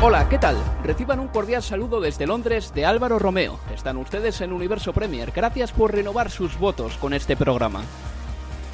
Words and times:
Hola, 0.00 0.28
¿qué 0.28 0.38
tal? 0.38 0.56
Reciban 0.84 1.18
un 1.18 1.26
cordial 1.26 1.60
saludo 1.60 2.00
desde 2.00 2.24
Londres 2.24 2.72
de 2.72 2.86
Álvaro 2.86 3.18
Romeo. 3.18 3.58
Están 3.74 3.96
ustedes 3.96 4.40
en 4.40 4.52
Universo 4.52 4.92
Premier. 4.92 5.32
Gracias 5.34 5.72
por 5.72 5.92
renovar 5.92 6.30
sus 6.30 6.56
votos 6.56 6.96
con 6.98 7.14
este 7.14 7.36
programa. 7.36 7.82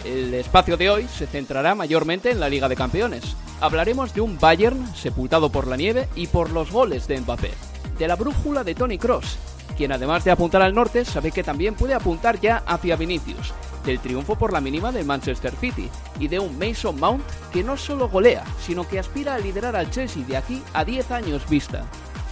El 0.05 0.35
espacio 0.35 0.77
de 0.77 0.91
hoy 0.91 1.09
se 1.09 1.27
centrará 1.27 1.75
mayormente 1.75 2.31
en 2.31 2.41
la 2.41 2.51
Liga 2.51 2.69
de 2.69 2.77
Campeones. 2.77 3.37
Hablaremos 3.63 4.13
de 4.13 4.21
un 4.21 4.39
Bayern 4.39 4.95
sepultado 4.95 5.49
por 5.49 5.67
la 5.67 5.79
nieve 5.79 6.11
y 6.15 6.27
por 6.27 6.51
los 6.51 6.71
goles 6.71 7.09
de 7.09 7.19
Mbappé. 7.19 7.53
De 7.99 8.07
la 8.07 8.17
brújula 8.17 8.63
de 8.63 8.75
Tony 8.75 8.99
Cross, 8.99 9.39
quien 9.79 9.93
además 9.93 10.25
de 10.25 10.31
apuntar 10.31 10.61
al 10.61 10.75
norte 10.75 11.07
sabe 11.07 11.33
que 11.33 11.43
también 11.43 11.75
puede 11.75 11.95
apuntar 11.95 12.39
ya 12.39 12.63
hacia 12.67 12.97
Vinicius, 12.97 13.55
del 13.85 14.01
triunfo 14.01 14.37
por 14.37 14.53
la 14.53 14.61
mínima 14.61 14.93
del 14.93 15.07
Manchester 15.07 15.55
City 15.57 15.89
y 16.19 16.29
de 16.29 16.39
un 16.39 16.59
Mason 16.59 16.99
Mount 16.99 17.25
que 17.53 17.63
no 17.63 17.77
solo 17.77 18.09
golea, 18.09 18.45
sino 18.61 18.87
que 18.87 18.99
aspira 18.99 19.35
a 19.35 19.39
liderar 19.39 19.77
al 19.77 19.91
Chelsea 19.91 20.25
de 20.25 20.37
aquí 20.37 20.63
a 20.73 20.85
10 20.85 21.11
años 21.11 21.49
vista. 21.49 21.85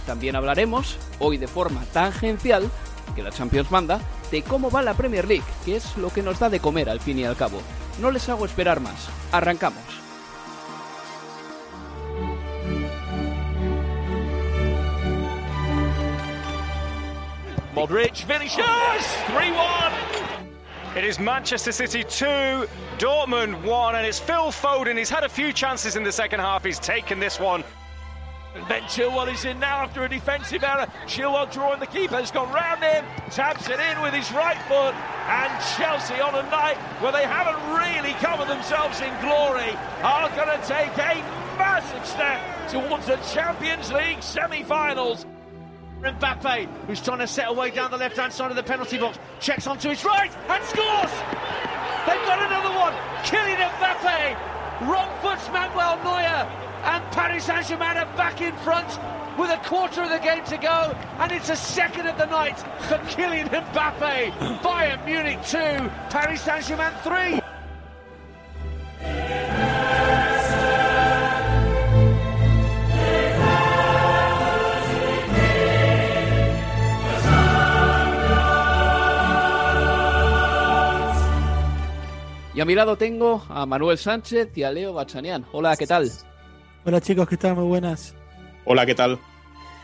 También 0.05 0.35
hablaremos, 0.35 0.97
hoy 1.19 1.37
de 1.37 1.47
forma 1.47 1.83
tangencial, 1.93 2.69
que 3.15 3.23
la 3.23 3.31
Champions 3.31 3.71
manda, 3.71 3.99
de 4.31 4.41
cómo 4.41 4.69
va 4.69 4.81
la 4.81 4.95
Premier 4.95 5.27
League, 5.27 5.45
que 5.65 5.75
es 5.75 5.95
lo 5.97 6.09
que 6.09 6.23
nos 6.23 6.39
da 6.39 6.49
de 6.49 6.59
comer 6.59 6.89
al 6.89 6.99
fin 6.99 7.19
y 7.19 7.25
al 7.25 7.35
cabo. 7.35 7.61
No 8.01 8.11
les 8.11 8.27
hago 8.27 8.45
esperar 8.45 8.79
más. 8.79 9.07
Arrancamos. 9.31 10.03
Modric 17.73 18.25
finishes 18.27 18.63
3-1. 19.35 20.32
It 20.95 21.03
is 21.03 21.17
Manchester 21.17 21.71
City 21.71 22.03
2, 22.03 22.67
Dortmund 22.99 23.63
1, 23.63 23.95
and 23.95 24.05
it's 24.05 24.19
Phil 24.19 24.51
Foden. 24.51 24.95
He's 24.95 25.09
had 25.09 25.23
a 25.23 25.29
few 25.29 25.51
chances 25.51 25.95
in 25.95 26.03
the 26.03 26.11
second 26.11 26.39
half. 26.39 26.63
He's 26.63 26.77
taken 26.77 27.19
this 27.19 27.39
one. 27.39 27.63
Ben 28.69 28.83
Chilwell 28.83 29.33
is 29.33 29.43
in 29.43 29.59
now 29.59 29.77
after 29.77 30.03
a 30.03 30.09
defensive 30.09 30.63
error. 30.63 30.85
Chilwell 31.07 31.51
drawing 31.51 31.79
the 31.79 31.87
keeper, 31.87 32.17
has 32.17 32.29
gone 32.29 32.53
round 32.53 32.83
him, 32.83 33.03
taps 33.31 33.69
it 33.69 33.79
in 33.79 34.01
with 34.03 34.13
his 34.13 34.31
right 34.33 34.61
foot, 34.67 34.93
and 35.25 35.51
Chelsea 35.75 36.21
on 36.21 36.35
a 36.35 36.43
night 36.51 36.77
where 37.01 37.11
they 37.11 37.23
haven't 37.23 37.57
really 37.73 38.13
covered 38.21 38.47
themselves 38.47 39.01
in 39.01 39.09
glory 39.19 39.75
are 40.03 40.29
going 40.35 40.61
to 40.61 40.67
take 40.67 40.95
a 40.99 41.17
massive 41.57 42.05
step 42.05 42.39
towards 42.69 43.07
the 43.07 43.15
Champions 43.33 43.91
League 43.91 44.21
semi-finals. 44.21 45.25
Mbappe, 46.03 46.67
who's 46.87 47.01
trying 47.01 47.19
to 47.19 47.27
set 47.27 47.47
away 47.49 47.71
down 47.71 47.89
the 47.91 47.97
left-hand 47.97 48.33
side 48.33 48.51
of 48.51 48.57
the 48.57 48.63
penalty 48.63 48.97
box, 48.97 49.17
checks 49.39 49.67
onto 49.67 49.89
his 49.89 50.03
right 50.03 50.31
and 50.49 50.63
scores! 50.65 51.11
They've 52.05 52.25
got 52.27 52.43
another 52.45 52.75
one! 52.77 52.93
Kylian 53.23 53.57
Mbappe! 53.57 54.89
Wrong 54.89 55.09
foot's 55.21 55.47
Manuel 55.49 55.97
Neuer! 56.03 56.49
And 56.83 57.03
Paris 57.13 57.45
Saint-Germain 57.45 57.97
are 57.97 58.17
back 58.17 58.41
in 58.41 58.53
front 58.57 58.99
with 59.37 59.49
a 59.49 59.57
quarter 59.65 60.03
of 60.03 60.09
the 60.09 60.19
game 60.19 60.43
to 60.45 60.57
go, 60.57 60.95
and 61.19 61.31
it's 61.31 61.49
a 61.49 61.55
second 61.55 62.07
of 62.07 62.17
the 62.17 62.25
night 62.25 62.59
for 62.59 62.97
Kylian 63.09 63.47
Mbappe. 63.49 64.59
Bayern 64.59 65.05
Munich 65.05 65.39
2, 65.45 65.57
Paris 66.09 66.41
Saint-Germain 66.41 66.91
3. 67.03 67.42
A 82.63 82.65
mi 82.65 82.75
lado 82.75 82.95
tengo 82.95 83.43
a 83.49 83.65
Manuel 83.65 83.97
Sánchez 83.97 84.57
y 84.57 84.63
a 84.63 84.71
Leo 84.71 84.93
Bachanian. 84.93 85.43
Hola, 85.51 85.75
¿qué 85.75 85.85
tal? 85.85 86.09
Hola 86.85 87.01
chicos, 87.01 87.27
¿qué 87.27 87.35
tal? 87.35 87.55
Muy 87.55 87.65
buenas. 87.65 88.15
Hola, 88.63 88.85
¿qué 88.85 88.95
tal? 88.95 89.19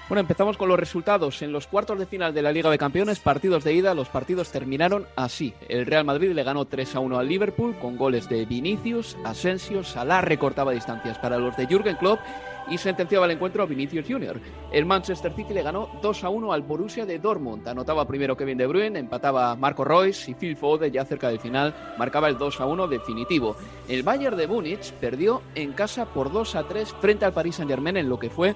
Bueno, 0.08 0.22
empezamos 0.22 0.56
con 0.56 0.70
los 0.70 0.80
resultados. 0.80 1.42
En 1.42 1.52
los 1.52 1.68
cuartos 1.68 2.00
de 2.00 2.06
final 2.06 2.34
de 2.34 2.42
la 2.42 2.54
Liga 2.54 2.70
de 2.70 2.78
Campeones, 2.78 3.20
partidos 3.20 3.66
de 3.66 3.74
ida, 3.74 3.94
los 3.94 4.08
partidos 4.08 4.50
terminaron 4.54 5.08
así. 5.18 5.54
El 5.68 5.86
Real 5.86 6.06
Madrid 6.06 6.32
le 6.32 6.42
ganó 6.44 6.64
3 6.64 6.96
a 6.96 7.00
1 7.02 7.20
al 7.20 7.28
Liverpool 7.28 7.76
con 7.82 7.98
goles 7.98 8.30
de 8.30 8.46
Vinicius, 8.46 9.18
Asensio, 9.26 9.84
Salah 9.84 10.22
recortaba 10.22 10.72
distancias 10.72 11.18
para 11.20 11.38
los 11.38 11.58
de 11.58 11.68
Jürgen 11.68 11.98
Klopp 11.98 12.22
y 12.70 12.78
sentenciaba 12.78 13.26
el 13.26 13.32
encuentro 13.32 13.64
a 13.64 13.66
Vinicius 13.66 14.06
Jr. 14.08 14.40
El 14.72 14.86
Manchester 14.86 15.34
City 15.34 15.54
le 15.54 15.64
ganó 15.64 15.90
2 16.02 16.24
a 16.24 16.30
1 16.30 16.54
al 16.54 16.62
Borussia 16.62 17.06
de 17.06 17.20
Dortmund. 17.20 17.68
Anotaba 17.68 18.06
primero 18.08 18.38
Kevin 18.38 18.58
De 18.58 18.68
Bruyne, 18.68 19.00
empataba 19.00 19.56
Marco 19.56 19.84
Royce 19.84 20.32
y 20.32 20.34
Phil 20.36 20.56
Foden 20.56 20.92
ya 20.92 21.06
cerca 21.06 21.30
del 21.30 21.40
final 21.40 21.76
marcaba 21.98 22.28
el 22.28 22.38
2 22.38 22.62
a 22.62 22.66
1 22.66 22.88
definitivo. 22.88 23.56
El 23.88 24.04
Bayern 24.04 24.38
de 24.38 24.48
Múnich 24.48 24.92
perdió 24.94 25.42
en 25.56 25.74
casa 25.74 26.06
por 26.06 26.32
2 26.32 26.56
a 26.56 26.68
3 26.68 26.96
frente 27.00 27.26
al 27.26 27.34
Paris 27.34 27.56
Saint-Germain 27.56 27.98
en 27.98 28.10
lo 28.10 28.20
que 28.20 28.30
fue 28.30 28.56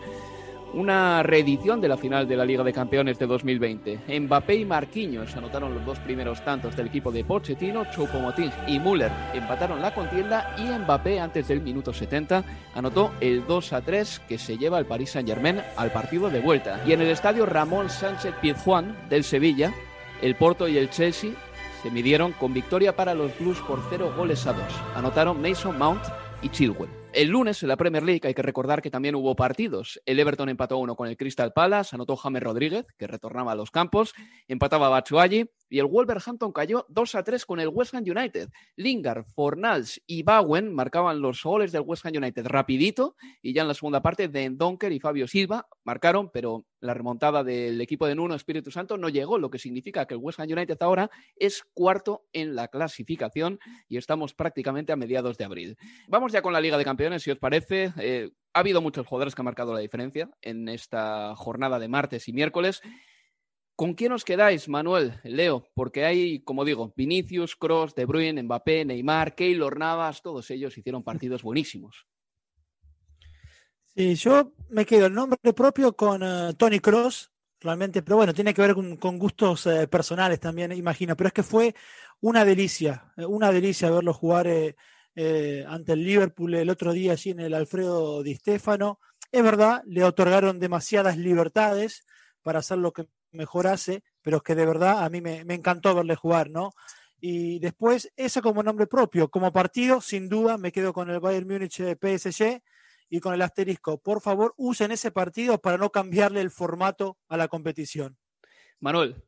una 0.74 1.24
reedición 1.24 1.80
de 1.82 1.88
la 1.88 1.98
final 1.98 2.28
de 2.28 2.36
la 2.36 2.46
Liga 2.46 2.64
de 2.64 2.74
Campeones 2.74 3.20
de 3.20 3.28
2020. 3.28 4.20
Mbappé 4.20 4.56
y 4.56 4.66
Marquinhos 4.66 5.36
anotaron 5.36 5.74
los 5.74 5.86
dos 5.86 6.00
primeros 6.00 6.44
tantos 6.44 6.76
del 6.76 6.88
equipo 6.88 7.12
de 7.12 7.24
Pochettino, 7.24 7.86
Choupo-Moting 7.86 8.52
y 8.68 8.80
Müller 8.80 9.12
empataron 9.34 9.82
la 9.82 9.94
contienda 9.94 10.56
y 10.58 10.64
Mbappé 10.64 11.20
antes 11.20 11.48
del 11.48 11.62
minuto 11.62 11.94
70 11.94 12.44
anotó 12.76 13.12
el 13.22 13.46
2 13.46 13.74
a 13.74 13.82
3 13.82 14.22
que 14.28 14.38
se 14.38 14.58
lleva 14.58 14.78
al 14.78 14.86
Paris 14.86 15.12
Saint-Germain 15.12 15.62
al 15.78 15.92
partido 15.92 16.30
de 16.30 16.40
vuelta. 16.40 16.82
Y 16.86 16.94
en 16.94 17.02
el 17.02 17.10
estadio 17.10 17.46
Ramón 17.46 17.90
Sánchez 17.90 18.34
Pizjuán 18.42 18.98
del 19.10 19.24
Sevilla, 19.24 19.74
el 20.22 20.36
Porto 20.36 20.68
y 20.68 20.78
el 20.78 20.90
Chelsea 20.90 21.32
se 21.82 21.92
midieron 21.92 22.32
con 22.32 22.54
victoria 22.54 22.96
para 22.96 23.14
los 23.14 23.38
Blues 23.38 23.60
por 23.68 23.80
0 23.90 24.14
goles 24.18 24.48
a 24.48 24.54
2. 24.54 24.64
Anotaron 24.96 25.42
Mason 25.42 25.78
Mount 25.78 26.04
y 26.42 26.50
Chilwell. 26.50 27.03
El 27.14 27.30
lunes 27.30 27.62
en 27.62 27.70
la 27.70 27.78
Premier 27.78 28.02
League 28.02 28.22
hay 28.24 28.34
que 28.34 28.42
recordar 28.42 28.82
que 28.82 28.90
también 28.90 29.14
hubo 29.14 29.36
partidos. 29.36 30.02
El 30.08 30.20
Everton 30.20 30.50
empató 30.50 30.80
uno 30.80 30.96
con 30.96 31.08
el 31.08 31.16
Crystal 31.16 31.54
Palace, 31.54 31.96
anotó 31.96 32.16
James 32.16 32.42
Rodríguez, 32.42 32.88
que 32.98 33.06
retornaba 33.06 33.52
a 33.52 33.56
los 33.56 33.70
campos, 33.70 34.16
empataba 34.48 34.90
Batshuayi 34.90 35.48
y 35.74 35.80
el 35.80 35.88
Wolverhampton 35.88 36.52
cayó 36.52 36.86
2 36.90 37.16
a 37.16 37.24
3 37.24 37.48
con 37.48 37.60
el 37.60 37.68
West 37.68 37.96
Ham 37.96 38.04
United. 38.06 38.50
Lingard, 38.76 39.26
Fornals 39.26 40.00
y 40.06 40.22
Bowen 40.22 40.72
marcaban 40.72 41.20
los 41.20 41.42
goles 41.42 41.72
del 41.72 41.82
West 41.82 42.06
Ham 42.06 42.14
United 42.16 42.46
rapidito 42.46 43.16
y 43.42 43.54
ya 43.54 43.64
en 43.64 43.70
la 43.70 43.74
segunda 43.74 44.04
parte 44.04 44.28
de 44.28 44.52
Donker 44.52 44.92
y 44.92 45.00
Fabio 45.00 45.28
Silva 45.28 45.68
marcaron, 45.84 46.30
pero 46.30 46.68
la 46.80 46.94
remontada 46.94 47.44
del 47.44 47.82
equipo 47.82 48.06
de 48.06 48.14
Nuno 48.14 48.36
Espíritu 48.36 48.70
Santo 48.70 49.00
no 49.00 49.10
llegó, 49.10 49.40
lo 49.40 49.50
que 49.50 49.58
significa 49.58 50.06
que 50.06 50.14
el 50.14 50.20
West 50.20 50.40
Ham 50.40 50.50
United 50.52 50.78
ahora 50.80 51.10
es 51.38 51.64
cuarto 51.74 52.28
en 52.34 52.54
la 52.54 52.68
clasificación 52.68 53.58
y 53.90 53.98
estamos 53.98 54.36
prácticamente 54.36 54.94
a 54.94 54.96
mediados 54.96 55.40
de 55.40 55.46
abril. 55.46 55.78
Vamos 56.08 56.32
ya 56.32 56.44
con 56.44 56.54
la 56.54 56.62
Liga 56.62 56.78
de 56.78 56.86
Campeones, 56.86 57.24
si 57.24 57.32
os 57.32 57.40
parece. 57.40 57.94
Eh, 57.98 58.30
ha 58.54 58.60
habido 58.60 58.80
muchos 58.80 59.08
jugadores 59.08 59.34
que 59.34 59.42
han 59.42 59.46
marcado 59.46 59.74
la 59.74 59.80
diferencia 59.80 60.30
en 60.44 60.70
esta 60.70 61.36
jornada 61.36 61.80
de 61.80 61.88
martes 61.88 62.28
y 62.28 62.34
miércoles. 62.34 62.84
¿Con 63.76 63.96
quién 63.96 64.12
os 64.12 64.24
quedáis, 64.24 64.70
Manuel, 64.70 65.20
Leo? 65.24 65.68
Porque 65.74 66.06
hay, 66.06 66.42
como 66.42 66.64
digo, 66.64 66.94
Vinicius, 66.96 67.56
Cross, 67.56 67.96
De 67.96 68.06
Bruyne, 68.06 68.44
Mbappé, 68.44 68.86
Neymar, 68.86 69.34
Keylor 69.34 69.80
Navas, 69.80 70.22
todos 70.22 70.50
ellos 70.52 70.78
hicieron 70.78 71.04
partidos 71.04 71.42
buenísimos. 71.42 72.06
Sí, 73.96 74.16
yo 74.16 74.54
me 74.70 74.86
quedo 74.86 75.08
el 75.08 75.14
nombre 75.14 75.54
propio 75.54 75.96
con 75.96 76.22
eh, 76.24 76.54
Tony 76.56 76.80
Cross, 76.80 77.32
realmente, 77.60 78.04
pero 78.04 78.18
bueno, 78.18 78.34
tiene 78.34 78.54
que 78.54 78.62
ver 78.62 78.76
con, 78.76 79.18
gustos 79.18 79.66
eh, 79.66 79.88
personales 79.88 80.40
también, 80.40 80.72
imagino, 80.72 81.16
pero 81.16 81.28
es 81.28 81.34
que 81.34 81.44
fue 81.44 81.74
una 82.22 82.46
delicia, 82.46 83.12
eh, 83.18 83.26
una 83.26 83.52
delicia 83.52 83.90
verlo 83.90 84.14
jugar 84.14 84.48
ante 85.68 85.94
el 85.94 86.04
Liverpool 86.04 86.56
el 86.56 86.72
otro 86.72 86.92
día 86.92 87.12
allí 87.12 87.32
en 87.32 87.40
el 87.40 87.54
Alfredo 87.54 88.24
Di 88.24 88.36
Stefano. 88.36 89.00
Es 89.32 89.44
verdad, 89.44 89.84
le 89.86 90.04
otorgaron 90.04 90.60
demasiadas 90.60 91.18
libertades 91.18 92.04
para 92.42 92.60
hacer 92.60 92.80
lo 92.80 92.94
que 92.94 93.08
mejor 93.34 93.68
hace, 93.68 94.04
pero 94.22 94.38
es 94.38 94.44
que 94.44 94.56
de 94.56 94.66
verdad 94.66 95.04
a 95.04 95.10
mí 95.10 95.22
me, 95.22 95.42
encantó 95.50 95.94
verle 95.96 96.16
jugar, 96.16 96.50
¿no? 96.50 96.72
Y 97.20 97.60
después, 97.60 98.12
eso 98.18 98.42
como 98.42 98.64
nombre 98.64 98.88
propio, 98.88 99.30
como 99.30 99.52
partido, 99.52 100.02
sin 100.02 100.28
duda 100.28 100.58
me 100.58 100.72
quedo 100.72 100.94
con 100.94 101.10
el 101.10 101.20
Bayern 101.20 101.48
Múnich 101.48 101.78
PSG 101.78 102.62
y 103.10 103.20
con 103.20 103.34
el 103.34 103.42
asterisco. 103.42 103.98
Por 103.98 104.22
favor, 104.22 104.54
usen 104.58 104.92
ese 104.92 105.12
partido 105.12 105.60
para 105.60 105.78
no 105.78 105.92
cambiarle 105.92 106.42
el 106.42 106.52
formato 106.52 107.18
a 107.30 107.38
la 107.38 107.48
competición. 107.48 108.18
Manuel. 108.80 109.24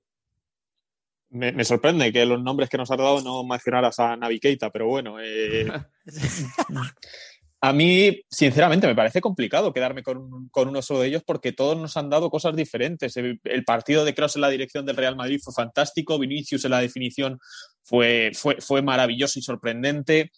Me, 1.29 1.65
sorprende 1.65 2.13
que 2.13 2.25
los 2.25 2.41
nombres 2.41 2.69
que 2.69 2.77
nos 2.77 2.89
has 2.91 2.97
dado 2.97 3.21
no 3.21 3.43
mencionaras 3.43 3.99
a 3.99 4.15
Navi 4.15 4.39
Keita, 4.39 4.69
pero 4.71 4.87
bueno. 4.87 5.17
Eh, 5.19 5.67
A 7.65 7.73
mí, 7.73 8.21
sinceramente, 8.29 8.85
me 8.85 8.93
parece 8.93 9.21
complicado 9.21 9.73
quedarme 9.73 10.03
con, 10.03 10.51
uno 10.53 10.81
solo 10.83 10.99
de 10.99 11.07
ellos 11.07 11.23
porque 11.25 11.51
todos 11.51 11.75
nos 11.75 11.97
han 11.97 12.11
dado 12.11 12.29
cosas 12.29 12.55
diferentes. 12.55 13.17
El, 13.17 13.39
partido 13.65 14.05
de 14.05 14.13
Cross 14.13 14.35
en 14.35 14.43
la 14.43 14.49
dirección 14.49 14.85
del 14.85 14.95
Real 14.95 15.15
Madrid 15.15 15.39
fue 15.43 15.51
fantástico, 15.51 16.19
Vinicius 16.19 16.63
en 16.65 16.71
la 16.71 16.79
definición 16.79 17.39
fue, 17.81 18.29
fue, 18.35 18.61
fue 18.61 18.83
maravilloso 18.83 19.39
y 19.39 19.41
sorprendente. 19.41 20.31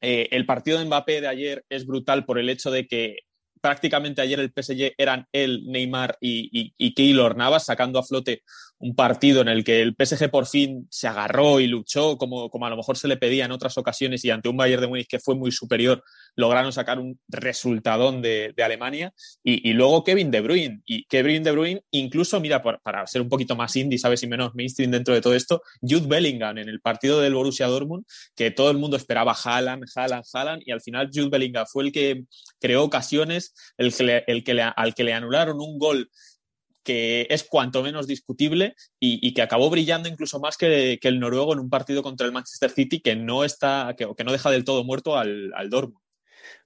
Eh, 0.00 0.30
el 0.32 0.46
partido 0.46 0.80
de 0.80 0.86
Mbappé 0.86 1.20
de 1.20 1.28
ayer 1.28 1.64
es 1.68 1.86
brutal 1.86 2.24
por 2.24 2.40
el 2.40 2.48
hecho 2.48 2.72
de 2.72 2.88
que 2.88 3.18
prácticamente 3.60 4.20
ayer 4.20 4.40
el 4.40 4.52
PSG 4.52 4.94
eran 4.98 5.26
él, 5.30 5.62
Neymar 5.68 6.16
y, 6.20 6.48
y, 6.52 6.74
y 6.76 6.92
Keylor 6.92 7.36
Navas, 7.36 7.66
sacando 7.66 8.00
a 8.00 8.02
flote 8.02 8.42
un 8.80 8.94
partido 8.94 9.40
en 9.40 9.48
el 9.48 9.64
que 9.64 9.82
el 9.82 9.96
PSG 9.98 10.30
por 10.30 10.46
fin 10.46 10.86
se 10.90 11.08
agarró 11.08 11.58
y 11.58 11.66
luchó 11.66 12.16
como, 12.16 12.48
como 12.48 12.66
a 12.66 12.70
lo 12.70 12.76
mejor 12.76 12.96
se 12.96 13.08
le 13.08 13.16
pedía 13.16 13.44
en 13.44 13.52
otras 13.52 13.76
ocasiones 13.76 14.24
y 14.24 14.30
ante 14.30 14.48
un 14.48 14.56
Bayern 14.56 14.82
de 14.82 14.88
Múnich 14.88 15.08
que 15.08 15.18
fue 15.18 15.34
muy 15.34 15.50
superior 15.50 16.04
lograron 16.36 16.72
sacar 16.72 16.98
un 16.98 17.18
resultadón 17.28 18.22
de, 18.22 18.52
de 18.56 18.62
Alemania. 18.62 19.12
Y, 19.42 19.72
luego 19.72 20.04
Kevin 20.04 20.30
De 20.30 20.40
Bruyne. 20.40 20.82
Y 20.86 21.04
Kevin 21.04 21.42
De 21.42 21.52
Bruyne 21.52 21.82
incluso 21.90 22.40
mira 22.40 22.62
para 22.62 23.06
ser 23.06 23.22
un 23.22 23.28
poquito 23.28 23.56
más 23.56 23.74
indie 23.76 23.98
sabes 23.98 24.22
y 24.22 24.26
menos 24.26 24.54
mainstream 24.54 24.90
dentro 24.90 25.14
de 25.14 25.20
todo 25.20 25.34
esto 25.34 25.62
Jude 25.80 26.06
Bellingham 26.06 26.58
en 26.58 26.68
el 26.68 26.80
partido 26.80 27.20
del 27.20 27.34
Borussia 27.34 27.66
Dortmund 27.66 28.04
que 28.34 28.50
todo 28.50 28.70
el 28.70 28.78
mundo 28.78 28.96
esperaba 28.96 29.32
Haaland, 29.32 29.84
Haaland, 29.94 30.24
Haaland 30.32 30.62
y 30.64 30.72
al 30.72 30.80
final 30.80 31.10
Jude 31.12 31.28
Bellingham 31.30 31.66
fue 31.66 31.84
el 31.84 31.92
que 31.92 32.24
creó 32.60 32.84
ocasiones 32.84 33.54
el 33.76 33.94
que, 33.94 34.24
el 34.26 34.44
que 34.44 34.60
al 34.60 34.94
que 34.94 35.04
le 35.04 35.14
anularon 35.14 35.60
un 35.60 35.78
gol 35.78 36.10
que 36.84 37.26
es 37.28 37.44
cuanto 37.44 37.82
menos 37.82 38.06
discutible 38.06 38.74
y, 38.98 39.34
que 39.34 39.42
acabó 39.42 39.68
brillando 39.68 40.08
incluso 40.08 40.40
más 40.40 40.56
que, 40.56 40.98
el 41.02 41.20
noruego 41.20 41.52
en 41.52 41.58
un 41.58 41.68
partido 41.68 42.02
contra 42.02 42.26
el 42.26 42.32
Manchester 42.32 42.70
City 42.70 43.00
que 43.00 43.14
no 43.14 43.44
está, 43.44 43.94
que 43.94 44.24
no 44.24 44.32
deja 44.32 44.50
del 44.50 44.64
todo 44.64 44.84
muerto 44.84 45.18
al, 45.18 45.52
al, 45.54 45.68
Dortmund. 45.68 46.02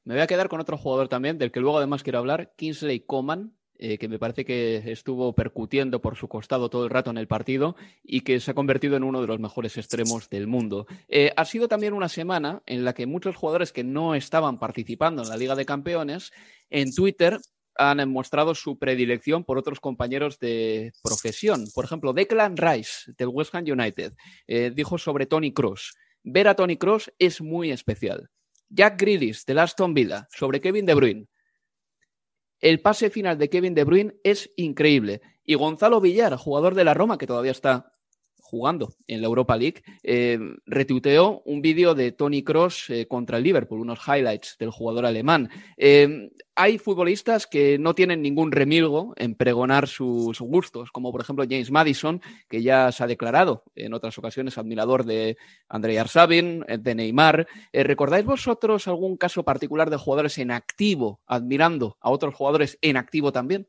Me 0.05 0.14
voy 0.14 0.23
a 0.23 0.26
quedar 0.26 0.49
con 0.49 0.61
otro 0.61 0.76
jugador 0.76 1.08
también, 1.08 1.38
del 1.38 1.52
que 1.52 1.61
luego 1.61 1.79
además 1.79 2.02
quiero 2.02 2.19
hablar, 2.19 2.52
Kingsley 2.56 3.00
Coman, 3.00 3.55
eh, 3.84 3.99
que 3.99 4.06
me 4.06 4.20
parece 4.20 4.44
que 4.44 4.81
estuvo 4.93 5.34
percutiendo 5.34 6.00
por 6.00 6.17
su 6.17 6.29
costado 6.29 6.70
todo 6.70 6.84
el 6.84 6.90
rato 6.90 7.11
en 7.11 7.19
el 7.19 7.26
partido 7.26 7.75
y 8.05 8.20
que 8.20 8.38
se 8.38 8.52
ha 8.52 8.55
convertido 8.55 8.96
en 8.96 9.02
uno 9.02 9.20
de 9.20 9.26
los 9.26 9.40
mejores 9.40 9.76
extremos 9.76 10.31
del 10.31 10.46
mundo. 10.46 10.87
Eh, 11.08 11.32
ha 11.37 11.44
sido 11.44 11.67
también 11.67 11.93
una 11.93 12.08
semana 12.08 12.62
en 12.67 12.84
la 12.84 12.93
que 12.93 13.06
muchos 13.06 13.34
jugadores 13.34 13.73
que 13.73 13.82
no 13.82 14.14
estaban 14.14 14.61
participando 14.61 15.23
en 15.23 15.29
la 15.29 15.37
Liga 15.37 15.56
de 15.56 15.67
Campeones 15.67 16.31
en 16.70 16.94
Twitter 16.94 17.40
han 17.75 18.08
mostrado 18.08 18.55
su 18.55 18.79
predilección 18.79 19.43
por 19.43 19.58
otros 19.58 19.81
compañeros 19.81 20.38
de 20.38 20.93
profesión. 21.02 21.64
Por 21.75 21.84
ejemplo, 21.84 22.12
Declan 22.12 22.56
Rice, 22.56 23.12
del 23.19 23.29
West 23.29 23.52
Ham 23.52 23.64
United, 23.67 24.12
eh, 24.46 24.70
dijo 24.73 24.96
sobre 24.96 25.26
Tony 25.26 25.52
Cross. 25.52 25.94
Ver 26.23 26.46
a 26.46 26.55
Tony 26.55 26.76
Cross 26.76 27.12
es 27.19 27.40
muy 27.40 27.73
especial. 27.73 28.31
Jack 28.75 29.01
Grealish, 29.01 29.45
del 29.45 29.59
Aston 29.59 29.93
Villa, 29.93 30.27
sobre 30.31 30.61
Kevin 30.61 30.87
De 30.87 30.95
Bruyne. 30.95 31.27
El 32.59 32.81
pase 32.81 33.11
final 33.11 33.37
de 33.37 33.51
Kevin 33.51 33.75
De 33.75 33.85
Bruyne 33.85 34.15
es 34.25 34.51
increíble. 34.57 35.21
Y 35.45 35.55
Gonzalo 35.55 36.01
Villar, 36.01 36.37
jugador 36.37 36.75
de 36.75 36.85
la 36.85 36.95
Roma, 36.95 37.19
que 37.19 37.27
todavía 37.27 37.51
está 37.51 37.93
jugando 38.53 38.93
en 39.09 39.23
la 39.23 39.29
Europa 39.29 39.57
League, 39.57 39.83
eh, 40.03 40.39
retuiteó 40.67 41.41
un 41.47 41.63
vídeo 41.63 41.95
de 41.95 42.13
Tony 42.13 42.45
Cross 42.45 42.91
eh, 42.91 43.07
contra 43.09 43.39
el 43.39 43.45
Liverpool, 43.45 43.81
unos 43.81 44.01
highlights 44.07 44.57
del 44.59 44.69
jugador 44.69 45.07
alemán. 45.07 45.49
Eh, 45.79 46.29
hay 46.55 46.77
futbolistas 46.77 47.47
que 47.47 47.79
no 47.79 47.95
tienen 47.95 48.21
ningún 48.21 48.53
remilgo 48.53 49.15
en 49.17 49.37
pregonar 49.37 49.89
sus 49.89 50.39
gustos, 50.41 50.91
como 50.93 51.11
por 51.11 51.23
ejemplo 51.23 51.47
James 51.49 51.71
Madison, 51.71 52.21
que 52.47 52.63
ya 52.63 52.93
se 52.93 53.03
ha 53.03 53.07
declarado 53.07 53.65
en 53.75 53.95
otras 53.95 54.19
ocasiones 54.19 54.59
admirador 54.59 55.07
de 55.07 55.39
Andrei 55.71 55.97
Arsabin, 55.97 56.63
de 56.79 56.95
Neymar. 56.95 57.47
¿Recordáis 57.73 58.27
vosotros 58.27 58.87
algún 58.87 59.17
caso 59.17 59.45
particular 59.45 59.89
de 59.89 59.97
jugadores 59.97 60.37
en 60.37 60.51
activo 60.51 61.23
admirando 61.27 61.97
a 62.03 62.11
otros 62.11 62.35
jugadores 62.35 62.77
en 62.83 62.99
activo 62.99 63.33
también? 63.33 63.67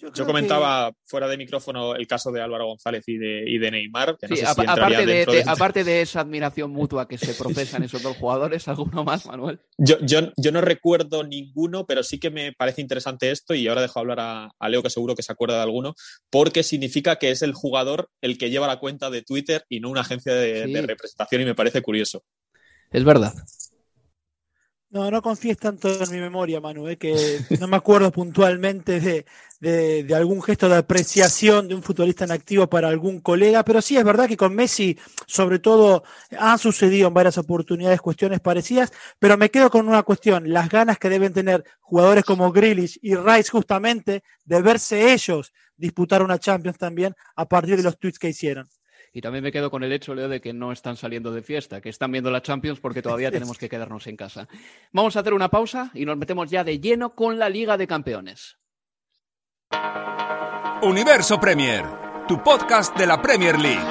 Yo, 0.00 0.24
comentaba 0.24 0.92
fuera 1.06 1.26
de 1.26 1.36
micrófono 1.36 1.96
el 1.96 2.06
caso 2.06 2.30
de 2.30 2.40
Álvaro 2.40 2.66
González 2.66 3.02
y 3.08 3.16
de, 3.16 3.42
y 3.46 3.58
de 3.58 3.70
Neymar. 3.72 4.16
aparte, 4.46 5.06
de, 5.06 5.44
aparte 5.44 5.82
de 5.82 6.02
esa 6.02 6.20
admiración 6.20 6.70
mutua 6.70 7.08
que 7.08 7.18
se 7.18 7.34
profesan 7.34 7.82
esos 7.82 8.02
dos 8.02 8.16
jugadores, 8.16 8.68
¿alguno 8.68 9.02
más, 9.02 9.26
Manuel? 9.26 9.60
Yo, 9.76 9.96
yo, 10.02 10.32
yo, 10.36 10.52
no 10.52 10.60
recuerdo 10.60 11.24
ninguno, 11.24 11.84
pero 11.84 12.04
sí 12.04 12.20
que 12.20 12.30
me 12.30 12.52
parece 12.52 12.80
interesante 12.80 13.32
esto 13.32 13.54
y 13.54 13.66
ahora 13.66 13.82
dejo 13.82 13.98
hablar 13.98 14.18
a, 14.20 14.68
Leo, 14.68 14.84
que 14.84 14.90
seguro 14.90 15.16
que 15.16 15.24
se 15.24 15.32
acuerda 15.32 15.56
de 15.56 15.62
alguno, 15.62 15.94
porque 16.30 16.62
significa 16.62 17.16
que 17.16 17.32
es 17.32 17.42
el 17.42 17.52
jugador 17.52 18.08
el 18.20 18.38
que 18.38 18.50
lleva 18.50 18.68
la 18.68 18.78
cuenta 18.78 19.10
de 19.10 19.22
Twitter 19.22 19.64
y 19.68 19.80
no 19.80 19.90
una 19.90 20.02
agencia 20.02 20.32
de, 20.32 20.68
de 20.68 20.82
representación 20.82 21.42
y 21.42 21.44
me 21.44 21.56
parece 21.56 21.82
curioso. 21.82 22.22
Es 22.92 23.02
verdad. 23.02 23.34
No, 24.90 25.10
no 25.10 25.20
confíes 25.20 25.58
tanto 25.58 26.02
en 26.02 26.10
mi 26.10 26.18
memoria, 26.18 26.62
Manu, 26.62 26.88
eh, 26.88 26.96
que 26.96 27.14
no 27.60 27.68
me 27.68 27.76
acuerdo 27.76 28.10
puntualmente 28.10 29.00
de, 29.00 29.26
de, 29.60 30.14
algún 30.14 30.42
gesto 30.42 30.66
de 30.66 30.76
apreciación 30.76 31.68
de 31.68 31.74
un 31.74 31.82
futbolista 31.82 32.24
en 32.24 32.30
activo 32.30 32.68
para 32.70 32.88
algún 32.88 33.20
colega, 33.20 33.64
pero 33.64 33.82
sí 33.82 33.98
es 33.98 34.04
verdad 34.04 34.26
que 34.28 34.38
con 34.38 34.54
Messi, 34.54 34.98
sobre 35.26 35.58
todo, 35.58 36.04
han 36.38 36.58
sucedido 36.58 37.08
en 37.08 37.14
varias 37.14 37.36
oportunidades 37.36 38.00
cuestiones 38.00 38.40
parecidas, 38.40 38.90
pero 39.18 39.36
me 39.36 39.50
quedo 39.50 39.68
con 39.68 39.86
una 39.86 40.02
cuestión, 40.04 40.50
las 40.50 40.70
ganas 40.70 40.98
que 40.98 41.10
deben 41.10 41.34
tener 41.34 41.64
jugadores 41.80 42.24
como 42.24 42.50
Grealish 42.50 42.98
y 43.02 43.14
Rice 43.14 43.50
justamente 43.50 44.22
de 44.46 44.62
verse 44.62 45.12
ellos 45.12 45.52
disputar 45.76 46.22
una 46.22 46.38
Champions 46.38 46.78
también 46.78 47.14
a 47.36 47.46
partir 47.46 47.76
de 47.76 47.82
los 47.82 47.98
tweets 47.98 48.18
que 48.18 48.30
hicieron. 48.30 48.66
Y 49.18 49.20
también 49.20 49.42
me 49.42 49.50
quedo 49.50 49.68
con 49.68 49.82
el 49.82 49.92
hecho, 49.92 50.14
Leo, 50.14 50.28
de 50.28 50.40
que 50.40 50.52
no 50.52 50.70
están 50.70 50.96
saliendo 50.96 51.32
de 51.32 51.42
fiesta, 51.42 51.80
que 51.80 51.88
están 51.88 52.12
viendo 52.12 52.30
la 52.30 52.40
Champions 52.40 52.78
porque 52.78 53.02
todavía 53.02 53.32
tenemos 53.32 53.58
que 53.58 53.68
quedarnos 53.68 54.06
en 54.06 54.16
casa. 54.16 54.46
Vamos 54.92 55.16
a 55.16 55.20
hacer 55.20 55.34
una 55.34 55.48
pausa 55.48 55.90
y 55.92 56.04
nos 56.04 56.16
metemos 56.16 56.48
ya 56.50 56.62
de 56.62 56.78
lleno 56.78 57.16
con 57.16 57.36
la 57.36 57.48
Liga 57.48 57.76
de 57.76 57.88
Campeones. 57.88 58.58
Universo 60.82 61.40
Premier, 61.40 61.84
tu 62.28 62.40
podcast 62.44 62.96
de 62.96 63.08
la 63.08 63.20
Premier 63.20 63.58
League. 63.58 63.82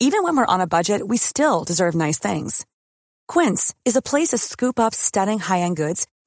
Even 0.00 0.22
when 0.22 0.36
we're 0.36 0.44
on 0.44 0.60
a 0.60 0.66
budget, 0.66 1.00
we 1.08 1.16
still 1.16 1.64
deserve 1.64 1.94
nice 1.94 2.18
things. 2.18 2.66
Quince 3.26 3.74
is 3.86 3.96
a 3.96 4.02
place 4.02 4.32
to 4.32 4.38
scoop 4.38 4.78
up 4.78 4.92
stunning 4.92 5.38
high-end 5.38 5.78
goods 5.78 6.06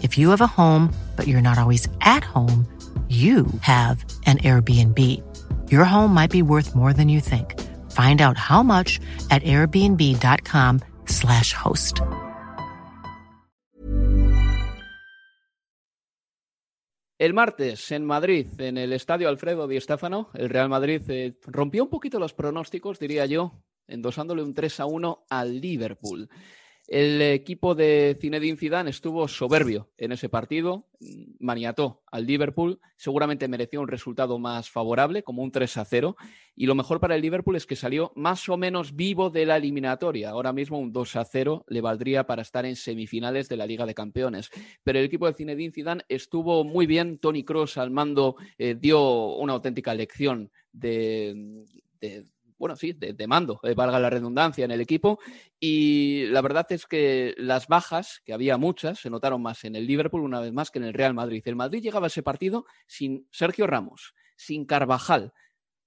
If 0.00 0.16
you 0.16 0.30
have 0.30 0.40
a 0.40 0.46
home, 0.46 0.90
but 1.16 1.26
you're 1.26 1.42
not 1.42 1.58
always 1.58 1.86
at 2.00 2.24
home, 2.24 2.66
you 3.08 3.46
have 3.60 4.02
an 4.24 4.38
Airbnb. 4.38 4.98
Your 5.70 5.84
home 5.84 6.14
might 6.14 6.30
be 6.30 6.42
worth 6.42 6.74
more 6.74 6.94
than 6.94 7.10
you 7.10 7.20
think. 7.20 7.60
Find 7.90 8.22
out 8.22 8.38
how 8.38 8.62
much 8.62 9.00
at 9.30 9.42
airbnb.com/slash 9.42 11.52
host. 11.52 12.00
El 17.22 17.34
martes 17.34 17.92
en 17.92 18.04
Madrid, 18.04 18.48
en 18.58 18.78
el 18.78 18.92
estadio 18.92 19.28
Alfredo 19.28 19.68
Di 19.68 19.80
Stéfano, 19.80 20.30
el 20.34 20.48
Real 20.48 20.68
Madrid 20.68 21.08
eh, 21.08 21.38
rompió 21.46 21.84
un 21.84 21.88
poquito 21.88 22.18
los 22.18 22.34
pronósticos, 22.34 22.98
diría 22.98 23.26
yo, 23.26 23.62
endosándole 23.86 24.42
un 24.42 24.54
3 24.54 24.80
a 24.80 24.86
1 24.86 25.26
al 25.30 25.60
Liverpool. 25.60 26.28
El 26.92 27.22
equipo 27.22 27.74
de 27.74 28.18
Zinedine 28.20 28.58
Zidane 28.58 28.90
estuvo 28.90 29.26
soberbio 29.26 29.88
en 29.96 30.12
ese 30.12 30.28
partido, 30.28 30.90
maniató 31.38 32.02
al 32.12 32.26
Liverpool, 32.26 32.80
seguramente 32.98 33.48
mereció 33.48 33.80
un 33.80 33.88
resultado 33.88 34.38
más 34.38 34.68
favorable, 34.68 35.22
como 35.22 35.42
un 35.42 35.50
3 35.50 35.74
a 35.78 35.86
0, 35.86 36.16
y 36.54 36.66
lo 36.66 36.74
mejor 36.74 37.00
para 37.00 37.14
el 37.14 37.22
Liverpool 37.22 37.56
es 37.56 37.64
que 37.64 37.76
salió 37.76 38.12
más 38.14 38.46
o 38.50 38.58
menos 38.58 38.94
vivo 38.94 39.30
de 39.30 39.46
la 39.46 39.56
eliminatoria. 39.56 40.28
Ahora 40.28 40.52
mismo 40.52 40.78
un 40.78 40.92
2 40.92 41.16
a 41.16 41.24
0 41.24 41.64
le 41.66 41.80
valdría 41.80 42.26
para 42.26 42.42
estar 42.42 42.66
en 42.66 42.76
semifinales 42.76 43.48
de 43.48 43.56
la 43.56 43.66
Liga 43.66 43.86
de 43.86 43.94
Campeones. 43.94 44.50
Pero 44.84 44.98
el 44.98 45.06
equipo 45.06 45.26
de 45.26 45.32
Zinedine 45.32 45.72
Zidane 45.72 46.04
estuvo 46.10 46.62
muy 46.62 46.84
bien, 46.84 47.16
Tony 47.16 47.42
Cross 47.42 47.78
al 47.78 47.90
mando 47.90 48.36
eh, 48.58 48.76
dio 48.78 49.34
una 49.36 49.54
auténtica 49.54 49.94
lección 49.94 50.50
de, 50.72 51.64
de 52.02 52.26
bueno, 52.62 52.76
sí, 52.76 52.92
de, 52.92 53.26
mando, 53.26 53.58
eh, 53.64 53.74
valga 53.74 53.98
la 53.98 54.08
redundancia, 54.08 54.64
en 54.64 54.70
el 54.70 54.80
equipo. 54.80 55.18
Y 55.58 56.26
la 56.26 56.40
verdad 56.42 56.64
es 56.70 56.86
que 56.86 57.34
las 57.36 57.66
bajas, 57.66 58.22
que 58.24 58.32
había 58.32 58.56
muchas, 58.56 59.00
se 59.00 59.10
notaron 59.10 59.42
más 59.42 59.64
en 59.64 59.74
el 59.74 59.84
Liverpool 59.84 60.20
una 60.20 60.38
vez 60.38 60.52
más 60.52 60.70
que 60.70 60.78
en 60.78 60.84
el 60.84 60.94
Real 60.94 61.12
Madrid. 61.12 61.42
El 61.44 61.56
Madrid 61.56 61.82
llegaba 61.82 62.06
a 62.06 62.08
ese 62.08 62.22
partido 62.22 62.64
sin 62.86 63.26
Sergio 63.32 63.66
Ramos, 63.66 64.14
sin 64.36 64.64
Carvajal, 64.64 65.32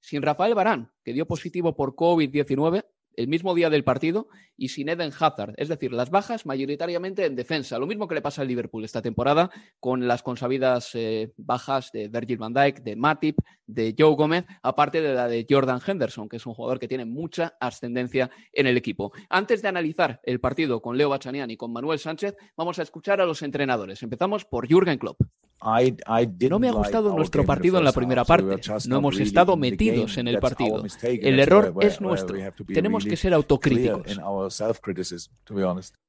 sin 0.01 0.21
Rafael 0.21 0.53
Barán, 0.53 0.91
que 1.05 1.13
dio 1.13 1.25
positivo 1.25 1.77
por 1.77 1.95
COVID-19 1.95 2.83
el 3.17 3.27
mismo 3.27 3.53
día 3.55 3.69
del 3.69 3.83
partido 3.83 4.27
y 4.57 4.69
sin 4.69 4.89
Eden 4.89 5.11
Hazard. 5.17 5.53
Es 5.57 5.69
decir, 5.69 5.91
las 5.91 6.09
bajas 6.09 6.45
mayoritariamente 6.45 7.25
en 7.25 7.35
defensa. 7.35 7.79
Lo 7.79 7.87
mismo 7.87 8.07
que 8.07 8.15
le 8.15 8.21
pasa 8.21 8.41
al 8.41 8.47
Liverpool 8.47 8.83
esta 8.83 9.01
temporada 9.01 9.51
con 9.79 10.07
las 10.07 10.23
consabidas 10.23 10.91
eh, 10.93 11.33
bajas 11.37 11.91
de 11.91 12.07
Virgil 12.07 12.37
van 12.37 12.53
Dijk, 12.53 12.81
de 12.81 12.95
Matip, 12.95 13.39
de 13.67 13.95
Joe 13.97 14.15
Gómez, 14.15 14.45
aparte 14.63 15.01
de 15.01 15.13
la 15.13 15.27
de 15.27 15.45
Jordan 15.49 15.81
Henderson, 15.85 16.29
que 16.29 16.37
es 16.37 16.45
un 16.45 16.53
jugador 16.53 16.79
que 16.79 16.87
tiene 16.87 17.05
mucha 17.05 17.55
ascendencia 17.59 18.29
en 18.53 18.67
el 18.67 18.77
equipo. 18.77 19.11
Antes 19.29 19.61
de 19.61 19.67
analizar 19.67 20.19
el 20.23 20.39
partido 20.39 20.81
con 20.81 20.97
Leo 20.97 21.09
Bachanian 21.09 21.51
y 21.51 21.57
con 21.57 21.73
Manuel 21.73 21.99
Sánchez, 21.99 22.35
vamos 22.55 22.79
a 22.79 22.83
escuchar 22.83 23.21
a 23.21 23.25
los 23.25 23.41
entrenadores. 23.41 24.01
Empezamos 24.03 24.45
por 24.45 24.67
Jürgen 24.67 24.97
Klopp. 24.97 25.21
No 25.61 26.59
me 26.59 26.69
ha 26.69 26.71
gustado 26.71 27.15
nuestro 27.15 27.45
partido 27.45 27.77
en 27.77 27.83
la 27.83 27.91
primera 27.91 28.23
parte. 28.25 28.61
No 28.87 28.97
hemos 28.97 29.19
estado 29.19 29.57
metidos 29.57 30.17
en 30.17 30.27
el 30.27 30.39
partido. 30.39 30.83
El 31.03 31.39
error 31.39 31.73
es 31.81 32.01
nuestro. 32.01 32.37
Tenemos 32.67 33.05
que 33.05 33.17
ser 33.17 33.33
autocríticos. 33.33 34.19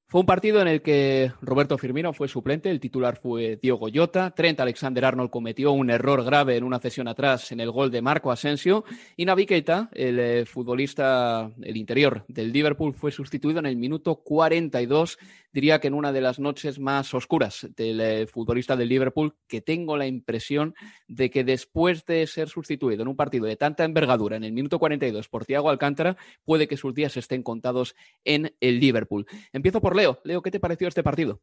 Fue 0.08 0.20
un 0.20 0.26
partido 0.26 0.62
en 0.62 0.68
el 0.68 0.82
que 0.82 1.32
Roberto 1.42 1.76
Firmino 1.78 2.12
fue 2.12 2.28
suplente, 2.28 2.70
el 2.70 2.78
titular 2.78 3.18
fue 3.20 3.58
Diego 3.60 3.88
Jota, 3.92 4.30
Trent 4.30 4.60
Alexander 4.60 5.04
Arnold 5.04 5.30
cometió 5.30 5.72
un 5.72 5.90
error 5.90 6.22
grave 6.22 6.56
en 6.56 6.62
una 6.62 6.78
cesión 6.78 7.08
atrás 7.08 7.50
en 7.50 7.58
el 7.58 7.72
gol 7.72 7.90
de 7.90 8.02
Marco 8.02 8.30
Asensio 8.30 8.84
y 9.16 9.24
Navi 9.24 9.48
el 9.48 10.18
eh, 10.20 10.44
futbolista, 10.46 11.50
el 11.60 11.76
interior 11.76 12.24
del 12.28 12.52
Liverpool, 12.52 12.94
fue 12.94 13.10
sustituido 13.10 13.58
en 13.58 13.66
el 13.66 13.74
minuto 13.74 14.14
42, 14.22 15.18
diría 15.52 15.80
que 15.80 15.88
en 15.88 15.94
una 15.94 16.12
de 16.12 16.20
las 16.20 16.38
noches 16.38 16.78
más 16.78 17.12
oscuras 17.12 17.66
del 17.76 18.00
eh, 18.00 18.26
futbolista 18.28 18.76
del 18.76 18.88
Liverpool, 18.88 19.34
que 19.48 19.60
tengo 19.60 19.96
la 19.96 20.06
impresión 20.06 20.76
de 21.08 21.30
que 21.30 21.42
después 21.42 22.04
de 22.06 22.28
ser 22.28 22.48
sustituido 22.48 23.02
en 23.02 23.08
un 23.08 23.16
partido 23.16 23.46
de 23.46 23.56
tanta 23.56 23.82
envergadura 23.82 24.36
en 24.36 24.44
el 24.44 24.52
minuto 24.52 24.78
42 24.78 25.28
por 25.28 25.46
Thiago 25.46 25.68
Alcántara, 25.68 26.16
puede 26.44 26.68
que 26.68 26.76
sus 26.76 26.94
días 26.94 27.16
estén 27.16 27.42
contados 27.42 27.96
en 28.24 28.54
el 28.60 28.78
Liverpool. 28.78 29.26
Empiezo 29.52 29.80
por 29.80 29.95
Leo. 29.96 30.20
Leo, 30.24 30.42
¿qué 30.42 30.50
te 30.50 30.60
pareció 30.60 30.86
este 30.86 31.02
partido? 31.02 31.40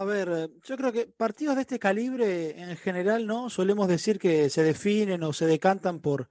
A 0.00 0.04
ver, 0.06 0.30
eh, 0.32 0.48
yo 0.64 0.78
creo 0.78 0.92
que 0.92 1.06
partidos 1.08 1.56
de 1.56 1.60
este 1.60 1.78
calibre 1.78 2.58
en 2.58 2.74
general, 2.78 3.26
¿no? 3.26 3.50
Solemos 3.50 3.86
decir 3.86 4.18
que 4.18 4.48
se 4.48 4.62
definen 4.62 5.22
o 5.22 5.34
se 5.34 5.44
decantan 5.44 6.00
por, 6.00 6.30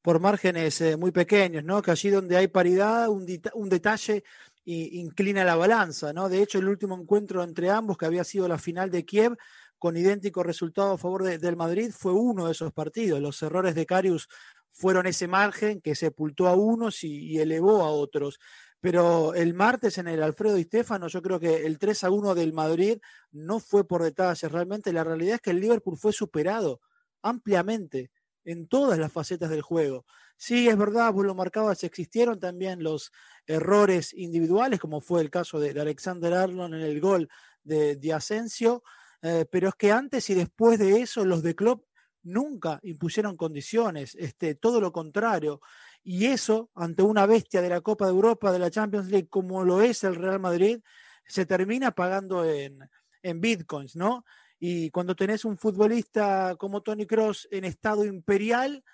por 0.00 0.20
márgenes 0.20 0.80
eh, 0.80 0.96
muy 0.96 1.10
pequeños, 1.12 1.62
¿no? 1.62 1.82
Que 1.82 1.90
allí 1.90 2.08
donde 2.08 2.38
hay 2.38 2.48
paridad, 2.48 3.10
un, 3.10 3.26
detalle 3.68 4.24
inclina 4.64 5.44
la 5.44 5.54
balanza, 5.54 6.14
¿no? 6.14 6.30
De 6.30 6.42
hecho, 6.42 6.60
el 6.60 6.68
último 6.68 6.98
encuentro 6.98 7.42
entre 7.42 7.68
ambos, 7.68 7.98
que 7.98 8.06
había 8.06 8.24
sido 8.24 8.48
la 8.48 8.56
final 8.56 8.90
de 8.90 9.04
Kiev, 9.04 9.36
con 9.78 9.98
idéntico 9.98 10.42
resultado 10.42 10.92
a 10.92 10.98
favor 10.98 11.24
del 11.24 11.56
Madrid, 11.56 11.90
fue 11.94 12.12
uno 12.12 12.46
de 12.46 12.52
esos 12.52 12.72
partidos. 12.72 13.20
Los 13.20 13.42
errores 13.42 13.74
de 13.74 13.84
Carius 13.84 14.28
fueron 14.72 15.06
ese 15.06 15.28
margen 15.28 15.82
que 15.82 15.94
sepultó 15.94 16.48
a 16.48 16.54
unos 16.54 17.04
y 17.04 17.38
elevó 17.38 17.82
a 17.82 17.90
otros. 17.90 18.38
Pero 18.80 19.34
el 19.34 19.54
martes 19.54 19.98
en 19.98 20.08
el 20.08 20.22
Alfredo 20.22 20.56
y 20.58 20.64
Stefano, 20.64 21.08
yo 21.08 21.20
creo 21.20 21.38
que 21.38 21.66
el 21.66 21.78
3 21.78 22.04
a 22.04 22.10
1 22.10 22.34
del 22.34 22.52
Madrid 22.52 22.98
no 23.30 23.60
fue 23.60 23.86
por 23.86 24.02
detalles. 24.02 24.50
Realmente 24.50 24.92
la 24.92 25.04
realidad 25.04 25.36
es 25.36 25.40
que 25.40 25.50
el 25.50 25.60
Liverpool 25.60 25.98
fue 25.98 26.12
superado 26.12 26.80
ampliamente 27.22 28.10
en 28.44 28.66
todas 28.66 28.98
las 28.98 29.12
facetas 29.12 29.50
del 29.50 29.62
juego. 29.62 30.06
Sí, 30.36 30.68
es 30.68 30.76
verdad, 30.78 31.12
vos 31.12 31.26
lo 31.26 31.34
marcabas, 31.34 31.84
existieron 31.84 32.40
también 32.40 32.82
los 32.82 33.12
errores 33.46 34.14
individuales, 34.14 34.80
como 34.80 35.02
fue 35.02 35.20
el 35.20 35.30
caso 35.30 35.60
de, 35.60 35.78
Alexander 35.78 36.32
Arnold 36.32 36.74
en 36.74 36.80
el 36.80 37.00
gol 37.00 37.28
de, 37.62 37.96
de 37.96 38.12
Asensio, 38.14 38.82
eh, 39.22 39.44
pero 39.50 39.68
es 39.68 39.74
que 39.74 39.92
antes 39.92 40.30
y 40.30 40.34
después 40.34 40.78
de 40.78 41.02
eso 41.02 41.26
los 41.26 41.42
de 41.42 41.54
Klopp 41.54 41.84
nunca 42.22 42.80
impusieron 42.82 43.36
condiciones, 43.36 44.14
este, 44.14 44.54
todo 44.54 44.80
lo 44.80 44.92
contrario. 44.92 45.60
Y 46.02 46.26
eso, 46.26 46.70
ante 46.74 47.02
una 47.02 47.26
bestia 47.26 47.60
de 47.60 47.68
la 47.68 47.80
Copa 47.80 48.06
de 48.06 48.12
Europa, 48.12 48.52
de 48.52 48.58
la 48.58 48.70
Champions 48.70 49.08
League, 49.10 49.28
como 49.28 49.64
lo 49.64 49.82
es 49.82 50.02
el 50.04 50.16
Real 50.16 50.40
Madrid, 50.40 50.80
se 51.26 51.46
termina 51.46 51.92
pagando 51.92 52.44
en, 52.44 52.78
en 53.22 53.40
bitcoins, 53.40 53.96
¿no? 53.96 54.24
Y 54.58 54.90
cuando 54.90 55.14
tenés 55.14 55.44
un 55.44 55.56
futbolista 55.56 56.56
como 56.58 56.82
Tony 56.82 57.06
Cross 57.06 57.48
en 57.50 57.64
estado 57.64 58.04
imperial, 58.04 58.84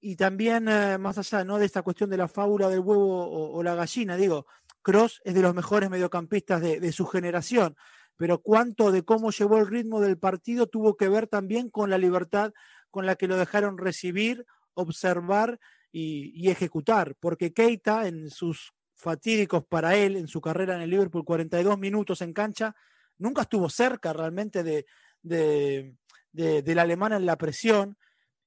y 0.00 0.16
también 0.16 0.66
eh, 0.68 0.98
más 0.98 1.18
allá 1.18 1.44
¿no? 1.44 1.58
de 1.58 1.66
esta 1.66 1.82
cuestión 1.82 2.08
de 2.10 2.16
la 2.16 2.28
fábula 2.28 2.68
del 2.68 2.80
huevo 2.80 3.52
o, 3.52 3.62
la 3.62 3.74
gallina, 3.74 4.16
digo, 4.16 4.46
Cross 4.82 5.20
es 5.24 5.34
de 5.34 5.42
los 5.42 5.54
mejores 5.54 5.90
mediocampistas 5.90 6.62
de, 6.62 6.80
de, 6.80 6.92
su 6.92 7.06
generación, 7.06 7.76
pero 8.16 8.38
cuánto 8.40 8.92
de 8.92 9.02
cómo 9.04 9.30
llevó 9.30 9.58
el 9.58 9.66
ritmo 9.66 10.00
del 10.00 10.18
partido 10.18 10.66
tuvo 10.66 10.96
que 10.96 11.08
ver 11.08 11.26
también 11.26 11.68
con 11.68 11.90
la 11.90 11.98
libertad 11.98 12.52
con 12.90 13.04
la 13.04 13.14
que 13.16 13.28
lo 13.28 13.36
dejaron 13.36 13.76
recibir, 13.76 14.46
observar 14.74 15.60
y, 15.92 16.48
ejecutar, 16.48 17.14
porque 17.18 17.52
Keita 17.52 18.06
en 18.06 18.30
sus 18.30 18.72
fatídicos 18.94 19.64
para 19.68 19.96
él, 19.96 20.16
en 20.16 20.28
su 20.28 20.40
carrera 20.40 20.76
en 20.76 20.82
el 20.82 20.90
Liverpool, 20.90 21.24
42 21.24 21.78
minutos 21.78 22.20
en 22.22 22.32
cancha, 22.32 22.74
nunca 23.18 23.42
estuvo 23.42 23.68
cerca 23.68 24.12
realmente 24.12 24.62
de, 24.62 24.86
de, 25.22 25.96
del 26.32 26.78
alemán 26.78 27.12
en 27.12 27.26
la 27.26 27.36
presión. 27.36 27.96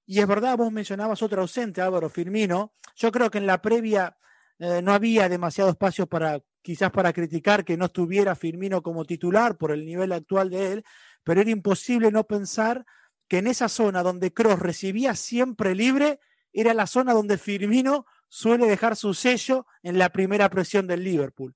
Y 0.05 0.19
es 0.19 0.27
verdad, 0.27 0.57
vos 0.57 0.71
mencionabas 0.71 1.21
otro 1.21 1.41
ausente, 1.41 1.81
Álvaro 1.81 2.09
Firmino. 2.09 2.73
Yo 2.95 3.11
creo 3.11 3.31
que 3.31 3.39
en 3.39 3.47
la 3.47 3.61
previa 3.61 4.17
eh, 4.59 4.81
no 4.81 4.93
había 4.93 5.27
demasiado 5.29 5.69
espacio 5.69 6.07
para 6.07 6.41
quizás 6.63 6.91
para 6.91 7.13
criticar 7.13 7.65
que 7.65 7.77
no 7.77 7.85
estuviera 7.85 8.35
Firmino 8.35 8.81
como 8.81 9.05
titular 9.05 9.57
por 9.57 9.71
el 9.71 9.85
nivel 9.85 10.13
actual 10.13 10.49
de 10.49 10.71
él, 10.71 10.85
pero 11.23 11.41
era 11.41 11.51
imposible 11.51 12.09
no 12.09 12.23
pensar 12.23 12.85
que 13.27 13.39
en 13.39 13.47
esa 13.47 13.67
zona 13.67 14.01
donde 14.01 14.33
Cross 14.33 14.59
recibía 14.59 15.15
siempre 15.15 15.75
libre, 15.75 16.19
era 16.53 16.73
la 16.73 16.87
zona 16.87 17.13
donde 17.13 17.37
Firmino 17.37 18.05
suele 18.29 18.67
dejar 18.67 18.95
su 18.95 19.13
sello 19.13 19.65
en 19.81 19.97
la 19.97 20.09
primera 20.09 20.49
presión 20.49 20.87
del 20.87 21.03
Liverpool. 21.03 21.55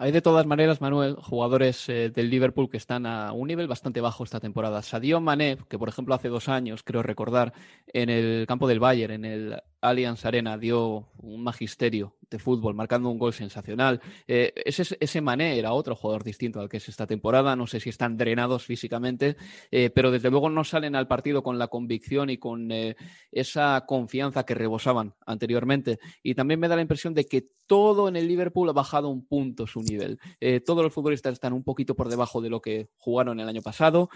Hay 0.00 0.12
de 0.12 0.22
todas 0.22 0.46
maneras, 0.46 0.80
Manuel, 0.80 1.16
jugadores 1.16 1.88
eh, 1.88 2.10
del 2.14 2.30
Liverpool 2.30 2.70
que 2.70 2.76
están 2.76 3.04
a 3.04 3.32
un 3.32 3.48
nivel 3.48 3.66
bastante 3.66 4.00
bajo 4.00 4.22
esta 4.22 4.38
temporada. 4.38 4.80
Sadio 4.80 5.20
Mané, 5.20 5.58
que 5.68 5.76
por 5.76 5.88
ejemplo 5.88 6.14
hace 6.14 6.28
dos 6.28 6.48
años, 6.48 6.84
creo 6.84 7.02
recordar, 7.02 7.52
en 7.88 8.08
el 8.08 8.46
campo 8.46 8.68
del 8.68 8.78
Bayern, 8.78 9.12
en 9.12 9.24
el 9.24 9.60
Allianz 9.80 10.24
Arena, 10.24 10.58
dio 10.58 11.08
un 11.18 11.42
magisterio 11.42 12.18
de 12.30 12.38
fútbol, 12.38 12.74
marcando 12.74 13.08
un 13.08 13.18
gol 13.18 13.32
sensacional. 13.32 14.00
Eh, 14.26 14.52
ese, 14.64 14.96
ese, 15.00 15.20
Mané 15.20 15.58
era 15.58 15.72
otro 15.72 15.94
jugador 15.96 16.24
distinto 16.24 16.60
al 16.60 16.68
que 16.68 16.76
es 16.78 16.88
esta 16.88 17.06
temporada. 17.06 17.56
No 17.56 17.66
sé 17.66 17.80
si 17.80 17.88
están 17.88 18.16
drenados 18.16 18.64
físicamente, 18.64 19.36
eh, 19.70 19.90
pero 19.90 20.10
desde 20.10 20.30
luego 20.30 20.50
no 20.50 20.64
salen 20.64 20.94
al 20.94 21.08
partido 21.08 21.42
con 21.42 21.58
la 21.58 21.68
convicción 21.68 22.30
y 22.30 22.38
con 22.38 22.70
eh, 22.70 22.96
esa 23.32 23.84
confianza 23.86 24.44
que 24.44 24.54
rebosaban 24.54 25.14
anteriormente. 25.26 25.98
Y 26.22 26.34
también 26.34 26.60
me 26.60 26.68
da 26.68 26.76
la 26.76 26.82
impresión 26.82 27.14
de 27.14 27.24
que 27.24 27.48
todo 27.66 28.08
en 28.08 28.16
el 28.16 28.26
Liverpool 28.26 28.68
ha 28.70 28.72
bajado 28.72 29.10
un 29.10 29.26
punto 29.26 29.66
su 29.66 29.82
nivel. 29.82 30.18
todos 30.64 30.82
los 30.82 30.94
futbolistas 30.94 31.34
están 31.34 31.52
un 31.52 31.62
poquito 31.62 31.94
por 31.94 32.08
debajo 32.08 32.40
de 32.40 32.48
lo 32.48 32.62
que 32.62 32.88
jugaron 32.96 33.40
el 33.40 33.48
año 33.48 33.60
pasado. 33.60 34.08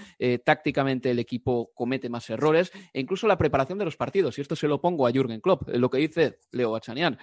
tácticamente 0.43 1.11
el 1.11 1.19
equipo 1.19 1.71
comete 1.75 2.09
más 2.09 2.31
errores 2.31 2.73
e 2.95 3.01
incluso 3.01 3.27
la 3.27 3.37
preparación 3.37 3.79
de 3.79 3.85
los 3.85 3.99
partidos. 3.99 4.39
Y 4.39 4.41
esto 4.41 4.57
se 4.57 4.69
lo 4.69 4.81
pongo 4.81 5.07
a 5.07 5.13
Jürgen 5.13 5.43
Klopp, 5.43 5.52
lo 5.67 5.91
que 5.91 5.99
dice 5.99 6.39
Leo 6.51 6.73
Bachanian. 6.73 7.19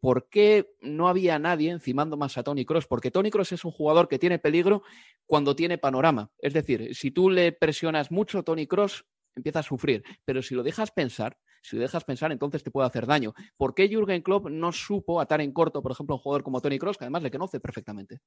por 0.00 0.18
¿por 0.18 0.28
qué 0.30 0.74
no 0.80 1.06
había 1.06 1.38
nadie 1.38 1.70
encimando 1.70 2.16
más 2.16 2.36
a 2.38 2.42
Tony 2.42 2.64
Cross? 2.64 2.86
Porque 2.86 3.10
Tony 3.10 3.30
Cross 3.30 3.52
es 3.52 3.64
un 3.64 3.70
jugador 3.70 4.08
que 4.08 4.18
tiene 4.18 4.40
peligro 4.40 4.82
cuando 5.26 5.54
tiene 5.54 5.78
panorama. 5.78 6.32
Es 6.38 6.54
decir, 6.54 6.94
si 6.96 7.12
tú 7.12 7.30
le 7.30 7.52
presionas 7.52 8.10
mucho, 8.10 8.42
Tony 8.42 8.66
Cross 8.66 9.04
empieza 9.36 9.60
a 9.60 9.62
sufrir. 9.62 10.02
Pero 10.24 10.42
si 10.42 10.54
lo 10.56 10.64
dejas 10.64 10.90
pensar, 10.90 11.38
si 11.62 11.76
lo 11.76 11.82
dejas 11.82 12.04
pensar, 12.04 12.32
entonces 12.32 12.64
te 12.64 12.70
puede 12.70 12.88
hacer 12.88 13.06
daño. 13.06 13.32
¿Por 13.56 13.74
qué 13.74 13.88
Jürgen 13.88 14.22
Klopp 14.22 14.48
no 14.48 14.72
supo 14.72 15.20
atar 15.20 15.40
en 15.40 15.52
corto, 15.52 15.82
por 15.82 15.92
ejemplo, 15.92 16.14
a 16.14 16.16
un 16.16 16.22
jugador 16.22 16.42
como 16.42 16.60
Tony 16.60 16.78
Cross, 16.78 16.98
que 16.98 17.04
además 17.04 17.22
le 17.22 17.30
conoce 17.30 17.60
perfectamente? 17.60 18.18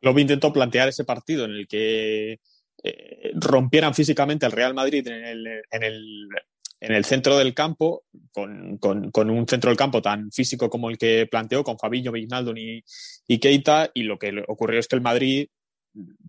Klopp 0.00 0.18
intentó 0.18 0.52
plantear 0.52 0.88
ese 0.88 1.04
partido 1.04 1.44
en 1.44 1.50
el 1.50 1.68
que 1.68 2.40
eh, 2.82 3.32
rompieran 3.34 3.94
físicamente 3.94 4.46
al 4.46 4.52
Real 4.52 4.72
Madrid 4.72 5.06
en 5.06 5.82
el 5.82 6.28
centro 7.04 7.36
del 7.36 7.54
campo, 7.54 8.04
con, 8.32 8.78
un 9.30 9.48
centro 9.48 9.70
del 9.70 9.76
campo 9.76 10.02
tan 10.02 10.30
físico 10.30 10.70
como 10.70 10.90
el 10.90 10.98
que 10.98 11.26
planteó, 11.30 11.64
con 11.64 11.78
Fabinho, 11.78 12.12
Vignaldo 12.12 12.56
y, 12.56 12.84
y 13.26 13.38
Keita, 13.38 13.90
y 13.94 14.02
lo 14.02 14.18
que 14.18 14.44
ocurrió 14.46 14.80
es 14.80 14.88
que 14.88 14.96
el 14.96 15.02
Madrid 15.02 15.48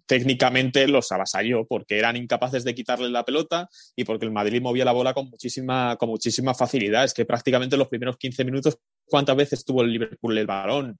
técnicamente 0.05 0.87
los 0.87 1.11
avasalló 1.11 1.65
porque 1.65 1.97
eran 1.97 2.15
incapaces 2.15 2.63
de 2.63 2.73
quitarle 2.73 3.09
la 3.09 3.25
pelota 3.25 3.69
y 3.95 4.03
porque 4.03 4.25
el 4.25 4.31
Madrid 4.31 4.61
movía 4.61 4.85
la 4.85 4.93
bola 4.93 5.13
con 5.13 5.29
muchísima, 5.29 5.97
con 5.97 6.09
muchísima 6.09 6.53
facilidad. 6.53 7.03
Es 7.03 7.13
que 7.13 7.25
prácticamente 7.25 7.77
los 7.77 7.89
primeros 7.89 8.17
15 8.17 8.45
minutos, 8.45 8.77
¿cuántas 9.05 9.35
veces 9.35 9.65
tuvo 9.65 9.81
el 9.81 9.91
Liverpool 9.91 10.37
el 10.37 10.47
balón? 10.47 10.97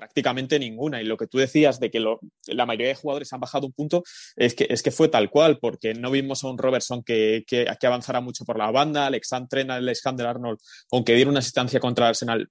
Prácticamente 0.00 0.58
ninguna. 0.58 1.02
Y 1.02 1.04
lo 1.04 1.18
que 1.18 1.26
tú 1.26 1.36
decías 1.36 1.78
de 1.78 1.90
que 1.90 2.00
la 2.00 2.64
mayoría 2.64 2.88
de 2.88 2.94
jugadores 2.94 3.30
han 3.34 3.40
bajado 3.40 3.66
un 3.66 3.74
punto 3.74 4.02
es 4.34 4.54
que, 4.54 4.66
es 4.70 4.82
que 4.82 4.90
fue 4.90 5.08
tal 5.08 5.28
cual, 5.28 5.58
porque 5.58 5.92
no 5.92 6.10
vimos 6.10 6.42
a 6.42 6.48
un 6.48 6.56
Robertson 6.56 7.02
que, 7.02 7.44
que, 7.46 7.66
avanzara 7.82 8.22
mucho 8.22 8.46
por 8.46 8.56
la 8.56 8.70
banda, 8.70 9.06
Alexander 9.06 9.70
Alexander 9.70 10.26
Arnold, 10.26 10.58
aunque 10.90 11.14
diera 11.14 11.28
una 11.28 11.40
asistencia 11.40 11.78
contra 11.80 12.08
Arsenal, 12.08 12.48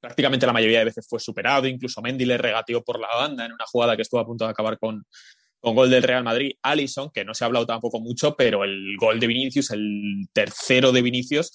prácticamente 0.00 0.46
la 0.46 0.52
mayoría 0.52 0.78
de 0.78 0.84
veces 0.84 1.08
fue 1.08 1.18
superado, 1.18 1.66
incluso 1.66 2.00
Mendy 2.02 2.24
le 2.24 2.38
regateó 2.38 2.84
por 2.84 3.00
la 3.00 3.08
banda 3.08 3.44
en 3.44 3.52
una 3.52 3.66
jugada 3.66 3.96
que 3.96 4.02
estuvo 4.02 4.20
a 4.20 4.26
punto 4.26 4.44
de 4.44 4.52
acabar 4.52 4.78
con, 4.78 5.04
con 5.58 5.74
gol 5.74 5.90
del 5.90 6.04
Real 6.04 6.22
Madrid. 6.22 6.52
Allison, 6.62 7.10
que 7.12 7.24
no 7.24 7.34
se 7.34 7.42
ha 7.42 7.46
hablado 7.46 7.66
tampoco 7.66 7.98
mucho, 8.00 8.36
pero 8.36 8.62
el 8.62 8.96
gol 8.96 9.18
de 9.18 9.26
Vinicius, 9.26 9.72
el 9.72 10.28
tercero 10.32 10.92
de 10.92 11.02
Vinicius, 11.02 11.50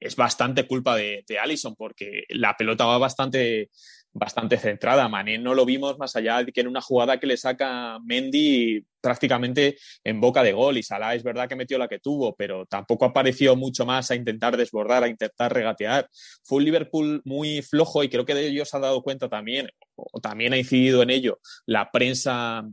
es 0.00 0.16
bastante 0.16 0.66
culpa 0.66 0.96
de, 0.96 1.24
de 1.28 1.38
Allison, 1.38 1.76
porque 1.76 2.24
la 2.30 2.56
pelota 2.56 2.86
va 2.86 2.98
bastante 2.98 3.70
bastante 4.12 4.58
centrada. 4.58 5.08
Mané 5.08 5.38
no 5.38 5.54
lo 5.54 5.64
vimos 5.64 5.98
más 5.98 6.14
allá 6.16 6.42
de 6.42 6.52
que 6.52 6.60
en 6.60 6.68
una 6.68 6.80
jugada 6.80 7.18
que 7.18 7.26
le 7.26 7.36
saca 7.36 7.98
Mendy 8.04 8.84
prácticamente 9.00 9.76
en 10.04 10.20
boca 10.20 10.42
de 10.42 10.52
gol 10.52 10.78
y 10.78 10.82
Salah 10.82 11.14
es 11.14 11.22
verdad 11.22 11.48
que 11.48 11.56
metió 11.56 11.78
la 11.78 11.88
que 11.88 11.98
tuvo, 11.98 12.34
pero 12.36 12.66
tampoco 12.66 13.04
apareció 13.04 13.56
mucho 13.56 13.84
más 13.84 14.10
a 14.10 14.14
intentar 14.14 14.56
desbordar, 14.56 15.02
a 15.02 15.08
intentar 15.08 15.52
regatear. 15.52 16.08
Fue 16.44 16.58
un 16.58 16.64
Liverpool 16.64 17.22
muy 17.24 17.62
flojo 17.62 18.04
y 18.04 18.08
creo 18.08 18.24
que 18.24 18.34
de 18.34 18.46
ellos 18.46 18.72
ha 18.74 18.78
dado 18.78 19.02
cuenta 19.02 19.28
también, 19.28 19.68
o 19.96 20.20
también 20.20 20.52
ha 20.52 20.58
incidido 20.58 21.02
en 21.02 21.10
ello, 21.10 21.40
la 21.66 21.90
prensa 21.90 22.64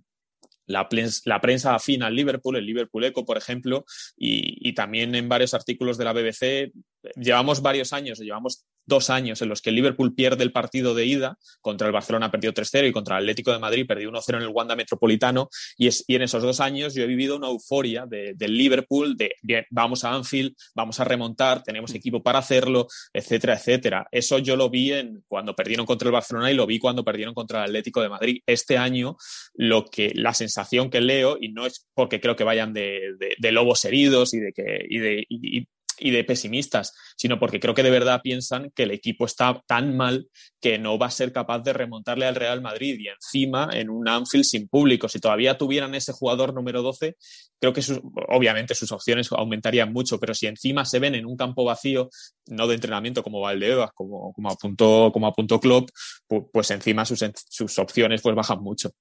la, 0.70 0.88
la, 1.26 1.42
prensa 1.42 1.74
afina 1.74 2.08
al 2.08 2.16
Liverpool, 2.16 2.56
el 2.56 2.66
Liverpool 2.66 3.04
Eco, 3.04 3.26
por 3.26 3.38
ejemplo, 3.38 3.86
y, 4.16 4.72
también 4.74 5.16
en 5.16 5.28
varios 5.28 5.56
artículos 5.56 5.98
de 5.98 6.06
la 6.06 6.14
BBC. 6.14 6.72
Llevamos 7.16 7.62
varios 7.62 7.92
años, 7.92 8.20
llevamos 8.20 8.66
dos 8.90 9.10
años 9.10 9.42
en 9.42 9.48
los 9.48 9.62
que 9.62 9.70
el 9.70 9.78
Liverpool 9.78 10.14
pierde 10.14 10.44
el 10.44 10.52
partido 10.52 10.94
de 10.94 11.06
ida, 11.06 11.38
contra 11.62 11.88
el 11.88 11.94
Barcelona 11.94 12.30
perdió 12.30 12.54
3-0 12.54 12.90
y 12.90 12.92
contra 12.92 13.16
el 13.16 13.24
Atlético 13.24 13.54
de 13.54 13.60
Madrid 13.60 13.88
perdió 13.88 14.12
1-0 14.12 14.36
en 14.36 14.42
el 14.42 14.50
Wanda 14.50 14.76
Metropolitano, 14.76 15.50
y, 15.78 15.88
es, 15.88 16.04
y 16.08 16.16
en 16.16 16.24
esos 16.24 16.44
dos 16.44 16.60
años 16.60 16.94
yo 16.94 17.04
he 17.04 17.08
vivido 17.08 17.38
una 17.38 17.48
euforia 17.48 18.06
de, 18.06 18.34
del 18.36 18.58
Liverpool, 18.58 19.16
de 19.16 19.32
vamos 19.70 20.04
a 20.04 20.14
Anfield, 20.14 20.54
vamos 20.76 21.00
a 21.00 21.06
remontar, 21.06 21.64
tenemos 21.64 21.94
equipo 21.94 22.22
para 22.22 22.40
hacerlo, 22.40 22.88
etcétera, 23.14 23.56
etcétera. 23.56 24.08
Eso 24.12 24.40
yo 24.40 24.56
lo 24.56 24.70
vi 24.70 24.92
en, 24.94 25.24
cuando 25.28 25.56
perdieron 25.56 25.86
contra 25.86 26.08
el 26.08 26.14
Barcelona 26.14 26.52
y 26.52 26.56
lo 26.56 26.66
vi 26.66 26.80
cuando 26.80 27.04
perdieron 27.04 27.34
contra 27.34 27.60
el 27.60 27.66
Atlético 27.66 28.02
de 28.02 28.10
Madrid. 28.10 28.42
Este 28.46 28.78
año, 28.78 29.18
lo 29.54 29.86
que, 29.86 30.12
la 30.16 30.34
sensación 30.34 30.90
que 30.90 31.02
leo, 31.02 31.38
y 31.40 31.50
no 31.50 31.66
es 31.66 31.88
porque 31.94 32.20
creo 32.20 32.36
que 32.36 32.44
vayan 32.44 32.74
de, 32.74 33.16
lobos 33.52 33.84
heridos 33.86 34.34
y 34.34 34.40
de 34.40 34.54
que, 34.54 35.68
de 36.00 36.24
pesimistas, 36.24 36.94
sino 37.18 37.40
porque 37.40 37.60
creo 37.60 37.74
que 37.74 37.84
de 37.84 37.90
verdad 37.90 38.22
piensan 38.22 38.72
que 38.76 38.84
el 38.84 38.92
equipo 38.92 39.26
está 39.26 39.62
tan 39.68 39.96
mal 39.96 40.28
que 40.62 40.80
no 40.80 40.98
va 40.98 41.08
a 41.08 41.12
ser 41.12 41.32
capaz 41.32 41.60
de 41.60 41.74
remontarle 41.74 42.26
al 42.26 42.36
Real 42.36 42.62
Madrid 42.62 42.98
y 43.00 43.08
encima 43.08 43.70
en 43.74 43.90
un 43.90 44.08
Anfield 44.08 44.46
sin 44.46 44.68
público. 44.68 45.10
Si 45.10 45.20
todavía 45.20 45.58
tuvieran 45.58 45.96
ese 45.96 46.14
jugador 46.14 46.54
número 46.54 46.82
12, 46.82 47.16
creo 47.60 47.74
que 47.74 47.82
obviamente 48.30 48.76
sus 48.76 48.92
opciones 48.92 49.32
aumentarían 49.32 49.92
mucho, 49.92 50.20
pero 50.20 50.34
si 50.34 50.48
encima 50.48 50.86
se 50.86 51.00
ven 51.00 51.16
en 51.16 51.26
un 51.26 51.36
campo 51.36 51.64
vacío, 51.66 52.10
no 52.48 52.68
de 52.68 52.76
entrenamiento 52.76 53.24
como 53.24 53.42
Valdebebas, 53.42 53.92
como, 53.94 54.34
como 54.34 54.50
apuntó 54.50 55.12
como 55.12 55.28
apuntó 55.28 55.60
Klopp, 55.60 55.90
pues, 56.28 56.72
encima 56.72 57.06
sus, 57.06 57.24
sus 57.50 57.80
opciones 57.80 58.22
pues 58.22 58.36
bajan 58.36 58.62
mucho. 58.62 58.92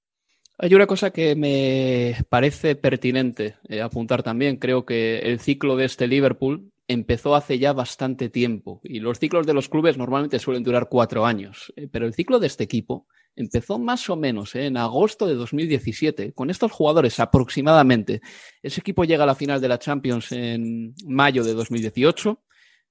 Hay 0.61 0.75
una 0.75 0.89
cosa 0.89 1.13
que 1.13 1.37
me 1.37 2.17
parece 2.29 2.75
pertinente 2.75 3.57
eh, 3.69 3.81
apuntar 3.81 4.25
también. 4.25 4.57
Creo 4.57 4.85
que 4.85 5.21
el 5.21 5.39
ciclo 5.39 5.77
de 5.77 5.85
este 5.85 6.09
Liverpool 6.09 6.73
empezó 6.89 7.35
hace 7.35 7.59
ya 7.59 7.75
bastante 7.75 8.31
tiempo 8.31 8.81
y 8.83 9.01
los 9.01 9.19
ciclos 9.19 9.47
de 9.47 9.53
los 9.53 9.69
clubes 9.69 9.99
normalmente 9.99 10.39
suelen 10.39 10.65
durar 10.65 10.89
cuatro 10.89 11.27
años, 11.27 11.73
eh, 11.77 11.87
pero 11.87 12.07
el 12.07 12.15
ciclo 12.15 12.41
de 12.41 12.47
este 12.47 12.65
equipo 12.65 13.07
empezó 13.37 13.79
más 13.79 14.09
o 14.09 14.17
menos 14.17 14.55
eh, 14.55 14.67
en 14.67 14.79
agosto 14.79 15.27
de 15.27 15.35
2017 15.35 16.33
con 16.33 16.49
estos 16.49 16.73
jugadores 16.73 17.21
aproximadamente. 17.21 18.23
Ese 18.63 18.81
equipo 18.81 19.05
llega 19.05 19.25
a 19.25 19.27
la 19.27 19.35
final 19.35 19.61
de 19.61 19.69
la 19.69 19.79
Champions 19.79 20.33
en 20.33 20.95
mayo 21.07 21.45
de 21.45 21.53
2018, 21.53 22.43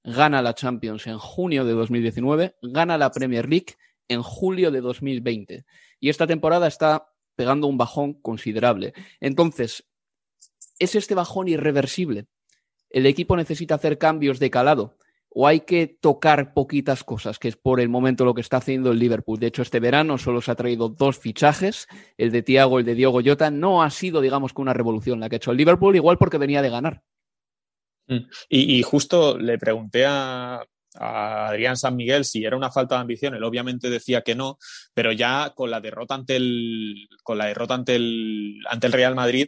gana 0.04 0.42
la 0.42 0.54
Champions 0.54 1.08
en 1.08 1.18
junio 1.18 1.64
de 1.64 1.72
2019, 1.72 2.54
gana 2.62 2.96
la 2.96 3.10
Premier 3.10 3.48
League 3.48 3.74
en 4.06 4.22
julio 4.22 4.70
de 4.70 4.80
2020 4.80 5.66
y 5.98 6.08
esta 6.08 6.28
temporada 6.28 6.68
está 6.68 7.08
pegando 7.34 7.66
un 7.66 7.76
bajón 7.76 8.14
considerable. 8.14 8.94
Entonces, 9.20 9.84
es 10.78 10.94
este 10.94 11.16
bajón 11.16 11.48
irreversible 11.48 12.28
el 12.90 13.06
equipo 13.06 13.36
necesita 13.36 13.74
hacer 13.74 13.98
cambios 13.98 14.38
de 14.38 14.50
calado 14.50 14.98
o 15.30 15.46
hay 15.46 15.60
que 15.60 15.86
tocar 15.86 16.54
poquitas 16.54 17.04
cosas, 17.04 17.38
que 17.38 17.48
es 17.48 17.56
por 17.56 17.80
el 17.80 17.88
momento 17.88 18.24
lo 18.24 18.34
que 18.34 18.40
está 18.40 18.56
haciendo 18.56 18.90
el 18.90 18.98
Liverpool. 18.98 19.38
De 19.38 19.46
hecho, 19.46 19.62
este 19.62 19.78
verano 19.78 20.18
solo 20.18 20.40
se 20.40 20.50
ha 20.50 20.56
traído 20.56 20.88
dos 20.88 21.18
fichajes, 21.18 21.86
el 22.16 22.32
de 22.32 22.42
Thiago, 22.42 22.78
el 22.78 22.84
de 22.84 22.94
Diogo 22.94 23.20
Jota. 23.24 23.50
No 23.50 23.82
ha 23.82 23.90
sido, 23.90 24.20
digamos, 24.20 24.52
que 24.52 24.62
una 24.62 24.72
revolución 24.72 25.20
la 25.20 25.28
que 25.28 25.36
ha 25.36 25.38
hecho 25.38 25.50
el 25.50 25.58
Liverpool, 25.58 25.94
igual 25.94 26.18
porque 26.18 26.38
venía 26.38 26.62
de 26.62 26.70
ganar. 26.70 27.02
Mm. 28.08 28.26
Y, 28.48 28.82
justo 28.82 29.38
le 29.38 29.58
pregunté 29.58 30.06
a, 30.06 30.64
Adrián 30.94 31.76
San 31.76 31.94
Miguel 31.94 32.24
si 32.24 32.44
era 32.44 32.56
una 32.56 32.72
falta 32.72 32.96
de 32.96 33.02
ambición, 33.02 33.34
él 33.34 33.44
obviamente 33.44 33.90
decía 33.90 34.22
que 34.22 34.34
no, 34.34 34.58
pero 34.94 35.12
ya 35.12 35.52
con 35.54 35.70
la 35.70 35.80
derrota 35.80 36.14
ante 36.14 36.34
el, 36.34 37.06
con 37.22 37.38
la 37.38 37.46
derrota 37.46 37.74
ante 37.74 37.94
el, 37.94 38.56
ante 38.68 38.86
el 38.88 38.92
Real 38.94 39.14
Madrid, 39.14 39.46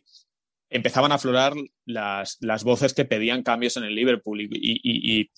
empezaban 0.70 1.12
a 1.12 1.16
aflorar 1.16 1.52
las, 1.84 2.38
las 2.40 2.64
voces 2.64 2.94
que 2.94 3.04
pedían 3.04 3.42
cambios 3.42 3.76
en 3.76 3.84
el 3.84 3.94
Liverpool 3.94 4.40
y, 4.40 5.30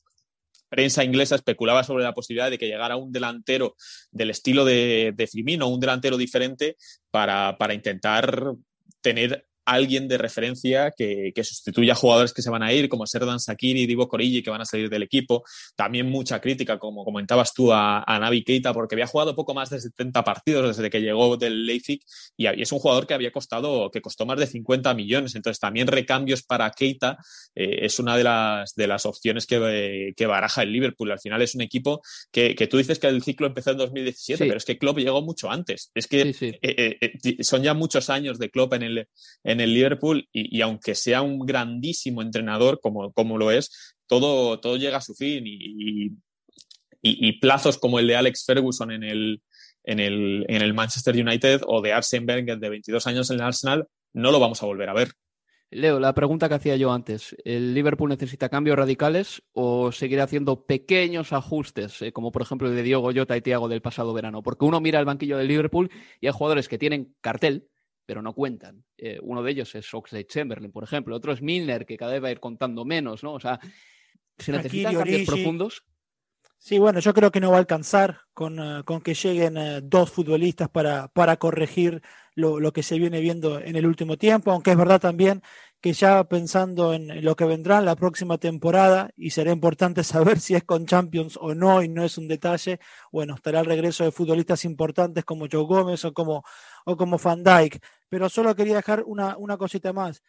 prensa 0.68 1.05
inglesa 1.05 1.35
especulaba 1.35 1.85
sobre 1.85 2.03
la 2.03 2.14
posibilidad 2.14 2.49
de 2.49 2.57
que 2.57 2.66
llegara 2.66 2.97
un 2.97 3.12
delantero 3.12 3.77
del 4.11 4.31
estilo 4.31 4.64
de, 4.64 5.12
de 5.14 5.27
Firmino, 5.27 5.68
un 5.68 5.81
delantero 5.81 6.16
diferente 6.16 6.79
para, 7.11 7.59
para 7.59 7.75
intentar 7.75 8.55
tener 9.03 9.47
alguien 9.64 10.09
de 10.09 10.18
referencia 10.18 10.92
que, 10.96 11.33
sustituya 11.42 11.92
a 11.92 11.96
jugadores 11.96 12.33
que 12.33 12.42
se 12.42 12.51
van 12.51 12.62
a 12.62 12.72
ir, 12.72 12.88
como 12.88 13.07
Serdan 13.07 13.40
Sakiri, 13.40 13.87
Divo 13.87 14.09
Corigi, 14.09 14.42
que 14.42 14.51
van 14.51 14.61
a 14.61 14.64
salir 14.64 14.88
del 14.88 15.03
equipo. 15.03 15.42
También 15.77 16.09
mucha 16.09 16.40
crítica, 16.40 16.79
como 16.79 17.05
comentabas 17.05 17.53
tú, 17.53 17.72
a, 17.72 18.05
Navi 18.07 18.44
Keita, 18.44 18.72
porque 18.72 18.94
había 18.94 19.07
jugado 19.07 19.35
poco 19.35 19.55
más 19.55 19.70
de 19.70 19.81
70 19.81 20.22
partidos 20.25 20.77
desde 20.77 20.90
que 20.90 21.01
llegó 21.01 21.37
del 21.37 21.66
Leipzig 21.66 22.01
y, 22.37 22.46
es 22.46 22.70
un 22.72 22.79
jugador 22.79 23.07
que 23.07 23.14
había 23.14 23.33
costado, 23.33 23.90
que 23.90 24.01
costó 24.01 24.27
más 24.27 24.38
de 24.38 24.46
50 24.46 24.94
millones. 24.94 25.35
Entonces, 25.35 25.59
también 25.59 25.87
recambios 25.87 26.42
para 26.42 26.70
Keita 26.70 27.18
eh, 27.55 27.79
es 27.83 27.98
una 27.98 28.16
de 28.16 28.25
las, 28.25 28.75
de 28.75 28.87
las 28.87 29.07
opciones 29.07 29.46
que, 29.46 30.14
baraja 30.27 30.62
el 30.62 30.72
Liverpool. 30.72 31.11
Al 31.11 31.18
final 31.18 31.42
es 31.42 31.55
un 31.55 31.61
equipo 31.61 32.01
que, 32.31 32.55
tú 32.70 32.79
dices 32.79 32.98
que 32.98 33.09
el 33.09 33.22
ciclo 33.22 33.46
empezó 33.46 33.72
en 33.72 33.79
2017, 33.79 34.44
pero 34.46 34.57
es 34.57 34.64
que 34.64 34.79
Klopp 34.79 34.98
llegó 34.98 35.22
mucho 35.22 35.51
antes. 35.51 35.90
Es 35.94 36.07
que 36.07 36.35
eh, 36.40 36.98
eh, 37.01 37.44
son 37.44 37.62
ya 37.62 37.75
muchos 37.75 38.09
años 38.11 38.38
de 38.38 38.51
Klopp 38.51 38.75
en 38.75 38.83
el, 38.83 39.09
en 39.53 39.61
el 39.61 39.75
Liverpool 39.75 40.29
y, 40.33 40.61
aunque 40.61 40.95
sea 40.95 41.23
un 41.23 41.41
grandísimo 41.41 42.23
entrenador 42.23 42.81
como, 42.81 43.12
como 43.12 43.38
lo 43.38 43.51
es, 43.51 43.95
todo, 44.07 44.61
todo 44.61 44.77
llega 44.77 44.99
a 44.99 45.03
su 45.03 45.15
fin 45.15 45.45
y, 45.47 46.12
y, 47.03 47.33
plazos 47.41 47.79
como 47.79 47.99
el 47.99 48.07
de 48.07 48.17
Alex 48.17 48.45
Ferguson 48.45 48.93
en 48.93 49.05
el, 49.05 49.43
en 49.85 50.01
el, 50.01 50.45
en 50.49 50.62
el 50.62 50.75
Manchester 50.75 51.15
United 51.15 51.62
o 51.67 51.81
de 51.81 51.93
Arsene 51.93 52.27
Wenger 52.27 52.59
de 52.59 52.69
22 52.69 53.07
años 53.07 53.31
en 53.31 53.37
el 53.37 53.43
Arsenal, 53.43 53.87
no 54.12 54.31
lo 54.31 54.41
vamos 54.41 54.62
a 54.62 54.67
volver 54.67 54.88
a 54.88 54.95
ver. 54.95 55.12
Leo, 55.73 55.99
la 55.99 56.12
pregunta 56.12 56.51
que 56.51 56.57
hacía 56.57 56.77
yo 56.77 56.93
antes, 56.93 57.35
¿el 57.47 57.73
Liverpool 57.73 58.11
necesita 58.11 58.51
cambios 58.51 58.77
radicales 58.77 59.43
o 59.53 59.91
seguir 59.91 60.21
haciendo 60.21 60.67
pequeños 60.67 61.33
ajustes, 61.33 62.03
eh, 62.03 62.12
como 62.12 62.31
por 62.31 62.43
ejemplo 62.43 62.69
el 62.69 62.77
de 62.77 62.83
Diogo 62.83 63.11
Jota 63.15 63.38
y 63.38 63.41
Thiago 63.41 63.71
del 63.71 63.81
pasado 63.81 64.12
verano? 64.12 64.43
Porque 64.43 64.67
uno 64.67 64.83
mira 64.83 65.01
el 65.01 65.07
banquillo 65.07 65.38
del 65.38 65.49
Liverpool 65.49 65.91
y 66.21 66.27
hay 66.27 66.33
jugadores 66.35 66.69
que 66.69 66.77
tienen 66.77 67.15
cartel, 67.23 67.71
pero 68.05 68.23
no 68.23 68.35
cuentan. 68.35 68.85
Eh, 68.97 69.19
uno 69.23 69.43
de 69.43 69.51
ellos 69.53 69.75
es 69.75 69.93
Oxlade 69.95 70.27
Chamberlain, 70.27 70.73
por 70.73 70.85
ejemplo. 70.85 71.17
Otro 71.17 71.33
es 71.33 71.43
Milner, 71.43 71.87
que 71.87 71.97
cada 71.97 72.12
vez 72.12 72.23
va 72.23 72.29
a 72.29 72.33
ir 72.33 72.41
contando 72.41 72.85
menos, 72.85 73.23
¿no? 73.23 73.35
O 73.35 73.41
sea, 73.41 73.59
se 74.38 74.53
necesitan 74.53 74.95
cambios 74.95 75.27
profundos. 75.27 75.85
Sí, 76.64 76.79
bueno, 76.79 77.01
yo 77.01 77.12
creo 77.12 77.33
que 77.33 77.40
no 77.40 77.51
va 77.51 77.57
a 77.57 77.59
alcanzar 77.59 78.20
con, 78.35 78.61
eh, 78.61 78.85
que 79.03 79.14
lleguen 79.14 79.57
eh, 79.57 79.81
dos 79.83 80.12
futbolistas 80.12 80.68
para, 80.68 81.09
para 81.09 81.37
corregir 81.37 82.03
lo, 82.37 82.61
lo, 82.61 82.72
que 82.72 82.85
se 82.85 83.01
viene 83.01 83.20
viendo 83.20 83.59
en 83.59 83.75
el 83.75 83.85
último 83.85 84.16
tiempo, 84.16 84.53
aunque 84.53 84.70
es 84.70 84.77
verdad 84.77 85.01
también 85.01 85.42
que 85.81 85.92
ya 85.92 86.22
pensando 86.22 86.94
en 86.94 87.25
lo 87.25 87.35
que 87.35 87.46
vendrá 87.46 87.79
en 87.79 87.85
la 87.85 87.96
próxima 87.96 88.38
temporada, 88.38 89.11
y 89.16 89.31
será 89.31 89.51
importante 89.51 90.05
saber 90.05 90.38
si 90.38 90.55
es 90.55 90.62
con 90.62 90.87
Champions 90.87 91.37
o 91.40 91.53
no, 91.53 91.83
y 91.83 91.88
no 91.88 92.05
es 92.05 92.16
un 92.16 92.29
detalle, 92.29 92.79
bueno, 93.11 93.35
estará 93.35 93.59
el 93.61 93.66
regreso 93.66 94.05
de 94.05 94.12
futbolistas 94.12 94.64
importantes 94.64 95.25
como 95.25 95.46
Joe 95.51 95.64
Gómez 95.64 96.05
o 96.05 96.12
como, 96.14 96.44
o 96.87 96.96
como 96.96 97.18
Van 97.18 97.42
Dijk. 97.42 97.85
Pero 98.09 98.29
solo 98.29 98.55
quería 98.55 98.77
dejar 98.77 99.03
una, 99.05 99.37
una 99.37 99.57
cosita 99.57 99.92
más. 99.92 100.22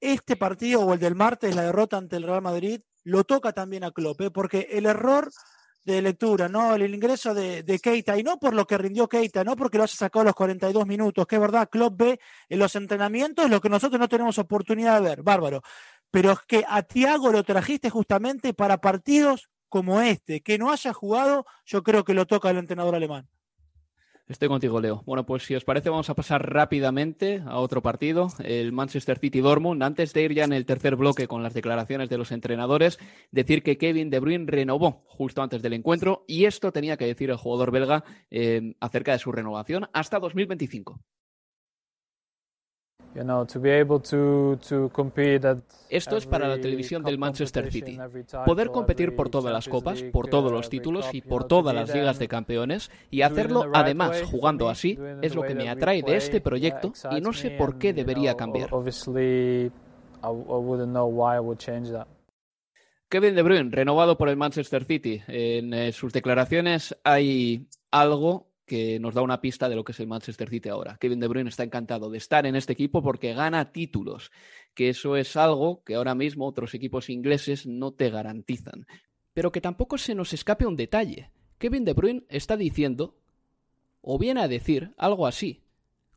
Este 0.00 0.36
partido 0.36 0.82
o 0.82 0.94
el 0.94 1.00
del 1.00 1.16
martes, 1.16 1.56
la 1.56 1.62
derrota 1.62 1.96
ante 1.96 2.16
el 2.16 2.22
Real 2.22 2.42
Madrid, 2.42 2.80
lo 3.06 3.24
toca 3.24 3.52
también 3.52 3.84
a 3.84 3.92
Klopp, 3.92 4.20
¿eh? 4.20 4.30
porque 4.30 4.68
el 4.72 4.86
error 4.86 5.30
de 5.86 6.02
lectura, 6.02 6.48
¿no? 6.48 6.74
El 6.74 6.92
ingreso 6.92 7.32
de, 7.32 7.80
Keita, 7.80 8.18
y 8.18 8.24
no 8.24 8.38
por 8.38 8.54
lo 8.54 8.66
que 8.66 8.76
rindió 8.76 9.08
Keita, 9.08 9.44
no 9.44 9.54
porque 9.54 9.78
lo 9.78 9.84
haya 9.84 9.94
sacado 9.94 10.22
a 10.22 10.24
los 10.26 10.34
42 10.34 10.84
minutos, 10.84 11.26
que 11.26 11.36
es 11.36 11.40
verdad, 11.40 11.68
Klopp 11.70 11.96
ve 11.96 12.20
en 12.48 12.58
los 12.58 12.74
entrenamientos 12.74 13.48
lo 13.48 13.60
que 13.60 13.68
nosotros 13.68 14.00
no 14.00 14.08
tenemos 14.08 14.36
oportunidad 14.38 15.00
de 15.00 15.08
ver, 15.08 15.22
bárbaro. 15.22 15.62
Pero 16.10 16.32
es 16.32 16.40
que 16.46 16.64
a 16.68 16.82
Tiago 16.82 17.30
lo 17.30 17.44
trajiste 17.44 17.88
justamente 17.88 18.52
para 18.52 18.78
partidos 18.78 19.48
como 19.68 20.00
este, 20.00 20.40
que 20.42 20.58
no 20.58 20.72
haya 20.72 20.92
jugado, 20.92 21.46
yo 21.64 21.82
creo 21.84 22.04
que 22.04 22.14
lo 22.14 22.26
toca 22.26 22.50
el 22.50 22.58
entrenador 22.58 22.96
alemán. 22.96 23.28
Estoy 24.28 24.48
contigo, 24.48 24.80
Leo. 24.80 25.04
Bueno, 25.06 25.24
pues 25.24 25.44
si 25.44 25.54
os 25.54 25.62
parece, 25.62 25.88
vamos 25.88 26.10
a 26.10 26.14
pasar 26.14 26.52
rápidamente 26.52 27.42
a 27.46 27.58
otro 27.58 27.80
partido, 27.80 28.26
el 28.42 28.72
Manchester 28.72 29.20
City 29.20 29.40
Dortmund. 29.40 29.84
Antes 29.84 30.12
de 30.12 30.22
ir 30.22 30.34
ya 30.34 30.42
en 30.42 30.52
el 30.52 30.66
tercer 30.66 30.96
bloque 30.96 31.28
con 31.28 31.44
las 31.44 31.54
declaraciones 31.54 32.08
de 32.08 32.18
los 32.18 32.32
entrenadores, 32.32 32.98
decir 33.30 33.62
que 33.62 33.78
Kevin 33.78 34.10
De 34.10 34.18
Bruyne 34.18 34.46
renovó 34.48 35.04
justo 35.06 35.42
antes 35.42 35.62
del 35.62 35.74
encuentro 35.74 36.24
y 36.26 36.46
esto 36.46 36.72
tenía 36.72 36.96
que 36.96 37.06
decir 37.06 37.30
el 37.30 37.36
jugador 37.36 37.70
belga 37.70 38.02
eh, 38.32 38.74
acerca 38.80 39.12
de 39.12 39.20
su 39.20 39.30
renovación 39.30 39.88
hasta 39.92 40.18
2025. 40.18 41.00
Esto 45.88 46.16
es 46.16 46.26
para 46.26 46.48
la 46.48 46.60
televisión 46.60 47.02
del 47.02 47.18
Manchester 47.18 47.70
City. 47.70 47.98
Poder 48.44 48.70
competir 48.70 49.14
por 49.16 49.30
todas 49.30 49.52
las 49.52 49.68
copas, 49.68 50.02
por 50.02 50.28
todos 50.28 50.52
los 50.52 50.68
títulos 50.68 51.06
y 51.12 51.22
por 51.22 51.44
todas 51.44 51.74
las 51.74 51.94
ligas 51.94 52.18
de 52.18 52.28
campeones 52.28 52.90
y 53.10 53.22
hacerlo 53.22 53.70
además 53.72 54.22
jugando 54.22 54.68
así 54.68 54.98
es 55.22 55.34
lo 55.34 55.42
que 55.42 55.54
me 55.54 55.68
atrae 55.68 56.02
de 56.02 56.16
este 56.16 56.40
proyecto 56.40 56.92
y 57.10 57.20
no 57.20 57.32
sé 57.32 57.50
por 57.50 57.78
qué 57.78 57.92
debería 57.92 58.34
cambiar. 58.34 58.70
Kevin 63.08 63.36
De 63.36 63.42
Bruyne, 63.42 63.70
renovado 63.70 64.18
por 64.18 64.28
el 64.28 64.36
Manchester 64.36 64.84
City. 64.84 65.22
En 65.28 65.72
eh, 65.72 65.92
sus 65.92 66.12
declaraciones 66.12 66.96
hay 67.04 67.68
algo 67.92 68.45
que 68.66 68.98
nos 68.98 69.14
da 69.14 69.22
una 69.22 69.40
pista 69.40 69.68
de 69.68 69.76
lo 69.76 69.84
que 69.84 69.92
es 69.92 70.00
el 70.00 70.08
Manchester 70.08 70.50
City 70.50 70.68
ahora. 70.68 70.98
Kevin 71.00 71.20
De 71.20 71.28
Bruyne 71.28 71.48
está 71.48 71.62
encantado 71.62 72.10
de 72.10 72.18
estar 72.18 72.46
en 72.46 72.56
este 72.56 72.72
equipo 72.72 73.02
porque 73.02 73.32
gana 73.32 73.72
títulos, 73.72 74.32
que 74.74 74.88
eso 74.88 75.16
es 75.16 75.36
algo 75.36 75.82
que 75.84 75.94
ahora 75.94 76.14
mismo 76.14 76.46
otros 76.46 76.74
equipos 76.74 77.08
ingleses 77.08 77.66
no 77.66 77.92
te 77.92 78.10
garantizan. 78.10 78.86
Pero 79.32 79.52
que 79.52 79.60
tampoco 79.60 79.98
se 79.98 80.14
nos 80.14 80.32
escape 80.32 80.66
un 80.66 80.76
detalle. 80.76 81.30
Kevin 81.58 81.84
De 81.84 81.92
Bruyne 81.92 82.24
está 82.28 82.56
diciendo, 82.56 83.16
o 84.02 84.18
viene 84.18 84.40
a 84.40 84.48
decir, 84.48 84.92
algo 84.98 85.26
así. 85.26 85.62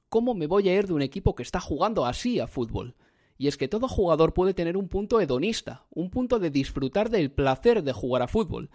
¿Cómo 0.09 0.33
me 0.33 0.47
voy 0.47 0.67
a 0.69 0.75
ir 0.75 0.87
de 0.87 0.93
un 0.93 1.03
equipo 1.03 1.35
que 1.35 1.43
está 1.43 1.59
jugando 1.59 2.05
así 2.05 2.39
a 2.39 2.47
fútbol? 2.47 2.95
Y 3.37 3.47
es 3.47 3.57
que 3.57 3.67
todo 3.67 3.87
jugador 3.87 4.33
puede 4.33 4.53
tener 4.53 4.75
un 4.75 4.89
punto 4.89 5.21
hedonista, 5.21 5.85
un 5.91 6.09
punto 6.09 6.39
de 6.39 6.49
disfrutar 6.49 7.09
del 7.09 7.31
placer 7.31 7.83
de 7.83 7.93
jugar 7.93 8.23
a 8.23 8.27
fútbol 8.27 8.69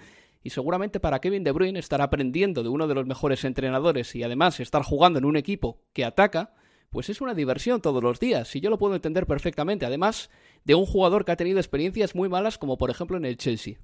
y 0.44 0.50
seguramente 0.50 1.00
para 1.00 1.20
Kevin 1.20 1.42
De 1.42 1.50
Bruyne 1.50 1.78
estar 1.78 2.02
aprendiendo 2.02 2.62
de 2.62 2.68
uno 2.68 2.86
de 2.86 2.94
los 2.94 3.06
mejores 3.06 3.44
entrenadores 3.44 4.14
y 4.14 4.22
además 4.22 4.60
estar 4.60 4.82
jugando 4.82 5.18
en 5.18 5.24
un 5.24 5.36
equipo 5.36 5.80
que 5.94 6.04
ataca, 6.04 6.54
pues 6.90 7.08
es 7.08 7.22
una 7.22 7.34
diversión 7.34 7.80
todos 7.80 8.02
los 8.02 8.20
días 8.20 8.54
y 8.54 8.60
yo 8.60 8.70
lo 8.70 8.78
puedo 8.78 8.94
entender 8.94 9.26
perfectamente, 9.26 9.86
además 9.86 10.30
de 10.64 10.74
un 10.74 10.84
jugador 10.84 11.24
que 11.24 11.32
ha 11.32 11.36
tenido 11.36 11.58
experiencias 11.58 12.14
muy 12.14 12.28
malas 12.28 12.58
como 12.58 12.76
por 12.76 12.90
ejemplo 12.90 13.16
en 13.16 13.24
el 13.24 13.38
Chelsea. 13.38 13.78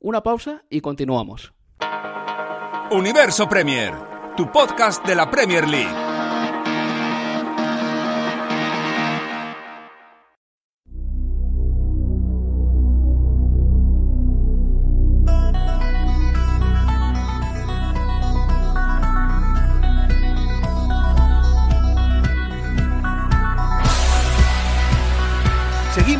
Una 0.00 0.22
pausa 0.22 0.64
y 0.68 0.80
continuamos. 0.80 1.54
Universo 2.90 3.48
Premier, 3.48 3.94
tu 4.36 4.50
podcast 4.50 5.06
de 5.06 5.14
la 5.14 5.30
Premier 5.30 5.68
League. 5.68 6.09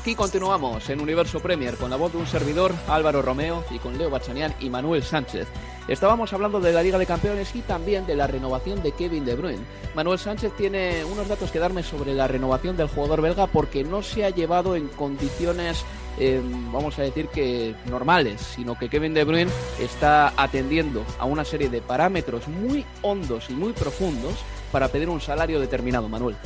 Aquí 0.00 0.14
continuamos 0.14 0.88
en 0.88 0.98
Universo 0.98 1.40
Premier 1.40 1.76
con 1.76 1.90
la 1.90 1.96
voz 1.96 2.12
de 2.12 2.16
un 2.16 2.26
servidor, 2.26 2.72
Álvaro 2.88 3.20
Romeo, 3.20 3.62
y 3.70 3.78
con 3.78 3.98
Leo 3.98 4.08
Bachanian 4.08 4.54
y 4.58 4.70
Manuel 4.70 5.02
Sánchez. 5.02 5.46
Estábamos 5.88 6.32
hablando 6.32 6.58
de 6.58 6.72
la 6.72 6.82
Liga 6.82 6.96
de 6.96 7.04
Campeones 7.04 7.54
y 7.54 7.60
también 7.60 8.06
de 8.06 8.16
la 8.16 8.26
renovación 8.26 8.82
de 8.82 8.92
Kevin 8.92 9.26
De 9.26 9.34
Bruyne. 9.34 9.62
Manuel 9.94 10.18
Sánchez 10.18 10.56
tiene 10.56 11.04
unos 11.04 11.28
datos 11.28 11.50
que 11.50 11.58
darme 11.58 11.82
sobre 11.82 12.14
la 12.14 12.26
renovación 12.26 12.78
del 12.78 12.88
jugador 12.88 13.20
belga 13.20 13.46
porque 13.46 13.84
no 13.84 14.02
se 14.02 14.24
ha 14.24 14.30
llevado 14.30 14.74
en 14.74 14.88
condiciones, 14.88 15.84
em, 16.18 16.72
vamos 16.72 16.98
a 16.98 17.02
decir 17.02 17.28
que 17.28 17.74
normales, 17.84 18.40
sino 18.40 18.78
que 18.78 18.88
Kevin 18.88 19.12
De 19.12 19.24
Bruyne 19.24 19.52
está 19.78 20.32
atendiendo 20.34 21.04
a 21.18 21.26
una 21.26 21.44
serie 21.44 21.68
de 21.68 21.82
parámetros 21.82 22.48
muy 22.48 22.86
hondos 23.02 23.50
y 23.50 23.52
muy 23.52 23.74
profundos 23.74 24.36
para 24.72 24.88
pedir 24.88 25.10
un 25.10 25.20
salario 25.20 25.60
determinado, 25.60 26.08
Manuel. 26.08 26.36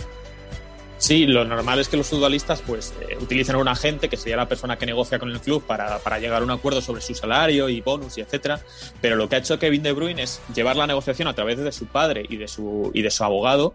Sí, 0.96 1.26
lo 1.26 1.44
normal 1.44 1.80
es 1.80 1.88
que 1.88 1.96
los 1.96 2.06
futbolistas 2.06 2.62
pues 2.62 2.94
eh, 3.08 3.16
utilicen 3.20 3.56
a 3.56 3.58
un 3.58 3.68
agente 3.68 4.08
que 4.08 4.16
sería 4.16 4.36
la 4.36 4.48
persona 4.48 4.78
que 4.78 4.86
negocia 4.86 5.18
con 5.18 5.30
el 5.30 5.40
club 5.40 5.64
para, 5.66 5.98
para, 5.98 6.18
llegar 6.18 6.40
a 6.40 6.44
un 6.44 6.50
acuerdo 6.50 6.80
sobre 6.80 7.02
su 7.02 7.14
salario 7.14 7.68
y 7.68 7.80
bonus 7.80 8.16
y 8.16 8.20
etcétera. 8.20 8.60
Pero 9.00 9.16
lo 9.16 9.28
que 9.28 9.36
ha 9.36 9.38
hecho 9.38 9.58
Kevin 9.58 9.82
De 9.82 9.92
Bruyne 9.92 10.22
es 10.22 10.40
llevar 10.54 10.76
la 10.76 10.86
negociación 10.86 11.28
a 11.28 11.34
través 11.34 11.58
de 11.58 11.72
su 11.72 11.86
padre 11.86 12.24
y 12.28 12.36
de 12.36 12.48
su, 12.48 12.90
y 12.94 13.02
de 13.02 13.10
su 13.10 13.24
abogado 13.24 13.74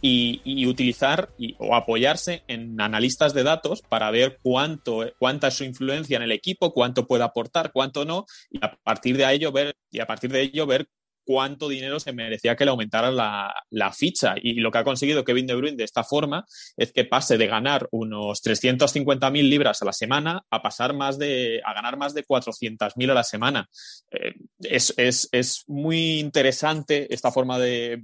y, 0.00 0.40
y 0.44 0.66
utilizar 0.66 1.30
y, 1.38 1.56
o 1.58 1.74
apoyarse 1.74 2.44
en 2.46 2.80
analistas 2.80 3.34
de 3.34 3.42
datos 3.42 3.82
para 3.82 4.10
ver 4.10 4.38
cuánto, 4.42 5.04
cuánta 5.18 5.48
es 5.48 5.54
su 5.54 5.64
influencia 5.64 6.16
en 6.16 6.22
el 6.22 6.32
equipo, 6.32 6.72
cuánto 6.72 7.06
puede 7.06 7.24
aportar, 7.24 7.72
cuánto 7.72 8.04
no, 8.04 8.26
y 8.50 8.58
a 8.64 8.76
partir 8.82 9.16
de 9.16 9.30
ello 9.32 9.52
ver, 9.52 9.76
y 9.90 10.00
a 10.00 10.06
partir 10.06 10.32
de 10.32 10.42
ello 10.42 10.66
ver 10.66 10.88
cuánto 11.30 11.68
dinero 11.68 12.00
se 12.00 12.12
merecía 12.12 12.56
que 12.56 12.64
le 12.64 12.72
aumentaran 12.72 13.14
la, 13.14 13.54
la, 13.70 13.92
ficha. 13.92 14.34
Y 14.42 14.54
lo 14.54 14.72
que 14.72 14.78
ha 14.78 14.84
conseguido 14.84 15.24
Kevin 15.24 15.46
De 15.46 15.54
Bruyne 15.54 15.76
de 15.76 15.84
esta 15.84 16.02
forma 16.02 16.44
es 16.76 16.90
que 16.90 17.04
pase 17.04 17.38
de 17.38 17.46
ganar 17.46 17.86
unos 17.92 18.42
350.000 18.42 19.48
libras 19.48 19.80
a 19.80 19.84
la 19.84 19.92
semana 19.92 20.42
a 20.50 20.60
pasar 20.60 20.92
más 20.92 21.20
de, 21.20 21.62
a 21.64 21.72
ganar 21.72 21.96
más 21.96 22.14
de 22.14 22.26
400.000 22.26 23.12
a 23.12 23.14
la 23.14 23.22
semana. 23.22 23.68
Eh, 24.10 24.34
es, 24.58 24.92
es, 24.96 25.28
es, 25.30 25.62
muy 25.68 26.18
interesante 26.18 27.06
esta 27.14 27.30
forma 27.30 27.60
de, 27.60 28.02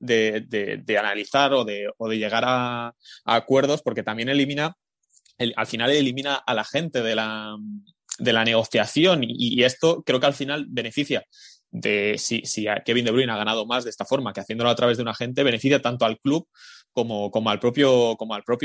de, 0.00 0.40
de, 0.84 0.98
analizar 0.98 1.52
o 1.52 1.64
de, 1.64 1.88
o 1.96 2.08
de 2.08 2.18
llegar 2.18 2.42
a, 2.44 2.92
acuerdos 3.24 3.82
porque 3.82 4.02
también 4.02 4.30
elimina, 4.30 4.76
el, 5.38 5.54
al 5.56 5.68
final 5.68 5.92
elimina 5.92 6.34
a 6.34 6.54
la 6.54 6.64
gente 6.64 7.02
de 7.02 7.14
la, 7.14 7.56
de 8.18 8.32
la 8.32 8.44
negociación 8.44 9.20
y 9.22 9.62
esto 9.62 10.02
creo 10.02 10.18
que 10.18 10.26
al 10.26 10.34
final 10.34 10.66
beneficia 10.68 11.24
de 11.74 12.14
si, 12.18 12.42
si 12.44 12.66
Kevin 12.84 13.04
De 13.04 13.10
Bruyne 13.10 13.32
ha 13.32 13.36
ganado 13.36 13.66
más 13.66 13.82
de 13.82 13.90
esta 13.90 14.04
forma 14.04 14.32
que 14.32 14.40
haciéndolo 14.40 14.70
a 14.70 14.76
través 14.76 14.96
de 14.96 15.02
un 15.02 15.08
agente, 15.08 15.42
beneficia 15.42 15.82
tanto 15.82 16.04
al 16.04 16.20
club 16.20 16.46
como, 16.92 17.50
al 17.50 17.58
propio, 17.58 18.16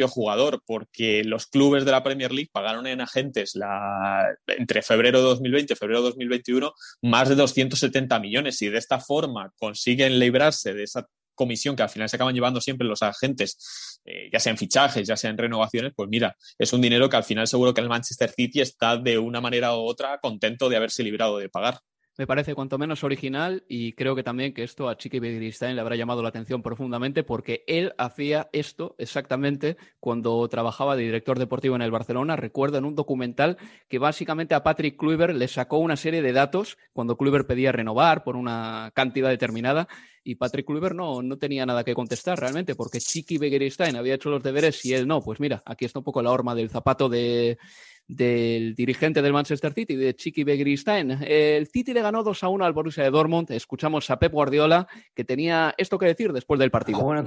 jugador, 0.07 0.61
porque 0.63 1.23
los 1.23 1.47
clubes 1.47 1.85
de 1.85 1.91
la 1.91 2.03
Premier 2.03 2.31
League 2.31 2.51
pagaron 2.53 2.85
en 2.85 3.01
agentes 3.01 3.57
entre 4.45 4.83
febrero 4.83 5.17
de 5.17 5.23
2020 5.25 5.73
y 5.73 5.75
febrero 5.75 6.03
de 6.03 6.09
2021 6.09 6.71
más 7.01 7.27
de 7.29 7.35
270 7.35 8.19
millones. 8.19 8.61
Y 8.61 8.69
de 8.69 8.77
esta 8.77 8.99
forma 8.99 9.51
consiguen 9.57 10.19
librarse 10.19 10.75
de 10.75 10.83
esa 10.83 11.07
comisión 11.33 11.75
que 11.75 11.81
al 11.81 11.89
final 11.89 12.09
se 12.09 12.17
acaban 12.17 12.35
llevando 12.35 12.61
siempre 12.61 12.87
los 12.87 13.01
agentes, 13.01 14.01
eh, 14.05 14.29
ya 14.31 14.39
sean 14.39 14.57
fichajes, 14.57 15.07
ya 15.07 15.17
sean 15.17 15.35
renovaciones, 15.35 15.93
pues 15.95 16.09
mira, 16.09 16.35
es 16.59 16.73
un 16.73 16.81
dinero 16.81 17.09
que 17.09 17.15
al 17.15 17.23
final 17.23 17.47
seguro 17.47 17.73
que 17.73 17.81
el 17.81 17.89
Manchester 17.89 18.29
City 18.29 18.61
está 18.61 18.97
de 18.97 19.17
una 19.17 19.41
manera 19.41 19.73
u 19.75 19.79
otra 19.79 20.19
contento 20.19 20.69
de 20.69 20.75
haberse 20.75 21.01
librado 21.01 21.37
de 21.39 21.49
pagar 21.49 21.79
me 22.19 22.27
parece 22.27 22.53
cuanto 22.53 22.77
menos 22.77 23.05
original 23.05 23.63
y 23.69 23.93
creo 23.93 24.13
que 24.13 24.23
también 24.23 24.53
que 24.53 24.63
esto 24.63 24.89
a 24.89 24.97
Chiqui 24.97 25.19
Begiristain 25.19 25.73
le 25.73 25.79
habrá 25.79 25.95
llamado 25.95 26.21
la 26.21 26.27
atención 26.27 26.61
profundamente 26.61 27.23
porque 27.23 27.63
él 27.65 27.93
hacía 27.97 28.49
esto 28.51 28.93
exactamente 28.97 29.77
cuando 30.01 30.45
trabajaba 30.49 30.97
de 30.97 31.03
director 31.03 31.39
deportivo 31.39 31.77
en 31.77 31.81
el 31.81 31.91
Barcelona. 31.91 32.35
Recuerdo 32.35 32.77
en 32.77 32.83
un 32.83 32.93
documental 32.93 33.57
que 33.87 33.99
básicamente 33.99 34.53
a 34.53 34.63
Patrick 34.63 34.97
Kluivert 34.97 35.33
le 35.33 35.47
sacó 35.47 35.77
una 35.77 35.95
serie 35.95 36.21
de 36.21 36.33
datos 36.33 36.77
cuando 36.91 37.15
Kluivert 37.15 37.47
pedía 37.47 37.71
renovar 37.71 38.25
por 38.25 38.35
una 38.35 38.91
cantidad 38.93 39.29
determinada 39.29 39.87
y 40.21 40.35
Patrick 40.35 40.65
Kluivert 40.65 40.97
no, 40.97 41.21
no 41.21 41.37
tenía 41.37 41.65
nada 41.65 41.85
que 41.85 41.95
contestar 41.95 42.37
realmente 42.37 42.75
porque 42.75 42.99
Chiqui 42.99 43.37
Begiristain 43.37 43.95
había 43.95 44.15
hecho 44.15 44.29
los 44.29 44.43
deberes 44.43 44.83
y 44.85 44.93
él 44.93 45.07
no. 45.07 45.21
Pues 45.21 45.39
mira, 45.39 45.63
aquí 45.65 45.85
está 45.85 45.99
un 45.99 46.03
poco 46.03 46.21
la 46.21 46.31
horma 46.31 46.53
del 46.53 46.69
zapato 46.69 47.07
de 47.07 47.57
del 48.09 48.73
dirigente 48.73 49.21
del 49.21 49.31
Manchester 49.31 49.71
City, 49.71 49.95
de 49.95 50.15
Chiqui 50.15 50.43
Begristein. 50.43 51.11
El 51.21 51.67
City 51.67 51.93
le 51.93 52.01
ganó 52.01 52.23
2 52.23 52.43
a 52.43 52.49
1 52.49 52.65
al 52.65 52.73
Borussia 52.73 53.03
de 53.03 53.11
Dortmund. 53.11 53.51
Escuchamos 53.51 54.09
a 54.09 54.17
Pep 54.17 54.33
Guardiola, 54.33 54.87
que 55.13 55.23
tenía 55.23 55.75
esto 55.77 55.99
que 55.99 56.07
decir 56.07 56.33
después 56.33 56.59
del 56.59 56.71
partido. 56.71 56.99
Uh, 56.99 57.23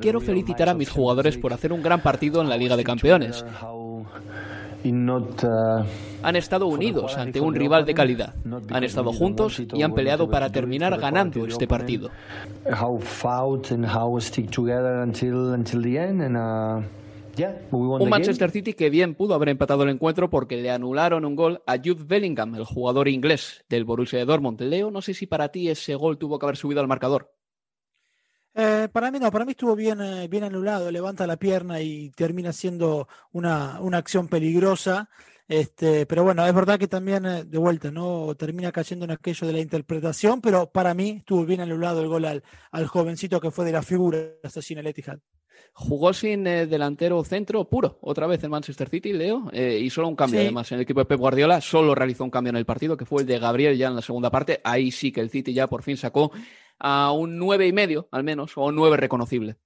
Quiero 0.00 0.20
felicitar 0.20 0.68
a 0.68 0.74
mis 0.74 0.88
jugadores 0.88 1.36
por 1.36 1.52
hacer 1.52 1.72
un 1.72 1.82
gran 1.82 2.00
partido 2.00 2.40
en 2.40 2.48
la 2.48 2.56
Liga 2.56 2.76
de 2.76 2.84
Campeones. 2.84 3.44
Han 6.22 6.36
estado 6.36 6.68
unidos 6.68 7.18
ante 7.18 7.40
un 7.40 7.56
rival 7.56 7.84
de 7.84 7.94
calidad. 7.94 8.34
Han 8.70 8.84
estado 8.84 9.12
juntos 9.12 9.60
y 9.74 9.82
han 9.82 9.94
peleado 9.94 10.30
para 10.30 10.50
terminar 10.52 10.96
ganando 11.00 11.44
este 11.44 11.66
partido. 11.66 12.10
Un 17.70 18.08
Manchester 18.08 18.50
City 18.50 18.74
que 18.74 18.90
bien 18.90 19.14
pudo 19.14 19.34
haber 19.34 19.50
empatado 19.50 19.82
el 19.82 19.90
encuentro 19.90 20.30
porque 20.30 20.56
le 20.56 20.70
anularon 20.70 21.24
un 21.24 21.36
gol 21.36 21.62
a 21.66 21.76
Jude 21.76 22.04
Bellingham, 22.04 22.54
el 22.54 22.64
jugador 22.64 23.08
inglés 23.08 23.64
del 23.68 23.84
Borussia 23.84 24.18
de 24.18 24.24
Dortmund. 24.24 24.60
Leo, 24.60 24.90
no 24.90 25.02
sé 25.02 25.14
si 25.14 25.26
para 25.26 25.48
ti 25.48 25.68
ese 25.68 25.94
gol 25.94 26.18
tuvo 26.18 26.38
que 26.38 26.46
haber 26.46 26.56
subido 26.56 26.80
al 26.80 26.88
marcador. 26.88 27.32
Eh, 28.54 28.88
para 28.90 29.10
mí 29.10 29.18
no, 29.18 29.30
para 29.30 29.44
mí 29.44 29.50
estuvo 29.50 29.76
bien, 29.76 30.00
eh, 30.00 30.28
bien 30.28 30.44
anulado, 30.44 30.90
levanta 30.90 31.26
la 31.26 31.36
pierna 31.36 31.82
y 31.82 32.10
termina 32.12 32.54
siendo 32.54 33.06
una, 33.32 33.80
una 33.80 33.98
acción 33.98 34.28
peligrosa. 34.28 35.10
Este, 35.46 36.06
pero 36.06 36.24
bueno, 36.24 36.44
es 36.44 36.54
verdad 36.54 36.78
que 36.78 36.88
también 36.88 37.26
eh, 37.26 37.44
de 37.44 37.58
vuelta, 37.58 37.90
¿no? 37.90 38.34
Termina 38.34 38.72
cayendo 38.72 39.04
en 39.04 39.12
aquello 39.12 39.46
de 39.46 39.52
la 39.52 39.60
interpretación, 39.60 40.40
pero 40.40 40.70
para 40.70 40.94
mí 40.94 41.18
estuvo 41.18 41.44
bien 41.44 41.60
anulado 41.60 42.00
el 42.00 42.08
gol 42.08 42.24
al, 42.24 42.42
al 42.72 42.86
jovencito 42.86 43.40
que 43.40 43.50
fue 43.50 43.66
de 43.66 43.72
la 43.72 43.82
figura 43.82 44.18
asesina 44.42 44.80
el 44.80 44.86
Etihad. 44.86 45.18
Jugó 45.72 46.12
sin 46.12 46.46
eh, 46.46 46.66
delantero 46.66 47.22
centro 47.24 47.64
puro, 47.68 47.98
otra 48.00 48.26
vez 48.26 48.42
en 48.44 48.50
Manchester 48.50 48.88
City, 48.88 49.12
Leo, 49.12 49.50
eh, 49.52 49.78
y 49.82 49.90
solo 49.90 50.08
un 50.08 50.16
cambio 50.16 50.40
Sí. 50.40 50.46
además. 50.46 50.70
En 50.72 50.76
el 50.76 50.82
equipo 50.82 51.00
de 51.00 51.06
Pep 51.06 51.18
Guardiola 51.18 51.60
solo 51.60 51.94
realizó 51.94 52.24
un 52.24 52.30
cambio 52.30 52.50
en 52.50 52.56
el 52.56 52.64
partido, 52.64 52.96
que 52.96 53.04
fue 53.04 53.22
el 53.22 53.26
de 53.28 53.38
Gabriel 53.38 53.76
ya 53.76 53.88
en 53.88 53.96
la 53.96 54.02
segunda 54.02 54.30
parte. 54.30 54.60
Ahí 54.64 54.90
sí 54.90 55.12
que 55.12 55.20
el 55.20 55.30
City 55.30 55.52
ya 55.52 55.66
por 55.66 55.82
fin 55.82 55.96
sacó 55.96 56.32
a 56.78 57.12
un 57.12 57.38
nueve 57.38 57.66
y 57.66 57.72
medio, 57.72 58.08
al 58.10 58.24
menos, 58.24 58.56
o 58.56 58.64
un 58.66 58.74
nueve 58.74 58.96
reconocible. 58.96 59.56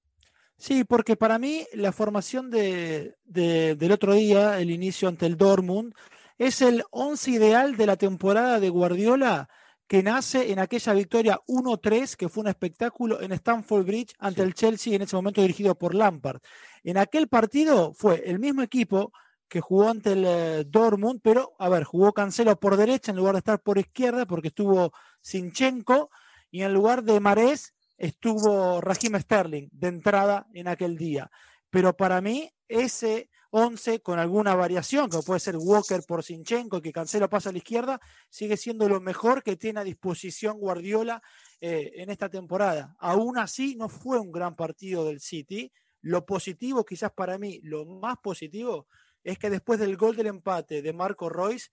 Sí, 0.57 0.83
porque 0.83 1.15
para 1.15 1.39
mí 1.39 1.65
la 1.73 1.91
formación 1.91 2.51
de, 2.51 3.15
de- 3.25 3.75
del 3.75 3.91
otro 3.91 4.13
día, 4.13 4.59
el 4.59 4.69
inicio 4.69 5.07
ante 5.07 5.25
el 5.25 5.35
Dortmund, 5.37 5.93
es 6.37 6.61
el 6.61 6.83
once 6.91 7.31
ideal 7.31 7.77
de 7.77 7.85
la 7.85 7.95
temporada 7.97 8.59
de 8.59 8.69
Guardiola 8.69 9.49
que 9.91 10.01
nace 10.01 10.53
en 10.53 10.59
aquella 10.59 10.93
victoria 10.93 11.41
1-3, 11.49 12.15
que 12.15 12.29
fue 12.29 12.43
un 12.43 12.47
espectáculo 12.47 13.21
en 13.21 13.33
Stamford 13.33 13.85
Bridge 13.85 14.15
ante 14.19 14.41
el 14.41 14.53
Chelsea, 14.53 14.95
en 14.95 15.01
ese 15.01 15.17
momento 15.17 15.41
dirigido 15.41 15.75
por 15.75 15.93
Lampard. 15.93 16.39
En 16.85 16.97
aquel 16.97 17.27
partido 17.27 17.93
fue 17.93 18.23
el 18.25 18.39
mismo 18.39 18.61
equipo 18.61 19.11
que 19.49 19.59
jugó 19.59 19.89
ante 19.89 20.13
el 20.13 20.23
eh, 20.25 20.63
Dortmund, 20.65 21.19
pero, 21.21 21.57
a 21.59 21.67
ver, 21.67 21.83
jugó 21.83 22.13
Cancelo 22.13 22.57
por 22.57 22.77
derecha 22.77 23.11
en 23.11 23.17
lugar 23.17 23.33
de 23.33 23.39
estar 23.39 23.61
por 23.61 23.79
izquierda, 23.79 24.25
porque 24.25 24.47
estuvo 24.47 24.93
Sinchenko, 25.19 26.09
y 26.49 26.61
en 26.61 26.73
lugar 26.73 27.03
de 27.03 27.19
Marés 27.19 27.73
estuvo 27.97 28.79
Raheem 28.79 29.19
Sterling 29.19 29.67
de 29.73 29.89
entrada 29.89 30.47
en 30.53 30.69
aquel 30.69 30.95
día. 30.95 31.29
Pero 31.69 31.97
para 31.97 32.21
mí, 32.21 32.49
ese 32.69 33.29
11 33.51 34.01
con 34.01 34.17
alguna 34.17 34.55
variación, 34.55 35.09
que 35.09 35.19
puede 35.19 35.39
ser 35.39 35.57
Walker 35.57 36.01
por 36.07 36.23
Sinchenko 36.23 36.81
que 36.81 36.93
Cancelo 36.93 37.29
pasa 37.29 37.49
a 37.49 37.51
la 37.51 37.57
izquierda, 37.57 37.99
sigue 38.29 38.55
siendo 38.55 38.87
lo 38.87 39.01
mejor 39.01 39.43
que 39.43 39.57
tiene 39.57 39.81
a 39.81 39.83
disposición 39.83 40.57
Guardiola 40.57 41.21
eh, 41.59 41.91
en 41.95 42.09
esta 42.09 42.29
temporada. 42.29 42.95
Aún 42.99 43.37
así, 43.37 43.75
no 43.75 43.89
fue 43.89 44.19
un 44.19 44.31
gran 44.31 44.55
partido 44.55 45.05
del 45.05 45.19
City. 45.19 45.71
Lo 46.01 46.25
positivo, 46.25 46.85
quizás 46.85 47.11
para 47.11 47.37
mí, 47.37 47.59
lo 47.63 47.85
más 47.85 48.17
positivo, 48.23 48.87
es 49.23 49.37
que 49.37 49.49
después 49.49 49.79
del 49.79 49.97
gol 49.97 50.15
del 50.15 50.27
empate 50.27 50.81
de 50.81 50.93
Marco 50.93 51.29
Royce, 51.29 51.69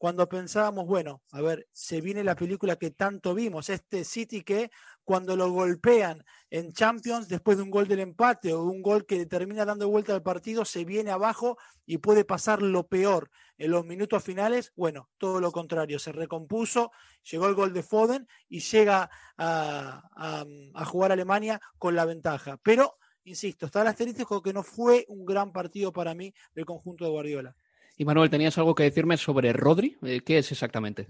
cuando 0.00 0.30
pensábamos, 0.30 0.86
bueno, 0.86 1.20
a 1.30 1.42
ver, 1.42 1.68
se 1.72 2.00
viene 2.00 2.24
la 2.24 2.34
película 2.34 2.76
que 2.76 2.90
tanto 2.90 3.34
vimos, 3.34 3.68
este 3.68 4.02
City 4.04 4.40
que 4.40 4.70
cuando 5.04 5.36
lo 5.36 5.50
golpean 5.50 6.24
en 6.48 6.72
Champions 6.72 7.28
después 7.28 7.58
de 7.58 7.64
un 7.64 7.70
gol 7.70 7.86
del 7.86 8.00
empate 8.00 8.54
o 8.54 8.62
un 8.62 8.80
gol 8.80 9.04
que 9.04 9.26
termina 9.26 9.66
dando 9.66 9.90
vuelta 9.90 10.14
al 10.14 10.22
partido, 10.22 10.64
se 10.64 10.86
viene 10.86 11.10
abajo 11.10 11.58
y 11.84 11.98
puede 11.98 12.24
pasar 12.24 12.62
lo 12.62 12.86
peor 12.86 13.30
en 13.58 13.72
los 13.72 13.84
minutos 13.84 14.24
finales. 14.24 14.72
Bueno, 14.74 15.10
todo 15.18 15.38
lo 15.38 15.52
contrario, 15.52 15.98
se 15.98 16.12
recompuso, 16.12 16.92
llegó 17.30 17.48
el 17.48 17.54
gol 17.54 17.74
de 17.74 17.82
Foden 17.82 18.26
y 18.48 18.60
llega 18.60 19.10
a, 19.36 20.46
jugar 20.86 21.12
Alemania 21.12 21.60
con 21.76 21.94
la 21.94 22.06
ventaja. 22.06 22.56
Pero, 22.62 22.96
insisto, 23.24 23.66
está 23.66 23.82
el 23.82 23.88
asterístico 23.88 24.40
que 24.40 24.54
no 24.54 24.62
fue 24.62 25.04
un 25.08 25.26
gran 25.26 25.52
partido 25.52 25.92
para 25.92 26.14
mí 26.14 26.32
del 26.54 26.64
conjunto 26.64 27.04
de 27.04 27.10
Guardiola. 27.10 27.54
Y 28.00 28.06
Manuel, 28.06 28.30
¿tenías 28.30 28.56
algo 28.56 28.74
que 28.74 28.84
decirme 28.84 29.18
sobre 29.18 29.52
Rodri? 29.52 29.98
Eh, 30.02 30.22
¿Qué 30.24 30.38
es 30.38 30.50
exactamente? 30.50 31.06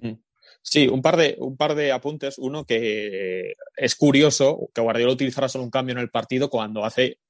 Sí, 0.60 0.88
un 0.88 1.00
par, 1.02 1.16
de, 1.16 1.36
un 1.38 1.56
par 1.56 1.76
de 1.76 1.92
apuntes. 1.92 2.36
Uno 2.36 2.66
que 2.66 3.54
es 3.76 3.94
curioso 3.94 4.68
que 4.74 4.80
Guardiola 4.80 5.12
utilizara 5.12 5.48
solo 5.48 5.62
un 5.62 5.70
cambio 5.70 5.92
en 5.92 6.00
el 6.00 6.10
partido 6.10 6.50
cuando 6.50 6.84
hace 6.84 7.20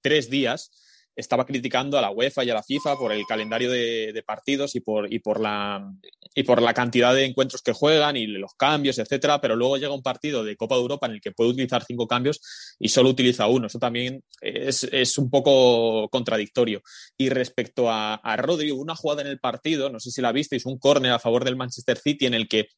tres 0.00 0.28
días 0.28 0.72
estaba 1.16 1.46
criticando 1.46 1.98
a 1.98 2.02
la 2.02 2.10
UEFA 2.10 2.44
y 2.44 2.50
a 2.50 2.54
la 2.54 2.62
FIFA 2.62 2.96
por 2.96 3.10
el 3.10 3.24
calendario 3.26 3.70
de, 3.70 4.22
partidos 4.26 4.76
y 4.76 4.80
por, 4.80 5.12
y, 5.12 5.18
por 5.18 5.40
la, 5.40 5.90
y 6.34 6.42
por 6.42 6.60
la 6.60 6.74
cantidad 6.74 7.14
de 7.14 7.24
encuentros 7.24 7.62
que 7.62 7.72
juegan 7.72 8.16
y 8.16 8.26
los 8.26 8.52
cambios, 8.54 8.98
etcétera, 8.98 9.40
pero 9.40 9.56
luego 9.56 9.78
llega 9.78 9.94
un 9.94 10.02
partido 10.02 10.44
de 10.44 10.56
Copa 10.56 10.74
de 10.74 10.82
Europa 10.82 11.06
en 11.06 11.14
el 11.14 11.20
que 11.20 11.32
puede 11.32 11.50
utilizar 11.50 11.84
cinco 11.84 12.06
cambios 12.06 12.40
y 12.78 12.90
solo 12.90 13.08
utiliza 13.08 13.46
uno. 13.46 13.66
Eso 13.66 13.78
también 13.78 14.22
es, 14.40 14.84
es 14.84 15.16
un 15.16 15.30
poco 15.30 16.08
contradictorio. 16.10 16.82
Y 17.16 17.30
respecto 17.30 17.90
a, 17.90 18.14
a 18.14 18.36
Rodri, 18.36 18.70
una 18.70 18.94
jugada 18.94 19.22
en 19.22 19.28
el 19.28 19.40
partido, 19.40 19.88
no 19.90 19.98
sé 19.98 20.10
si 20.10 20.20
la 20.20 20.32
visteis, 20.32 20.66
un 20.66 20.78
córner 20.78 21.12
a 21.12 21.18
favor 21.18 21.44
del 21.44 21.56
Manchester 21.56 21.96
City 21.96 22.26
en 22.26 22.34
el 22.34 22.46
que 22.46 22.68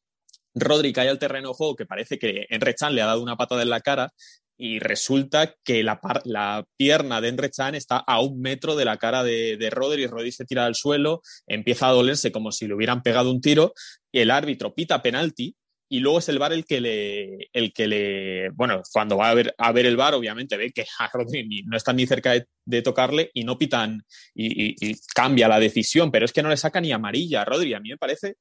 Rodri 0.55 0.93
cae 0.93 1.09
al 1.09 1.19
terreno 1.19 1.49
de 1.49 1.53
juego 1.53 1.75
que 1.75 1.85
parece 1.85 2.17
que 2.17 2.45
Enre 2.49 2.73
Chan 2.75 2.95
le 2.95 3.01
ha 3.01 3.05
dado 3.05 3.21
una 3.21 3.37
patada 3.37 3.61
en 3.61 3.69
la 3.69 3.81
cara 3.81 4.13
y 4.59 4.79
resulta 4.79 5.55
que 5.63 5.83
la, 5.83 5.99
la, 6.25 6.65
pierna 6.77 7.21
de 7.21 7.29
Enre 7.29 7.49
Chan 7.49 7.75
está 7.75 7.97
a 7.97 8.21
un 8.21 8.41
metro 8.41 8.75
de 8.75 8.85
la 8.85 8.97
cara 8.97 9.23
de, 9.23 9.55
de 9.57 9.69
Rodri 9.69 10.03
y 10.03 10.07
Rodri 10.07 10.33
se 10.33 10.45
tira 10.45 10.65
al 10.65 10.75
suelo, 10.75 11.21
empieza 11.47 11.87
a 11.87 11.93
dolerse 11.93 12.31
como 12.31 12.51
si 12.51 12.67
le 12.67 12.75
hubieran 12.75 13.01
pegado 13.01 13.31
un 13.31 13.39
tiro 13.39 13.73
y 14.11 14.19
el 14.19 14.31
árbitro 14.31 14.75
pita 14.75 15.01
penalti 15.01 15.55
y 15.91 15.99
luego 16.01 16.19
es 16.19 16.29
el 16.29 16.37
bar 16.37 16.53
el 16.53 16.65
que 16.65 16.79
le, 16.79 17.49
el 17.51 17.73
que 17.73 17.87
le, 17.87 18.49
bueno, 18.51 18.83
cuando 18.93 19.17
va 19.17 19.31
a 19.31 19.33
ver, 19.33 19.55
a 19.57 19.71
ver 19.71 19.87
el 19.87 19.97
bar, 19.97 20.13
obviamente 20.13 20.55
ve 20.55 20.71
que 20.71 20.85
a 20.99 21.09
Rodri 21.11 21.63
no 21.65 21.75
está 21.75 21.93
ni 21.93 22.05
cerca 22.05 22.33
de, 22.33 22.81
tocarle 22.83 23.31
y 23.33 23.43
no 23.43 23.57
pitan 23.57 24.05
y, 24.35 24.75
cambia 25.15 25.47
la 25.47 25.59
decisión, 25.59 26.11
pero 26.11 26.25
es 26.25 26.31
que 26.31 26.43
no 26.43 26.49
le 26.49 26.57
saca 26.57 26.79
ni 26.79 26.91
amarilla 26.91 27.41
a 27.41 27.45
Rodri. 27.45 27.73
A 27.73 27.79
mí 27.79 27.89
me 27.89 27.97
parece, 27.97 28.35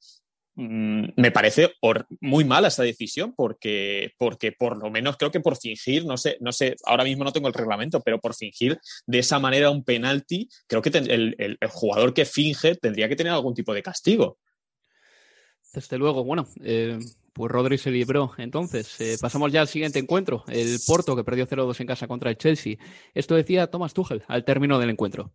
me 0.59 1.31
parece 1.31 1.73
muy 2.21 2.45
mala 2.45 2.69
esa 2.69 2.83
decisión 2.83 3.33
porque, 3.37 4.13
porque 4.19 4.53
por 4.53 4.77
lo 4.77 4.91
menos 4.91 5.17
creo 5.17 5.31
que 5.31 5.41
por 5.41 5.57
fingir, 5.57 6.05
no 6.05 6.17
sé, 6.17 6.37
no 6.41 6.53
sé, 6.53 6.77
ahora 6.85 7.05
mismo 7.05 7.25
no 7.25 7.33
tengo 7.33 7.49
el 7.49 7.55
reglamento, 7.55 8.01
pero 8.01 8.21
por 8.21 8.35
fingir 8.35 8.79
de 9.07 9.19
esa 9.21 9.39
manera 9.39 9.71
un 9.71 9.85
penalti, 9.85 10.49
creo 10.67 10.83
que 10.83 10.91
el, 10.91 11.37
el 11.39 11.69
jugador 11.69 12.13
que 12.13 12.25
finge 12.25 12.75
tendría 12.75 13.09
que 13.09 13.17
tener 13.17 13.33
algún 13.33 13.55
tipo 13.55 13.73
de 13.73 13.83
castigo. 13.83 14.39
Desde 15.73 15.99
luego, 15.99 16.25
bueno, 16.25 16.49
eh, 16.63 16.99
pues 17.33 17.53
Rodri 17.53 17.79
se 17.79 17.91
libró. 17.91 18.33
Entonces, 18.39 19.01
eh, 19.01 19.17
pasamos 19.21 19.53
ya 19.53 19.61
al 19.61 19.69
siguiente 19.69 19.99
encuentro, 19.99 20.45
el 20.49 20.79
Porto, 20.87 21.15
que 21.15 21.25
perdió 21.25 21.47
0-2 21.47 21.81
en 21.81 21.87
casa 21.87 22.09
contra 22.09 22.31
el 22.31 22.39
Chelsea. 22.39 22.77
Esto 23.15 23.35
decía 23.35 23.69
Thomas 23.69 23.95
Tuchel 23.95 24.25
al 24.29 24.45
término 24.45 24.79
del 24.79 24.91
encuentro. 24.91 25.33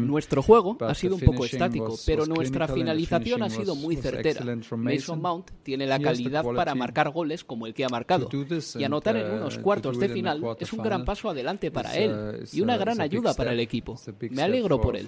Nuestro 0.00 0.42
juego 0.42 0.76
ha 0.80 0.94
sido 0.94 1.14
un 1.16 1.20
poco 1.20 1.44
estático, 1.44 1.96
pero 2.06 2.26
nuestra 2.26 2.68
finalización 2.68 3.42
ha 3.42 3.50
sido 3.50 3.74
muy 3.74 3.96
certera. 3.96 4.44
Mason 4.76 5.20
Mount 5.20 5.50
tiene 5.62 5.86
la 5.86 5.98
calidad 5.98 6.44
para 6.44 6.74
marcar 6.74 7.10
goles 7.10 7.42
como 7.42 7.66
el 7.66 7.74
que 7.74 7.84
ha 7.84 7.88
marcado, 7.88 8.28
y 8.78 8.84
anotar 8.84 9.16
en 9.16 9.30
unos 9.30 9.56
uh, 9.56 9.62
cuartos 9.62 9.98
de 9.98 10.08
final 10.08 10.42
es 10.58 10.72
un 10.72 10.82
gran 10.82 11.04
paso 11.04 11.28
adelante 11.30 11.70
para 11.70 11.96
él 11.96 12.10
uh, 12.12 12.44
y 12.52 12.60
una 12.60 12.76
gran 12.76 13.00
ayuda 13.00 13.34
para 13.34 13.52
el 13.52 13.60
equipo. 13.60 13.98
Me 14.30 14.42
alegro 14.42 14.80
por 14.80 14.96
él. 14.96 15.06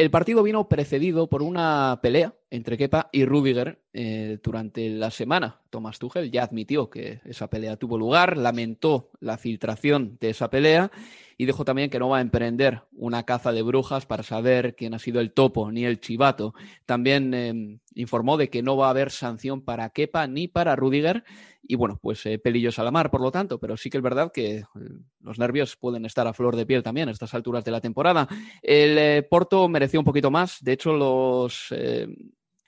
El 0.00 0.10
partido 0.10 0.42
vino 0.42 0.66
precedido 0.66 1.28
por 1.28 1.42
una 1.42 1.98
pelea 2.00 2.34
entre 2.48 2.78
Kepa 2.78 3.10
y 3.12 3.26
Rudiger 3.26 3.82
eh, 3.92 4.38
durante 4.42 4.88
la 4.88 5.10
semana. 5.10 5.60
Thomas 5.68 5.98
Tuchel 5.98 6.30
ya 6.30 6.42
admitió 6.42 6.88
que 6.88 7.20
esa 7.26 7.50
pelea 7.50 7.76
tuvo 7.76 7.98
lugar, 7.98 8.38
lamentó 8.38 9.10
la 9.20 9.36
filtración 9.36 10.16
de 10.18 10.30
esa 10.30 10.48
pelea 10.48 10.90
y 11.36 11.44
dijo 11.44 11.66
también 11.66 11.90
que 11.90 11.98
no 11.98 12.08
va 12.08 12.16
a 12.16 12.22
emprender 12.22 12.80
una 12.92 13.24
caza 13.24 13.52
de 13.52 13.60
brujas 13.60 14.06
para 14.06 14.22
saber 14.22 14.74
quién 14.74 14.94
ha 14.94 14.98
sido 14.98 15.20
el 15.20 15.32
topo 15.32 15.70
ni 15.70 15.84
el 15.84 16.00
chivato. 16.00 16.54
También 16.86 17.34
em, 17.34 17.80
informó 17.94 18.38
de 18.38 18.48
que 18.48 18.62
no 18.62 18.78
va 18.78 18.86
a 18.86 18.90
haber 18.90 19.10
sanción 19.10 19.60
para 19.60 19.90
Kepa 19.90 20.26
ni 20.26 20.48
para 20.48 20.76
Rudiger 20.76 21.24
y 21.70 21.76
bueno, 21.76 22.00
pues 22.02 22.26
eh, 22.26 22.40
pelillos 22.40 22.80
a 22.80 22.84
la 22.84 22.90
mar, 22.90 23.12
por 23.12 23.20
lo 23.20 23.30
tanto, 23.30 23.60
pero 23.60 23.76
sí 23.76 23.90
que 23.90 23.98
es 23.98 24.02
verdad 24.02 24.32
que 24.32 24.56
eh, 24.56 24.64
los 25.20 25.38
nervios 25.38 25.76
pueden 25.76 26.04
estar 26.04 26.26
a 26.26 26.32
flor 26.32 26.56
de 26.56 26.66
piel 26.66 26.82
también 26.82 27.08
a 27.08 27.12
estas 27.12 27.32
alturas 27.32 27.64
de 27.64 27.70
la 27.70 27.80
temporada. 27.80 28.26
El 28.60 28.98
eh, 28.98 29.22
Porto 29.22 29.68
mereció 29.68 30.00
un 30.00 30.04
poquito 30.04 30.32
más, 30.32 30.58
de 30.62 30.72
hecho 30.72 30.92
los 30.92 31.72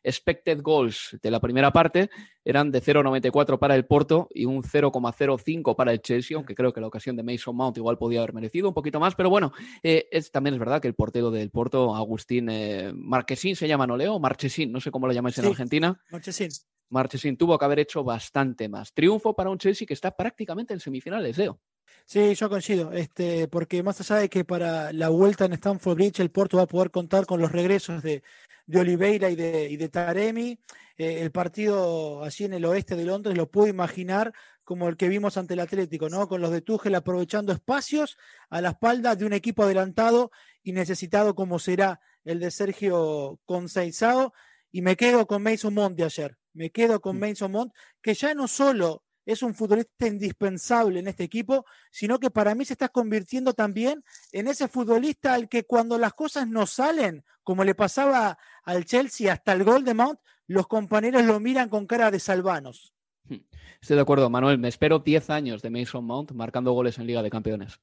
expected 0.05 0.61
goals 0.63 1.17
de 1.21 1.31
la 1.31 1.41
primera 1.41 1.73
parte 1.73 2.11
eran 2.45 2.71
de 2.71 2.81
0,94 2.81 3.59
para 3.59 3.75
el 3.75 3.87
Porto 3.87 4.29
y 4.33 4.45
un 4.45 4.63
0,05 4.63 5.75
para 5.75 5.93
el 5.93 6.01
Chelsea, 6.01 6.37
aunque 6.37 6.55
creo 6.55 6.73
que 6.73 6.81
la 6.81 6.87
ocasión 6.87 7.17
de 7.17 7.25
Mason 7.25 7.57
Mount 7.57 7.77
igual 7.79 7.99
podía 7.99 8.21
haber 8.21 8.35
merecido 8.35 8.69
un 8.69 8.75
poquito 8.75 9.01
más, 9.01 9.17
pero 9.17 9.31
bueno, 9.31 9.53
eh, 9.83 10.07
es, 10.13 10.31
también 10.31 10.55
es 10.55 10.61
verdad 10.61 10.81
que 10.81 10.89
el 10.89 10.95
portero 10.95 11.33
del 11.33 11.51
Porto, 11.51 11.95
Agustín 11.95 12.49
eh, 12.51 12.93
Marquesín, 12.95 13.57
se 13.57 13.67
llama, 13.67 13.87
¿no, 13.87 13.97
Leo? 13.97 14.21
Marchesín, 14.21 14.71
no 14.71 14.81
sé 14.81 14.93
cómo 14.93 15.09
lo 15.09 15.13
llamáis 15.13 15.39
en 15.39 15.47
Argentina. 15.47 16.01
Marchesín. 16.11 16.51
Marchesín 16.93 17.37
tuvo 17.37 17.59
que 17.59 17.65
haber 17.65 17.81
hecho 17.81 18.05
bastante 18.05 18.69
más. 18.69 18.93
Triunfo 18.93 19.35
para 19.35 19.51
un 19.51 19.59
Chelsea 19.59 19.87
que 19.87 19.95
está 19.95 20.15
prácticamente 20.15 20.75
en 20.75 20.81
semifinales, 20.81 21.37
Leo. 21.39 21.61
Sí, 22.05 22.35
yo 22.35 22.49
coincido, 22.49 22.93
este, 22.93 23.49
porque 23.49 23.83
más 23.83 24.01
allá 24.01 24.21
de 24.21 24.29
que 24.29 24.45
para 24.45 24.93
la 24.93 25.09
vuelta 25.09 25.45
en 25.45 25.53
Stamford 25.53 25.95
Bridge 25.95 26.21
el 26.21 26.31
Porto 26.31 26.57
va 26.57 26.65
a 26.65 26.67
poder 26.67 26.91
contar 26.91 27.27
con 27.27 27.41
los 27.41 27.53
regresos 27.53 28.03
de, 28.03 28.23
de 28.67 28.81
Oliveira 28.81 29.31
y 29.31 29.37
de, 29.37 29.71
y 29.71 29.77
de 29.77 29.89
Taremi, 29.89 30.59
eh, 30.97 31.21
el 31.23 31.31
partido 31.31 32.23
allí 32.25 32.45
en 32.45 32.55
el 32.55 32.65
oeste 32.65 32.97
de 32.97 33.05
Londres 33.05 33.37
lo 33.37 33.51
puedo 33.51 33.69
imaginar 33.69 34.33
como 34.65 34.89
el 34.89 34.97
que 34.97 35.09
vimos 35.09 35.37
ante 35.37 35.55
el 35.55 35.61
Atlético, 35.61 36.09
¿no? 36.09 36.29
Con 36.29 36.41
los 36.41 36.51
de 36.51 36.61
Tuchel 36.61 36.95
aprovechando 36.95 37.53
espacios 37.53 38.17
a 38.51 38.61
la 38.61 38.71
espalda 38.71 39.17
de 39.17 39.25
un 39.25 39.33
equipo 39.33 39.63
adelantado 39.63 40.31
y 40.63 40.73
necesitado 40.73 41.35
como 41.35 41.59
será 41.59 42.01
el 42.25 42.41
de 42.41 42.51
Sergio 42.51 43.41
Conceizao. 43.45 44.33
Y 44.71 44.83
me 44.83 44.97
quedo 44.97 45.27
con 45.27 45.43
Mason 45.43 45.75
Mont 45.75 45.97
de 45.97 46.05
ayer. 46.05 46.39
Me 46.55 46.71
quedo 46.71 47.01
con. 47.01 47.19
Mason 47.19 47.53
Mont, 47.53 47.73
que 48.01 48.15
ya 48.15 48.35
no 48.35 48.49
solo 48.49 49.03
es 49.25 49.43
un 49.43 49.55
futbolista 49.55 50.07
indispensable 50.07 50.99
en 50.99 51.09
este 51.09 51.25
equipo, 51.25 51.65
sino 51.91 52.19
que 52.19 52.31
para 52.31 52.55
mí 52.55 52.65
se 52.65 52.75
está 52.75 52.89
convirtiendo 52.89 53.55
también 53.55 54.03
en 54.33 54.49
ese 54.49 54.69
futbolista 54.69 55.35
al 55.35 55.49
que 55.49 55.65
cuando 55.65 55.99
las 55.99 56.15
cosas 56.15 56.49
no 56.49 56.67
salen, 56.67 57.25
como 57.43 57.65
le 57.65 57.75
pasaba 57.75 58.39
al 58.65 58.85
Chelsea 58.85 59.33
hasta 59.33 59.53
el 59.53 59.65
gol 59.65 59.85
de 59.85 59.95
Mount, 59.95 60.19
los 60.47 60.67
compañeros 60.67 61.25
lo 61.25 61.39
miran 61.41 61.69
con 61.69 61.87
cara 61.87 62.11
de 62.11 62.19
salvanos. 62.19 62.93
Hmm. 63.25 63.39
Estoy 63.81 63.97
de 63.97 64.03
acuerdo, 64.03 64.29
Manuel. 64.29 64.59
Me 64.59 64.69
espero 64.69 64.99
10 64.99 65.31
años 65.31 65.63
de 65.63 65.71
Mason 65.71 66.05
Mount 66.05 66.33
marcando 66.33 66.73
goles 66.73 66.99
en 66.99 67.07
Liga 67.07 67.23
de 67.23 67.31
Campeones. 67.31 67.81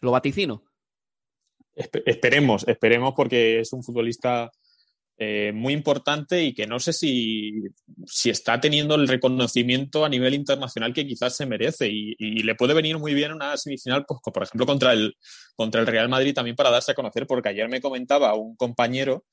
Lo 0.00 0.10
vaticino. 0.10 0.64
esperemos, 1.74 2.66
esperemos 2.66 3.14
porque 3.14 3.60
es 3.60 3.72
un 3.72 3.82
futbolista 3.82 4.50
eh, 5.18 5.50
muy 5.54 5.72
importante 5.72 6.42
y 6.42 6.52
que 6.52 6.66
no 6.66 6.78
sé 6.78 6.92
si, 6.92 7.52
si, 8.06 8.28
está 8.28 8.60
teniendo 8.60 8.96
el 8.96 9.08
reconocimiento 9.08 10.04
a 10.04 10.10
nivel 10.10 10.34
internacional 10.34 10.92
que 10.92 11.06
quizás 11.06 11.34
se 11.34 11.46
merece. 11.46 11.88
Y, 11.90 12.42
le 12.42 12.54
puede 12.54 12.74
venir 12.74 12.98
muy 12.98 13.14
bien 13.14 13.32
una 13.32 13.56
semifinal, 13.56 14.04
pues, 14.06 14.20
por 14.22 14.42
ejemplo, 14.42 14.66
contra 14.66 14.92
el, 14.92 15.16
contra 15.54 15.80
el 15.80 15.86
Real 15.86 16.10
Madrid 16.10 16.34
también 16.34 16.54
para 16.54 16.70
darse 16.70 16.92
a 16.92 16.94
conocer, 16.94 17.26
porque 17.26 17.48
ayer 17.48 17.68
me 17.68 17.80
comentaba 17.80 18.34
un 18.34 18.56
compañero 18.56 19.24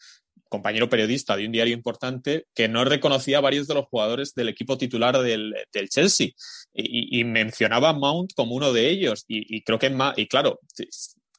compañero 0.50 0.88
periodista 0.88 1.36
de 1.36 1.48
un 1.48 1.52
diario 1.52 1.74
importante 1.74 2.46
que 2.54 2.68
no 2.68 2.86
reconocía 2.86 3.40
a 3.40 3.42
varios 3.42 3.68
de 3.68 3.74
los 3.74 3.86
jugadores 3.86 4.36
del 4.36 4.50
equipo 4.50 4.78
titular 4.78 5.18
del, 5.18 5.56
del 5.74 5.90
Chelsea. 5.90 6.30
Y, 6.76 7.24
mencionaba 7.24 7.90
a 7.90 7.94
Mount 7.94 8.34
como 8.36 8.56
uno 8.56 8.72
de 8.72 8.90
ellos. 8.90 9.26
Y, 9.28 9.58
y 9.58 9.64
creo 9.64 9.80
que 9.80 9.92
y 10.16 10.28
claro 10.28 10.60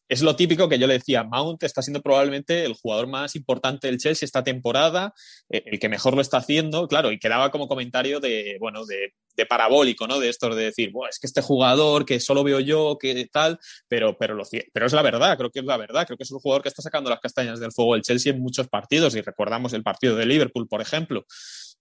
es 0.08 0.22
lo 0.22 0.36
típico 0.36 0.68
que 0.68 0.78
yo 0.78 0.86
le 0.86 0.94
decía, 0.94 1.24
Mount 1.24 1.62
está 1.62 1.82
siendo 1.82 2.02
probablemente 2.02 2.64
el 2.64 2.74
jugador 2.74 3.06
más 3.06 3.36
importante 3.36 3.86
del 3.86 3.98
Chelsea 3.98 4.26
esta 4.26 4.44
temporada, 4.44 5.14
eh, 5.48 5.62
el 5.66 5.78
que 5.78 5.88
mejor 5.88 6.14
lo 6.14 6.20
está 6.20 6.38
haciendo, 6.38 6.86
claro, 6.88 7.10
y 7.10 7.18
quedaba 7.18 7.50
como 7.50 7.68
comentario 7.68 8.20
de, 8.20 8.56
bueno, 8.60 8.84
de, 8.84 9.12
parabólico, 9.48 10.06
¿no? 10.06 10.20
De 10.20 10.28
esto 10.28 10.54
de 10.54 10.66
decir, 10.66 10.92
es 11.10 11.18
que 11.18 11.26
este 11.26 11.42
jugador 11.42 12.04
que 12.04 12.20
solo 12.20 12.44
veo 12.44 12.60
yo, 12.60 12.96
que 13.00 13.28
tal, 13.32 13.58
pero, 13.88 14.16
pero, 14.16 14.34
lo, 14.34 14.44
pero 14.72 14.86
es 14.86 14.92
la 14.92 15.02
verdad, 15.02 15.36
creo 15.36 15.50
que 15.50 15.58
es 15.58 15.64
la 15.64 15.76
verdad, 15.76 16.06
creo 16.06 16.16
que 16.16 16.22
es 16.22 16.30
un 16.30 16.38
jugador 16.38 16.62
que 16.62 16.68
está 16.68 16.82
sacando 16.82 17.10
las 17.10 17.18
castañas 17.18 17.58
del 17.58 17.72
fuego 17.72 17.94
del 17.94 18.02
Chelsea 18.02 18.32
en 18.32 18.40
muchos 18.40 18.68
partidos, 18.68 19.16
y 19.16 19.22
recordamos 19.22 19.72
el 19.72 19.82
partido 19.82 20.14
de 20.14 20.26
Liverpool, 20.26 20.68
por 20.68 20.80
ejemplo. 20.80 21.26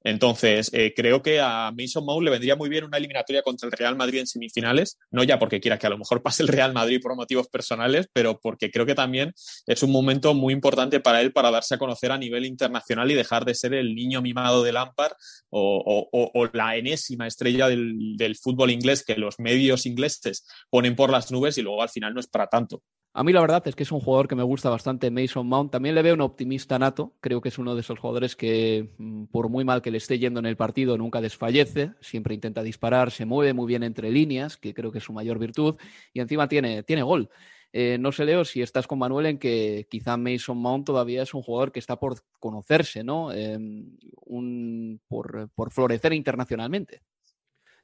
Entonces, 0.04 0.70
eh, 0.74 0.94
creo 0.96 1.22
que 1.22 1.40
a 1.40 1.72
Mason 1.72 2.06
Mount 2.06 2.26
le 2.26 2.32
vendría 2.32 2.56
muy 2.56 2.70
bien 2.70 2.84
una 2.84 2.98
eliminatoria 2.98 3.42
contra 3.42 3.68
el 3.68 3.72
Real 3.72 3.96
Madrid 3.96 4.20
en 4.20 4.28
semifinales, 4.28 5.00
no 5.12 5.24
ya 5.24 5.40
porque 5.40 5.62
quiera 5.62 5.80
que 5.80 5.88
a 5.88 5.90
lo 5.90 5.98
mejor 5.98 6.22
pase 6.22 6.44
el 6.44 6.50
Real 6.50 6.74
Madrid 6.74 7.00
por 7.02 7.16
motivos 7.16 7.48
personales, 7.48 8.08
pero 8.12 8.40
porque 8.40 8.70
creo 8.70 8.86
que 8.86 8.96
también 8.96 9.34
es 9.66 9.84
un 9.84 9.92
momento 9.92 10.34
muy 10.34 10.54
importante 10.54 11.00
para 11.00 11.22
él 11.22 11.32
para 11.32 11.52
darse 11.52 11.76
a 11.76 11.78
conocer 11.78 12.12
a 12.12 12.18
nivel 12.18 12.46
internacional 12.46 13.10
y 13.12 13.16
dejar 13.16 13.46
de 13.46 13.56
ser 13.56 13.74
el 13.74 13.96
niño 13.96 14.22
mimado 14.22 14.64
de 14.64 14.74
Lampard 14.74 15.14
o, 15.50 16.50
la 16.54 16.76
enésima 16.76 17.28
estrella 17.28 17.68
del 17.70 18.36
fútbol 18.42 18.72
inglés 18.72 19.04
que 19.04 19.16
los 19.16 19.40
medios 19.40 19.86
ingleses 19.86 20.46
ponen 20.70 20.96
por 20.96 21.10
las 21.10 21.32
nubes 21.32 21.58
y 21.58 21.62
luego 21.62 21.82
al 21.82 21.90
final 21.90 22.14
no 22.14 22.20
es 22.20 22.28
para 22.28 22.48
tanto. 22.48 22.82
A 23.16 23.24
mí 23.24 23.32
la 23.32 23.42
verdad 23.42 23.62
es 23.68 23.76
que 23.76 23.84
es 23.84 23.92
un 23.92 24.00
jugador 24.00 24.28
que 24.28 24.36
me 24.36 24.42
gusta 24.42 24.72
bastante, 24.72 25.12
Mason 25.12 25.46
Mount. 25.46 25.72
También 25.72 25.94
le 25.94 26.02
veo 26.02 26.16
un 26.16 26.22
optimista 26.22 26.80
nato. 26.80 27.14
Creo 27.22 27.42
que 27.42 27.50
es 27.50 27.60
uno 27.60 27.76
de 27.76 27.82
esos 27.82 28.00
jugadores 28.00 28.36
que, 28.36 28.90
mm, 28.98 29.26
por 29.26 29.50
muy 29.50 29.64
mal 29.64 29.84
que 29.84 29.92
le 29.92 30.00
esté 30.00 30.18
yendo 30.18 30.40
en 30.40 30.48
el 30.48 30.58
partido, 30.58 30.98
nunca 30.98 31.22
desfallece. 31.22 31.92
Siempre 32.02 32.34
intenta 32.34 32.64
disparar, 32.64 33.12
se 33.12 33.26
mueve 33.26 33.54
muy 33.54 33.68
bien 33.68 33.84
entre 33.84 34.12
líneas, 34.12 34.58
que 34.58 34.74
creo 34.74 34.92
que 34.92 34.98
es 34.98 35.04
su 35.04 35.14
mayor 35.14 35.38
virtud. 35.38 35.76
Y 36.12 36.22
encima 36.22 36.48
tiene, 36.48 36.82
tiene 36.82 37.04
gol. 37.04 37.30
Eh, 37.72 37.98
no 38.00 38.12
sé, 38.12 38.26
Leo, 38.26 38.46
si 38.46 38.64
estás 38.64 38.88
con 38.88 38.98
Manuel 39.00 39.28
en 39.28 39.38
que 39.38 39.88
quizá 39.90 40.18
Mason 40.18 40.58
Mount 40.58 40.86
todavía 40.88 41.22
es 41.22 41.34
un 41.36 41.44
jugador 41.44 41.72
que 41.72 41.80
está 41.80 42.00
por 42.00 42.16
conocerse, 42.40 43.04
¿no? 43.04 43.32
Em, 43.32 43.96
por, 45.08 45.50
por 45.54 45.72
florecer 45.72 46.14
internacionalmente. 46.14 47.02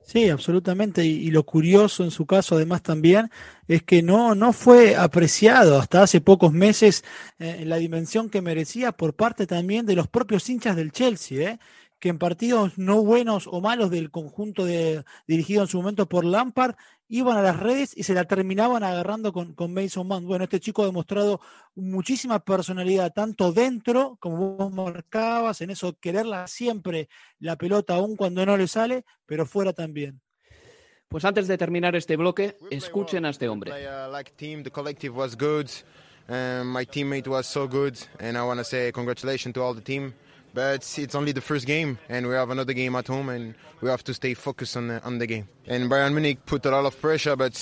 Sí, 0.01 0.29
absolutamente. 0.29 1.05
Y, 1.05 1.29
lo 1.29 1.43
curioso 1.43 2.03
en 2.03 2.11
su 2.11 2.25
caso, 2.25 2.55
además, 2.55 2.81
también 2.81 3.29
es 3.67 3.83
que 3.83 4.01
no, 4.01 4.33
no 4.33 4.53
fue 4.53 4.95
apreciado 4.95 5.79
hasta 5.79 6.01
hace 6.01 6.19
pocos 6.19 6.51
meses 6.51 7.03
eh, 7.37 7.57
en 7.59 7.69
la 7.69 7.77
dimensión 7.77 8.29
que 8.29 8.41
merecía 8.41 8.91
por 8.91 9.13
parte 9.13 9.45
también 9.45 9.85
de 9.85 9.95
los 9.95 10.07
propios 10.07 10.49
hinchas 10.49 10.75
del 10.75 10.91
Chelsea, 10.91 11.51
¿eh? 11.51 11.59
que 11.99 12.09
en 12.09 12.17
partidos 12.17 12.77
no 12.77 13.03
buenos 13.03 13.45
o 13.47 13.61
malos 13.61 13.91
del 13.91 14.09
conjunto 14.09 14.65
de, 14.65 15.03
dirigido 15.27 15.61
en 15.63 15.67
su 15.67 15.77
momento 15.77 16.07
por 16.09 16.25
Lampard, 16.25 16.75
iban 17.09 17.37
a 17.37 17.41
las 17.41 17.59
redes 17.59 17.97
y 17.97 18.03
se 18.03 18.13
la 18.13 18.23
terminaban 18.23 18.83
agarrando 18.83 19.33
con, 19.33 19.53
con 19.53 19.73
Mason 19.73 20.07
Mount. 20.07 20.25
Bueno, 20.25 20.45
este 20.45 20.59
chico 20.59 20.83
ha 20.83 20.85
demostrado 20.85 21.41
muchísima 21.75 22.39
personalidad, 22.39 23.11
tanto 23.13 23.51
dentro, 23.51 24.17
como 24.21 24.55
vos 24.55 24.71
marcabas, 24.71 25.59
en 25.61 25.71
eso 25.71 25.97
quererla 25.99 26.47
siempre 26.47 27.09
la 27.39 27.57
pelota, 27.57 27.95
aun 27.95 28.15
cuando 28.15 28.45
no 28.45 28.55
le 28.55 28.67
sale, 28.67 29.03
pero 29.25 29.45
fuera 29.45 29.73
también. 29.73 30.21
Pues 31.07 31.25
antes 31.25 31.47
de 31.47 31.57
terminar 31.57 31.95
este 31.95 32.15
bloque, 32.15 32.57
escuchen 32.69 33.25
a 33.25 33.31
este 33.31 33.49
hombre. 33.49 33.73
Um, 36.29 36.71
my 36.71 36.85
teammate 36.85 37.27
was 37.27 37.47
so 37.47 37.67
good, 37.67 37.97
and 38.19 38.37
I 38.37 38.43
want 38.43 38.59
to 38.59 38.63
say 38.63 38.91
congratulations 38.91 39.51
to 39.55 39.63
all 39.63 39.73
the 39.73 39.81
team. 39.81 40.13
But 40.53 40.97
it's 40.97 41.15
only 41.15 41.31
the 41.31 41.41
first 41.41 41.65
game, 41.67 41.99
and 42.09 42.27
we 42.27 42.33
have 42.33 42.49
another 42.49 42.73
game 42.73 42.95
at 42.95 43.07
home, 43.07 43.29
and 43.29 43.53
we 43.81 43.89
have 43.89 44.03
to 44.05 44.13
stay 44.13 44.33
focused 44.33 44.75
on 44.77 44.87
the, 44.87 45.03
on 45.03 45.19
the 45.19 45.27
game. 45.27 45.47
And 45.67 45.89
Bayern 45.89 46.13
Munich 46.13 46.45
put 46.45 46.65
a 46.65 46.71
lot 46.71 46.85
of 46.85 46.99
pressure, 46.99 47.35
but 47.35 47.53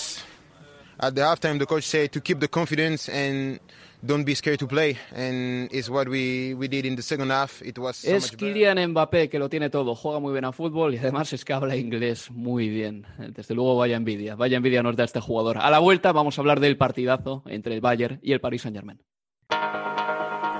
at 1.00 1.14
the 1.16 1.22
halftime, 1.22 1.60
the 1.60 1.66
coach 1.66 1.84
said 1.84 2.12
to 2.14 2.22
keep 2.22 2.40
the 2.40 2.48
confidence 2.48 3.10
and 3.10 3.60
don't 4.06 4.24
be 4.24 4.36
scared 4.36 4.60
to 4.60 4.68
play. 4.68 4.98
And 5.14 5.70
it's 5.72 5.90
what 5.90 6.08
we, 6.08 6.54
we 6.54 6.68
did 6.68 6.86
in 6.86 6.96
the 6.96 7.02
second 7.02 7.30
half. 7.30 7.62
It 7.62 7.78
was 7.78 7.98
so 7.98 8.16
es 8.16 8.32
Kylian 8.32 8.78
Mbappé 8.92 9.30
que 9.30 9.40
lo 9.40 9.50
tiene 9.50 9.70
todo, 9.70 9.96
juega 9.96 10.20
muy 10.20 10.34
bien 10.34 10.46
a 10.46 10.52
fútbol 10.52 10.94
y 10.94 10.98
además 10.98 11.34
es 11.34 11.44
que 11.46 11.54
habla 11.54 11.76
inglés 11.76 12.32
muy 12.32 12.70
bien. 12.70 13.06
Desde 13.18 13.54
luego 13.56 13.76
vaya 13.76 13.96
envidia, 13.96 14.36
vaya 14.36 14.58
envidia 14.58 14.84
nos 14.84 14.96
da 14.96 15.04
este 15.04 15.20
jugador. 15.20 15.58
A 15.58 15.70
la 15.70 15.80
vuelta 15.80 16.12
vamos 16.12 16.38
a 16.38 16.42
hablar 16.42 16.60
del 16.60 16.78
partidazo 16.78 17.44
entre 17.48 17.74
el 17.76 17.82
Bayern 17.82 18.20
y 18.22 18.34
el 18.34 18.40
Paris 18.40 18.62
Saint-Germain. 18.64 19.02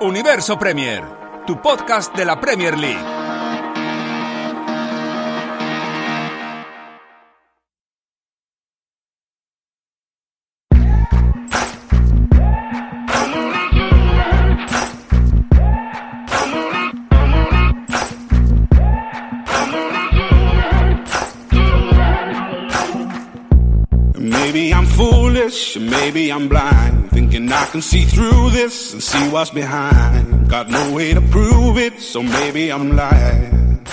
Universo 0.02 0.60
Premier, 0.60 1.04
tu 1.48 1.56
podcast 1.56 2.14
de 2.18 2.26
la 2.26 2.36
Premier 2.36 2.76
League. 2.76 3.18
Maybe 25.80 26.30
I'm 26.30 26.48
blind, 26.48 27.12
thinking 27.38 27.52
I 27.52 27.66
can 27.68 27.82
see 27.82 28.04
through 28.04 28.52
this 28.52 28.94
and 28.94 29.04
see 29.04 29.30
what's 29.30 29.52
behind. 29.52 30.50
Got 30.50 30.70
no 30.70 30.94
way 30.94 31.14
to 31.14 31.22
prove 31.22 31.78
it, 31.78 32.00
so 32.00 32.24
maybe 32.24 32.72
I'm 32.72 32.96
lying. 32.96 33.86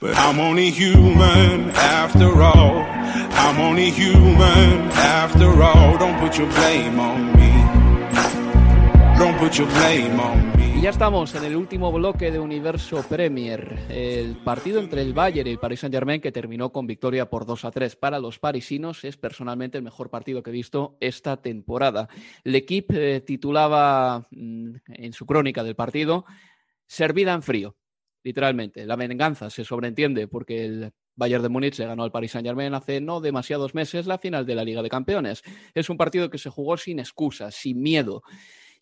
But 0.00 0.16
I'm 0.16 0.40
only 0.40 0.70
human 0.70 1.70
after 1.70 2.42
all. 2.42 2.86
I'm 3.44 3.60
only 3.60 3.90
human 3.90 4.90
after 4.92 5.62
all. 5.62 5.98
Don't 5.98 6.18
put 6.20 6.38
your 6.38 6.48
blame 6.48 6.98
on 6.98 7.32
me. 7.36 7.50
Don't 9.18 9.38
put 9.38 9.58
your 9.58 9.68
blame 9.68 10.18
on 10.20 10.56
me. 10.56 10.59
Ya 10.80 10.88
estamos 10.88 11.34
en 11.34 11.44
el 11.44 11.56
último 11.56 11.92
bloque 11.92 12.30
de 12.30 12.38
Universo 12.38 13.04
Premier. 13.06 13.80
El 13.90 14.36
partido 14.36 14.80
entre 14.80 15.02
el 15.02 15.12
Bayern 15.12 15.46
y 15.46 15.52
el 15.52 15.58
Paris 15.58 15.80
Saint-Germain, 15.80 16.22
que 16.22 16.32
terminó 16.32 16.72
con 16.72 16.86
victoria 16.86 17.28
por 17.28 17.44
2 17.44 17.66
a 17.66 17.70
3 17.70 17.96
para 17.96 18.18
los 18.18 18.38
parisinos, 18.38 19.04
es 19.04 19.18
personalmente 19.18 19.76
el 19.76 19.84
mejor 19.84 20.08
partido 20.08 20.42
que 20.42 20.48
he 20.48 20.54
visto 20.54 20.96
esta 21.00 21.42
temporada. 21.42 22.08
El 22.44 22.54
equipo 22.54 22.94
eh, 22.94 23.20
titulaba 23.20 24.26
mm, 24.30 24.70
en 24.88 25.12
su 25.12 25.26
crónica 25.26 25.62
del 25.62 25.76
partido 25.76 26.24
Servida 26.86 27.34
en 27.34 27.42
frío, 27.42 27.76
literalmente. 28.24 28.86
La 28.86 28.96
venganza 28.96 29.50
se 29.50 29.64
sobreentiende 29.66 30.28
porque 30.28 30.64
el 30.64 30.92
Bayern 31.14 31.42
de 31.42 31.50
Múnich 31.50 31.78
le 31.78 31.84
ganó 31.84 32.04
al 32.04 32.10
Paris 32.10 32.32
Saint-Germain 32.32 32.72
hace 32.72 33.02
no 33.02 33.20
demasiados 33.20 33.74
meses 33.74 34.06
la 34.06 34.16
final 34.16 34.46
de 34.46 34.54
la 34.54 34.64
Liga 34.64 34.82
de 34.82 34.88
Campeones. 34.88 35.42
Es 35.74 35.90
un 35.90 35.98
partido 35.98 36.30
que 36.30 36.38
se 36.38 36.48
jugó 36.48 36.78
sin 36.78 37.00
excusas, 37.00 37.54
sin 37.54 37.82
miedo. 37.82 38.22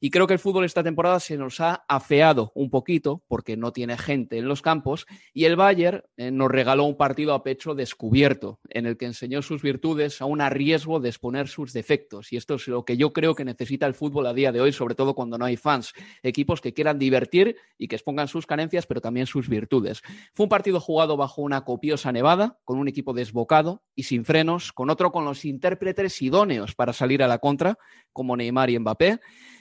Y 0.00 0.10
creo 0.10 0.26
que 0.26 0.34
el 0.34 0.38
fútbol 0.38 0.64
esta 0.64 0.84
temporada 0.84 1.18
se 1.18 1.36
nos 1.36 1.60
ha 1.60 1.84
afeado 1.88 2.52
un 2.54 2.70
poquito 2.70 3.22
porque 3.26 3.56
no 3.56 3.72
tiene 3.72 3.98
gente 3.98 4.38
en 4.38 4.46
los 4.46 4.62
campos 4.62 5.06
y 5.34 5.44
el 5.44 5.56
Bayern 5.56 6.02
eh, 6.16 6.30
nos 6.30 6.50
regaló 6.50 6.84
un 6.84 6.96
partido 6.96 7.34
a 7.34 7.42
pecho 7.42 7.74
descubierto 7.74 8.60
en 8.68 8.86
el 8.86 8.96
que 8.96 9.06
enseñó 9.06 9.42
sus 9.42 9.62
virtudes 9.62 10.20
aún 10.22 10.40
a 10.40 10.50
riesgo 10.50 11.00
de 11.00 11.08
exponer 11.08 11.48
sus 11.48 11.72
defectos. 11.72 12.32
Y 12.32 12.36
esto 12.36 12.54
es 12.54 12.68
lo 12.68 12.84
que 12.84 12.96
yo 12.96 13.12
creo 13.12 13.34
que 13.34 13.44
necesita 13.44 13.86
el 13.86 13.94
fútbol 13.94 14.26
a 14.26 14.34
día 14.34 14.52
de 14.52 14.60
hoy, 14.60 14.72
sobre 14.72 14.94
todo 14.94 15.14
cuando 15.14 15.36
no 15.36 15.44
hay 15.44 15.56
fans, 15.56 15.92
equipos 16.22 16.60
que 16.60 16.72
quieran 16.72 16.98
divertir 16.98 17.56
y 17.76 17.88
que 17.88 17.96
expongan 17.96 18.28
sus 18.28 18.46
carencias, 18.46 18.86
pero 18.86 19.00
también 19.00 19.26
sus 19.26 19.48
virtudes. 19.48 20.02
Fue 20.34 20.44
un 20.44 20.50
partido 20.50 20.80
jugado 20.80 21.16
bajo 21.16 21.42
una 21.42 21.64
copiosa 21.64 22.12
nevada, 22.12 22.58
con 22.64 22.78
un 22.78 22.88
equipo 22.88 23.12
desbocado 23.12 23.82
y 23.94 24.04
sin 24.04 24.24
frenos, 24.24 24.72
con 24.72 24.90
otro 24.90 25.10
con 25.10 25.24
los 25.24 25.44
intérpretes 25.44 26.22
idóneos 26.22 26.74
para 26.74 26.92
salir 26.92 27.22
a 27.22 27.28
la 27.28 27.38
contra, 27.38 27.78
como 28.18 28.36
Neymar 28.36 28.68
y 28.68 28.78
Mbappé. 28.80 29.20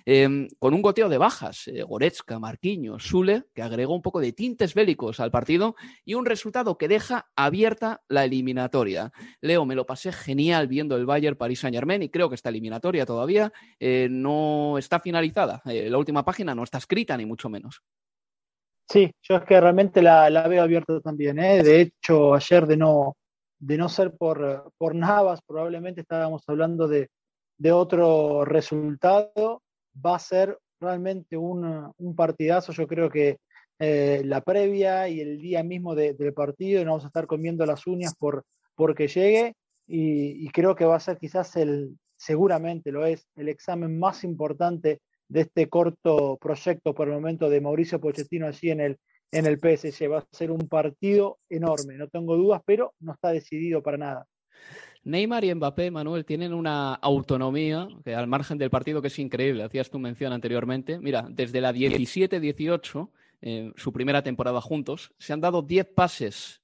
Em, 0.10 0.48
con 0.58 0.74
un 0.74 0.82
goteo 0.82 1.10
de 1.10 1.20
bajas, 1.20 1.68
eh, 1.68 1.84
Goretzka, 1.84 2.40
Marquinhos, 2.40 3.04
Sule, 3.04 3.44
que 3.54 3.62
agregó 3.62 3.94
un 3.94 4.02
poco 4.02 4.20
de 4.20 4.32
tintes 4.32 4.74
bélicos 4.74 5.20
al 5.20 5.30
partido 5.30 5.76
y 6.06 6.16
un 6.16 6.26
resultado 6.26 6.78
que 6.78 6.88
deja 6.88 7.28
abierta 7.36 8.02
la 8.08 8.24
eliminatoria. 8.24 9.12
Leo, 9.42 9.66
me 9.66 9.76
lo 9.76 9.86
pasé 9.86 10.12
genial 10.12 10.68
viendo 10.68 10.96
el 10.96 11.06
Bayern 11.06 11.38
París 11.38 11.60
Saint 11.60 11.76
Germain 11.76 12.02
y 12.02 12.10
creo 12.10 12.30
que 12.30 12.36
esta 12.36 12.50
eliminatoria 12.50 13.06
todavía 13.06 13.52
eh, 13.80 14.08
no 14.10 14.78
está 14.80 15.00
finalizada. 15.02 15.62
Eh, 15.66 15.90
la 15.90 15.98
última 16.00 16.26
página 16.26 16.56
no 16.56 16.64
está 16.64 16.80
escrita, 16.80 17.16
ni 17.16 17.28
mucho 17.28 17.50
menos. 17.50 17.84
Sí, 18.90 19.12
yo 19.22 19.36
es 19.36 19.44
que 19.44 19.60
realmente 19.60 20.02
la, 20.02 20.48
veo 20.48 20.64
abierta 20.64 21.00
también. 21.02 21.36
De 21.36 21.82
hecho, 21.82 22.34
ayer 22.34 22.66
de 22.66 22.78
no, 22.78 23.18
de 23.60 23.78
no 23.78 23.90
ser 23.90 24.16
por, 24.16 24.72
por 24.78 24.96
Navas, 24.96 25.42
probablemente 25.46 26.00
estábamos 26.00 26.44
hablando 26.48 26.88
de, 26.88 27.10
de 27.58 27.72
otro 27.72 28.46
resultado 28.46 29.62
va 30.06 30.16
a 30.16 30.20
ser 30.20 30.58
realmente 30.80 31.38
un, 31.38 31.94
partidazo. 32.16 32.72
Yo 32.72 32.88
creo 32.88 33.10
que 33.10 33.38
eh, 33.80 34.22
la 34.26 34.42
previa 34.42 35.08
y 35.08 35.22
el 35.22 35.40
día 35.40 35.64
mismo 35.64 35.96
del 35.96 36.34
partido 36.34 36.84
nos 36.84 36.92
vamos 36.92 37.04
a 37.06 37.08
estar 37.08 37.28
comiendo 37.28 37.66
las 37.66 37.86
uñas 37.88 38.16
por 38.16 38.44
porque 38.76 39.08
llegue 39.08 39.56
y, 39.88 40.48
creo 40.50 40.76
que 40.76 40.86
va 40.86 40.96
a 40.96 41.00
ser 41.00 41.18
quizás 41.18 41.56
el, 41.56 41.98
seguramente 42.16 42.92
lo 42.92 43.06
es, 43.06 43.26
el 43.36 43.50
examen 43.50 43.98
más 43.98 44.24
importante 44.24 45.00
de 45.30 45.42
este 45.42 45.68
corto 45.68 46.38
proyecto 46.40 46.94
por 46.94 47.08
el 47.08 47.16
momento 47.16 47.50
de 47.50 47.60
Mauricio 47.60 48.00
Pochettino 48.00 48.48
allí 48.48 48.70
en 48.70 48.82
el, 48.82 48.98
en 49.32 49.46
el 49.48 49.58
PSG. 49.58 50.12
Va 50.12 50.20
a 50.20 50.28
ser 50.32 50.52
un 50.52 50.68
partido 50.68 51.40
enorme, 51.50 51.96
no 51.96 52.08
tengo 52.08 52.36
dudas, 52.36 52.62
pero 52.66 52.94
no 53.00 53.14
está 53.14 53.32
decidido 53.32 53.82
para 53.82 53.98
nada. 53.98 54.26
Neymar 55.08 55.46
y 55.46 55.56
Mbappé, 55.56 55.90
Manuel, 55.90 56.26
tienen 56.26 56.54
una 56.54 56.94
autonomía 56.94 57.88
que 58.04 58.14
al 58.14 58.28
margen 58.28 58.58
del 58.58 58.70
partido 58.70 59.02
que 59.02 59.08
es 59.08 59.18
increíble. 59.20 59.64
Hacías 59.64 59.90
tu 59.90 60.00
mención 60.00 60.34
anteriormente. 60.34 61.00
Mira, 61.00 61.26
desde 61.30 61.62
la 61.62 61.72
17-18, 61.72 63.10
eh, 63.42 63.72
su 63.78 63.94
primera 63.94 64.22
temporada 64.22 64.60
juntos, 64.60 65.14
se 65.18 65.32
han 65.32 65.40
dado 65.40 65.62
10 65.62 65.88
pases 65.96 66.62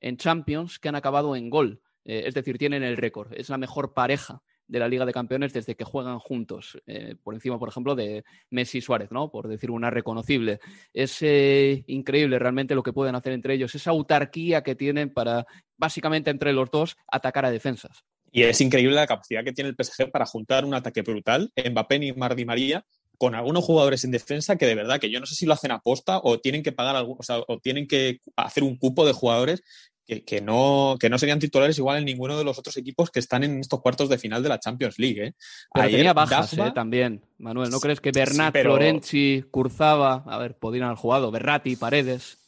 en 0.00 0.18
Champions 0.18 0.78
que 0.78 0.90
han 0.90 0.94
acabado 0.94 1.36
en 1.36 1.48
gol. 1.48 1.80
Eh, 2.04 2.24
es 2.26 2.34
decir, 2.34 2.58
tienen 2.58 2.82
el 2.82 2.98
récord. 2.98 3.32
Es 3.32 3.48
la 3.48 3.56
mejor 3.56 3.94
pareja 3.94 4.42
de 4.68 4.78
la 4.78 4.88
Liga 4.88 5.06
de 5.06 5.12
Campeones 5.12 5.52
desde 5.52 5.74
que 5.74 5.84
juegan 5.84 6.18
juntos, 6.18 6.78
eh, 6.86 7.14
por 7.22 7.34
encima, 7.34 7.58
por 7.58 7.68
ejemplo, 7.68 7.94
de 7.94 8.24
Messi 8.50 8.80
Suárez, 8.80 9.10
¿no? 9.10 9.30
Por 9.30 9.48
decir 9.48 9.70
una 9.70 9.90
reconocible. 9.90 10.60
Es 10.92 11.18
eh, 11.22 11.84
increíble 11.86 12.38
realmente 12.38 12.74
lo 12.74 12.82
que 12.82 12.92
pueden 12.92 13.14
hacer 13.14 13.32
entre 13.32 13.54
ellos, 13.54 13.74
esa 13.74 13.90
autarquía 13.90 14.62
que 14.62 14.74
tienen 14.74 15.10
para, 15.12 15.46
básicamente, 15.76 16.30
entre 16.30 16.52
los 16.52 16.70
dos, 16.70 16.96
atacar 17.06 17.44
a 17.44 17.50
defensas. 17.50 18.04
Y 18.32 18.42
es 18.42 18.60
increíble 18.60 18.96
la 18.96 19.06
capacidad 19.06 19.44
que 19.44 19.52
tiene 19.52 19.70
el 19.70 19.76
PSG 19.82 20.10
para 20.10 20.26
juntar 20.26 20.64
un 20.64 20.74
ataque 20.74 21.02
brutal, 21.02 21.52
Mbappé 21.56 21.96
y 22.04 22.12
Mardi 22.12 22.44
María, 22.44 22.84
con 23.18 23.34
algunos 23.34 23.64
jugadores 23.64 24.04
en 24.04 24.10
defensa 24.10 24.56
que 24.56 24.66
de 24.66 24.74
verdad 24.74 25.00
que 25.00 25.10
yo 25.10 25.20
no 25.20 25.26
sé 25.26 25.34
si 25.34 25.46
lo 25.46 25.54
hacen 25.54 25.70
a 25.70 25.80
posta 25.80 26.20
o 26.22 26.38
tienen 26.38 26.62
que 26.62 26.72
pagar 26.72 26.96
algo, 26.96 27.18
o 27.48 27.58
tienen 27.60 27.86
que 27.86 28.20
hacer 28.36 28.62
un 28.62 28.76
cupo 28.76 29.06
de 29.06 29.12
jugadores 29.12 29.62
que, 30.06 30.40
no, 30.40 30.96
que 31.00 31.10
no 31.10 31.18
serían 31.18 31.40
titulares 31.40 31.76
igual 31.78 31.98
en 31.98 32.04
ninguno 32.04 32.38
de 32.38 32.44
los 32.44 32.58
otros 32.58 32.76
equipos 32.76 33.10
que 33.10 33.18
están 33.18 33.42
en 33.42 33.58
estos 33.58 33.80
cuartos 33.80 34.08
de 34.08 34.18
final 34.18 34.42
de 34.42 34.48
la 34.48 34.60
Champions 34.60 34.98
League. 34.98 35.26
¿eh? 35.26 35.34
Pero 35.74 35.88
tenía 35.88 36.12
bajas 36.12 36.52
¿eh? 36.52 36.72
también, 36.74 37.24
Manuel. 37.38 37.70
¿No 37.70 37.80
crees 37.80 38.00
que 38.00 38.12
Bernat, 38.12 38.56
Florenzi, 38.56 39.44
Curzaba, 39.50 40.24
a 40.26 40.38
ver, 40.38 40.56
podrían 40.56 40.86
haber 40.86 40.98
jugado, 40.98 41.30
Berrati, 41.30 41.74
Paredes? 41.76 42.38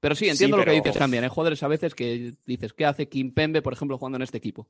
Pero 0.00 0.14
sí, 0.14 0.28
entiendo 0.28 0.56
lo 0.56 0.64
que 0.64 0.70
dices 0.70 0.94
también. 0.94 1.24
Hay 1.24 1.30
jugadores 1.30 1.62
a 1.62 1.68
veces 1.68 1.94
que 1.94 2.34
dices, 2.46 2.72
¿qué 2.72 2.84
hace 2.84 3.08
Kimpembe, 3.08 3.62
por 3.62 3.72
ejemplo, 3.72 3.98
jugando 3.98 4.16
en 4.16 4.22
este 4.22 4.38
equipo? 4.38 4.68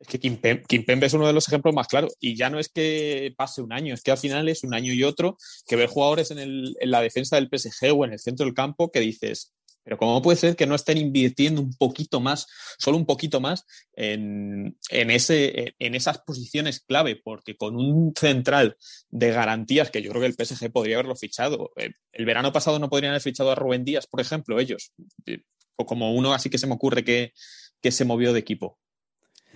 Es 0.00 0.08
que 0.08 0.18
Kimpembe, 0.18 1.06
es 1.06 1.12
uno 1.12 1.28
de 1.28 1.32
los 1.32 1.46
ejemplos 1.46 1.72
más 1.74 1.86
claros. 1.86 2.16
Y 2.18 2.34
ya 2.34 2.50
no 2.50 2.58
es 2.58 2.68
que 2.68 3.32
pase 3.36 3.62
un 3.62 3.72
año, 3.72 3.94
es 3.94 4.02
que 4.02 4.10
al 4.10 4.18
final 4.18 4.48
es 4.48 4.64
un 4.64 4.74
año 4.74 4.92
y 4.92 5.04
otro 5.04 5.36
que 5.64 5.76
ver 5.76 5.88
jugadores 5.88 6.32
en, 6.32 6.40
el, 6.40 6.76
en 6.80 6.90
la 6.90 7.00
defensa 7.00 7.36
del 7.36 7.48
PSG 7.48 7.92
o 7.94 8.04
en 8.04 8.14
el 8.14 8.18
centro 8.18 8.44
del 8.44 8.54
campo 8.54 8.90
que 8.90 8.98
dices, 8.98 9.52
pero 9.82 9.98
¿cómo 9.98 10.22
puede 10.22 10.36
ser 10.36 10.56
que 10.56 10.66
no 10.66 10.74
estén 10.74 10.98
invirtiendo 10.98 11.60
un 11.60 11.74
poquito 11.74 12.20
más, 12.20 12.46
solo 12.78 12.96
un 12.96 13.06
poquito 13.06 13.40
más, 13.40 13.64
en, 13.94 14.76
ese, 14.90 15.74
en 15.78 15.94
esas 15.94 16.18
posiciones 16.18 16.80
clave? 16.80 17.20
Porque 17.22 17.56
con 17.56 17.76
un 17.76 18.12
central 18.16 18.76
de 19.10 19.32
garantías, 19.32 19.90
que 19.90 20.02
yo 20.02 20.10
creo 20.10 20.22
que 20.22 20.28
el 20.28 20.46
PSG 20.46 20.70
podría 20.70 20.96
haberlo 20.96 21.16
fichado. 21.16 21.72
Eh, 21.76 21.92
el 22.12 22.24
verano 22.24 22.52
pasado 22.52 22.78
no 22.78 22.88
podrían 22.88 23.10
haber 23.10 23.22
fichado 23.22 23.50
a 23.50 23.54
Rubén 23.54 23.84
Díaz, 23.84 24.06
por 24.06 24.20
ejemplo, 24.20 24.60
ellos. 24.60 24.92
Eh, 25.26 25.42
o 25.76 25.86
como 25.86 26.12
uno 26.12 26.32
así 26.32 26.50
que 26.50 26.58
se 26.58 26.66
me 26.66 26.74
ocurre 26.74 27.04
que, 27.04 27.32
que 27.80 27.90
se 27.90 28.04
movió 28.04 28.32
de 28.32 28.40
equipo. 28.40 28.78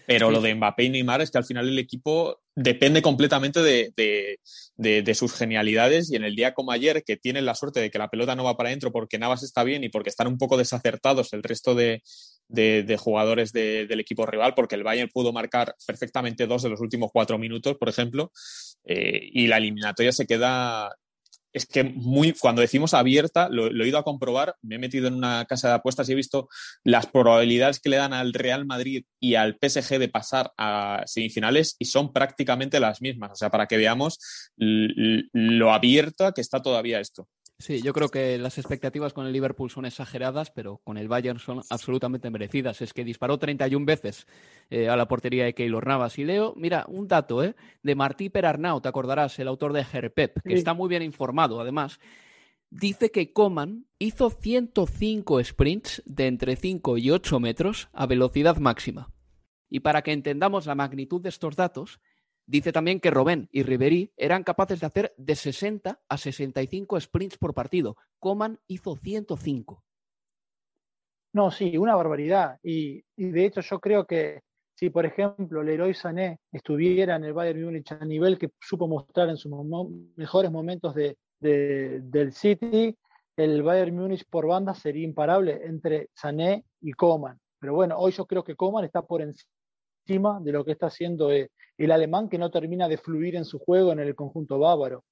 Pero 0.07 0.31
lo 0.31 0.41
de 0.41 0.55
Mbappé 0.55 0.85
y 0.85 0.89
Neymar 0.91 1.21
es 1.21 1.31
que 1.31 1.39
al 1.39 1.45
final 1.45 1.69
el 1.69 1.79
equipo 1.79 2.41
depende 2.55 3.03
completamente 3.03 3.61
de, 3.61 5.15
sus 5.15 5.35
genialidades 5.35 6.11
y 6.11 6.17
en 6.17 6.25
el 6.25 6.37
día 6.37 6.55
como 6.55 6.73
ayer, 6.73 7.03
que 7.05 7.17
tienen 7.17 7.45
la 7.45 7.55
suerte 7.55 7.81
de 7.81 7.91
que 7.91 7.99
la 7.99 8.09
pelota 8.09 8.35
no 8.35 8.45
va 8.45 8.57
para 8.57 8.69
adentro 8.69 8.93
porque 8.93 9.19
Navas 9.19 9.43
está 9.43 9.65
bien 9.65 9.85
y 9.85 9.89
porque 9.89 10.11
están 10.11 10.29
un 10.29 10.39
poco 10.39 10.57
desacertados 10.57 11.33
el 11.33 11.43
resto 11.43 11.75
de, 11.75 12.03
jugadores 12.99 13.53
del 13.53 14.01
equipo 14.01 14.27
rival, 14.27 14.55
porque 14.55 14.77
el 14.77 14.85
Bayern 14.85 15.11
pudo 15.13 15.33
marcar 15.33 15.75
perfectamente 15.87 16.47
dos 16.47 16.63
de 16.63 16.71
los 16.71 16.81
últimos 16.81 17.11
cuatro 17.13 17.39
minutos, 17.39 17.77
por 17.77 17.89
ejemplo, 17.89 18.31
eh, 18.85 19.21
y 19.33 19.49
la 19.49 19.57
eliminatoria 19.57 20.13
se 20.13 20.27
queda 20.27 20.95
es 21.57 21.65
que 21.65 21.85
muy, 21.85 22.35
cuando 22.35 22.61
decimos 22.61 22.93
abierta, 22.93 23.49
lo, 23.49 23.69
he 23.69 23.89
ido 23.89 23.97
a 23.97 24.05
comprobar, 24.05 24.57
me 24.61 24.75
he 24.75 24.79
metido 24.79 25.09
en 25.09 25.15
una 25.15 25.47
casa 25.47 25.69
de 25.69 25.75
apuestas 25.77 26.07
y 26.07 26.13
he 26.13 26.15
visto 26.15 26.51
las 26.85 27.07
probabilidades 27.07 27.81
que 27.81 27.89
le 27.89 27.97
dan 27.97 28.13
al 28.13 28.35
Real 28.35 28.67
Madrid 28.67 29.07
y 29.19 29.37
al 29.37 29.57
PSG 29.59 29.99
de 29.99 30.11
pasar 30.11 30.53
a 30.59 31.03
semifinales 31.07 31.77
y 31.79 31.87
son 31.87 32.13
prácticamente 32.13 32.79
las 32.79 33.01
mismas. 33.01 33.33
O 33.33 33.37
sea, 33.37 33.49
para 33.49 33.67
que 33.67 33.79
veamos 33.79 34.19
lo 34.59 35.73
abierta 35.73 36.33
que 36.33 36.43
está 36.43 36.61
todavía 36.61 37.01
esto. 37.01 37.27
Sí, 37.59 37.81
yo 37.81 37.95
creo 37.95 38.11
que 38.11 38.37
las 38.37 38.59
expectativas 38.59 39.15
con 39.15 39.27
el 39.27 39.33
Liverpool 39.33 39.71
son 39.71 39.87
exageradas, 39.87 40.51
pero 40.51 40.79
con 40.85 40.99
el 40.99 41.09
Bayern 41.09 41.39
son 41.39 41.63
absolutamente 41.71 42.31
merecidas. 42.31 42.83
Es 42.83 42.93
que 42.93 43.03
disparó 43.03 43.39
31 43.39 43.87
veces 43.87 44.27
eh, 44.69 44.91
a 44.91 44.97
la 44.97 45.09
portería 45.09 45.47
de 45.47 45.55
Keylor 45.55 45.87
Navas. 45.87 46.19
Y 46.19 46.25
Leo, 46.25 46.53
mira, 46.55 46.85
un 46.89 47.09
dato 47.09 47.43
¿eh? 47.43 47.57
de 47.83 47.95
Martí 47.95 48.29
Perarnau, 48.29 48.83
te 48.83 48.89
acordarás, 48.89 49.39
el 49.39 49.49
autor 49.49 49.73
de 49.73 49.87
Herpep, 49.91 50.43
que 50.43 50.55
está 50.55 50.75
muy 50.75 50.91
bien 50.91 51.03
informado 51.03 51.59
además. 51.59 51.99
Dice 52.69 53.11
que 53.11 53.33
Coman 53.33 53.87
hizo 53.99 54.29
105 54.29 55.43
sprints 55.43 56.03
de 56.05 56.27
entre 56.27 56.57
5 56.57 56.99
y 56.99 57.11
8 57.11 57.41
metros 57.41 57.89
a 57.95 58.07
velocidad 58.07 58.59
máxima. 58.59 59.15
Y 59.71 59.81
para 59.81 60.03
que 60.03 60.13
entendamos 60.13 60.67
la 60.67 60.75
magnitud 60.75 61.23
de 61.23 61.31
estos 61.31 61.57
datos, 61.57 62.01
Dice 62.49 62.73
también 62.73 63.01
que 63.01 63.11
Robén 63.11 63.49
y 63.51 63.65
Ribery 63.65 64.13
eran 64.17 64.45
capaces 64.45 64.79
de 64.79 64.87
hacer 64.87 65.15
de 65.17 65.35
60 65.35 66.01
a 66.09 66.17
65 66.17 67.01
sprints 67.01 67.39
por 67.39 67.55
partido. 67.55 67.97
Coman 68.21 68.61
hizo 68.69 68.95
105. 68.97 69.83
No, 71.33 71.51
sí, 71.51 71.77
una 71.77 71.97
barbaridad. 71.97 72.59
Y, 72.63 73.03
de 73.17 73.45
hecho 73.45 73.63
yo 73.63 73.81
creo 73.81 74.07
que 74.07 74.43
si, 74.75 74.91
por 74.91 75.05
ejemplo, 75.07 75.63
Leroy 75.63 75.93
Sané 75.93 76.39
estuviera 76.53 77.17
en 77.17 77.25
el 77.25 77.33
Bayern 77.33 77.65
Múnich 77.65 77.91
a 77.93 78.05
nivel 78.05 78.39
que 78.39 78.53
supo 78.61 78.87
mostrar 78.87 79.29
en 79.29 79.37
sus 79.37 79.53
mejores 80.17 80.51
momentos 80.53 80.95
de, 80.95 81.19
del 81.41 82.33
City, 82.33 82.97
el 83.37 83.63
Bayern 83.63 83.97
Múnich 83.97 84.25
por 84.31 84.47
banda 84.47 84.73
sería 84.73 85.05
imparable 85.05 85.63
entre 85.65 86.11
Sané 86.15 86.65
y 86.81 86.93
Coman. 86.93 87.41
Pero 87.59 87.75
bueno, 87.75 87.99
hoy 87.99 88.13
yo 88.13 88.25
creo 88.25 88.45
que 88.45 88.55
Coman 88.55 88.85
está 88.85 89.03
por 89.03 89.21
encima 89.21 89.51
de 90.07 90.53
lo 90.53 90.65
que 90.65 90.73
está 90.73 90.87
haciendo 90.87 91.33
eh, 91.33 91.51
el 91.77 91.91
alemán 91.91 92.29
que 92.29 92.39
no 92.39 92.49
termina 92.51 92.89
de 92.89 92.97
fluir 92.97 93.35
en 93.35 93.45
su 93.45 93.59
juego 93.59 93.91
en 93.93 93.99
el 93.99 94.15
conjunto 94.15 94.59
bávaro. 94.59 95.05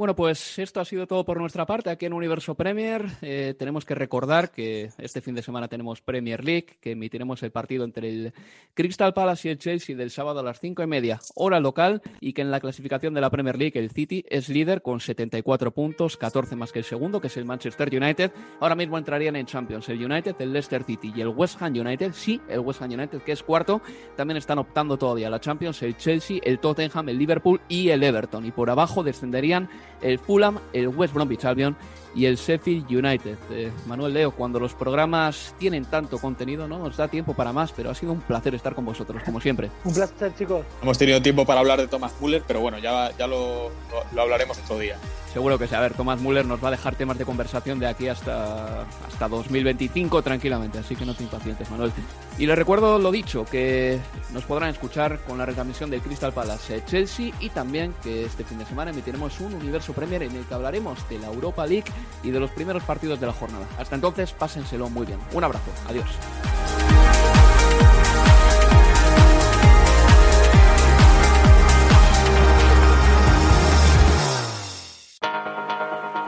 Bueno, 0.00 0.16
pues 0.16 0.58
esto 0.58 0.80
ha 0.80 0.86
sido 0.86 1.06
todo 1.06 1.26
por 1.26 1.38
nuestra 1.38 1.66
parte 1.66 1.90
aquí 1.90 2.06
en 2.06 2.14
Universo 2.14 2.54
Premier. 2.54 3.04
Eh, 3.20 3.54
tenemos 3.58 3.84
que 3.84 3.94
recordar 3.94 4.50
que 4.50 4.88
este 4.96 5.20
fin 5.20 5.34
de 5.34 5.42
semana 5.42 5.68
tenemos 5.68 6.00
Premier 6.00 6.42
League, 6.42 6.78
que 6.80 6.92
emitiremos 6.92 7.42
el 7.42 7.50
partido 7.50 7.84
entre 7.84 8.08
el 8.08 8.32
Crystal 8.72 9.12
Palace 9.12 9.48
y 9.48 9.50
el 9.50 9.58
Chelsea 9.58 9.94
del 9.94 10.10
sábado 10.10 10.40
a 10.40 10.42
las 10.42 10.58
cinco 10.58 10.82
y 10.82 10.86
media, 10.86 11.20
hora 11.34 11.60
local, 11.60 12.00
y 12.18 12.32
que 12.32 12.40
en 12.40 12.50
la 12.50 12.60
clasificación 12.60 13.12
de 13.12 13.20
la 13.20 13.28
Premier 13.28 13.58
League 13.58 13.78
el 13.78 13.90
City 13.90 14.24
es 14.30 14.48
líder 14.48 14.80
con 14.80 15.00
74 15.00 15.70
puntos, 15.72 16.16
14 16.16 16.56
más 16.56 16.72
que 16.72 16.78
el 16.78 16.86
segundo, 16.86 17.20
que 17.20 17.26
es 17.26 17.36
el 17.36 17.44
Manchester 17.44 17.94
United. 17.94 18.32
Ahora 18.58 18.76
mismo 18.76 18.96
entrarían 18.96 19.36
en 19.36 19.44
Champions 19.44 19.86
el 19.90 20.02
United, 20.02 20.34
el 20.38 20.54
Leicester 20.54 20.82
City 20.82 21.12
y 21.14 21.20
el 21.20 21.28
West 21.28 21.60
Ham 21.60 21.74
United. 21.74 22.14
Sí, 22.14 22.40
el 22.48 22.60
West 22.60 22.80
Ham 22.80 22.90
United, 22.90 23.20
que 23.20 23.32
es 23.32 23.42
cuarto, 23.42 23.82
también 24.16 24.38
están 24.38 24.60
optando 24.60 24.96
todavía 24.96 25.26
a 25.26 25.30
la 25.30 25.40
Champions 25.40 25.82
el 25.82 25.98
Chelsea, 25.98 26.40
el 26.42 26.58
Tottenham, 26.58 27.10
el 27.10 27.18
Liverpool 27.18 27.60
y 27.68 27.90
el 27.90 28.02
Everton. 28.02 28.46
Y 28.46 28.50
por 28.50 28.70
abajo 28.70 29.02
descenderían 29.02 29.68
el 30.02 30.18
Fulham, 30.18 30.58
el 30.72 30.88
West 30.88 31.14
Bromwich 31.14 31.44
Albion 31.44 31.76
y 32.14 32.26
el 32.26 32.36
Sheffield 32.36 32.90
United. 32.90 33.36
Eh, 33.50 33.70
Manuel 33.86 34.14
Leo, 34.14 34.30
cuando 34.32 34.58
los 34.58 34.74
programas 34.74 35.54
tienen 35.58 35.84
tanto 35.84 36.18
contenido, 36.18 36.66
no 36.66 36.78
nos 36.78 36.96
da 36.96 37.08
tiempo 37.08 37.34
para 37.34 37.52
más, 37.52 37.72
pero 37.72 37.90
ha 37.90 37.94
sido 37.94 38.12
un 38.12 38.20
placer 38.20 38.54
estar 38.54 38.74
con 38.74 38.84
vosotros, 38.84 39.22
como 39.24 39.40
siempre. 39.40 39.70
Un 39.84 39.94
placer, 39.94 40.34
chicos. 40.36 40.64
Hemos 40.82 40.98
tenido 40.98 41.20
tiempo 41.22 41.44
para 41.44 41.60
hablar 41.60 41.80
de 41.80 41.88
Thomas 41.88 42.12
Muller, 42.20 42.42
pero 42.46 42.60
bueno, 42.60 42.78
ya, 42.78 43.16
ya 43.16 43.26
lo, 43.26 43.70
lo, 44.14 44.22
hablaremos 44.22 44.58
otro 44.58 44.78
día. 44.78 44.96
Seguro 45.32 45.58
que 45.58 45.68
sí. 45.68 45.74
A 45.74 45.80
ver, 45.80 45.94
Thomas 45.94 46.20
Muller 46.20 46.44
nos 46.44 46.62
va 46.62 46.68
a 46.68 46.70
dejar 46.72 46.96
temas 46.96 47.16
de 47.16 47.24
conversación 47.24 47.78
de 47.78 47.86
aquí 47.86 48.08
hasta, 48.08 48.82
hasta 49.06 49.28
2025 49.28 50.22
tranquilamente, 50.22 50.78
así 50.78 50.96
que 50.96 51.06
no 51.06 51.14
te 51.14 51.22
impacientes, 51.22 51.70
Manuel. 51.70 51.92
Y 52.38 52.46
les 52.46 52.56
recuerdo 52.56 52.98
lo 52.98 53.12
dicho, 53.12 53.44
que 53.44 54.00
nos 54.32 54.44
podrán 54.44 54.70
escuchar 54.70 55.20
con 55.20 55.38
la 55.38 55.46
retransmisión 55.46 55.90
del 55.90 56.00
Crystal 56.00 56.32
Palace 56.32 56.82
Chelsea 56.86 57.32
y 57.38 57.50
también 57.50 57.94
que 58.02 58.24
este 58.24 58.44
fin 58.44 58.58
de 58.58 58.64
semana 58.64 58.90
emitiremos 58.90 59.38
un 59.40 59.54
Universo 59.54 59.92
Premier 59.92 60.22
en 60.22 60.34
el 60.34 60.44
que 60.44 60.54
hablaremos 60.54 61.08
de 61.08 61.18
la 61.18 61.28
Europa 61.28 61.66
League 61.66 61.84
y 62.22 62.30
de 62.30 62.40
los 62.40 62.50
primeros 62.50 62.82
partidos 62.82 63.20
de 63.20 63.26
la 63.26 63.32
jornada. 63.32 63.66
Hasta 63.78 63.94
entonces, 63.94 64.32
pásenselo 64.32 64.88
muy 64.88 65.06
bien. 65.06 65.18
Un 65.32 65.44
abrazo. 65.44 65.70
Adiós. 65.88 66.06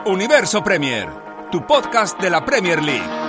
Universo 0.05 0.61
Premier, 0.61 1.07
tu 1.49 1.65
podcast 1.65 2.19
de 2.19 2.29
la 2.29 2.43
Premier 2.43 2.83
League. 2.83 3.23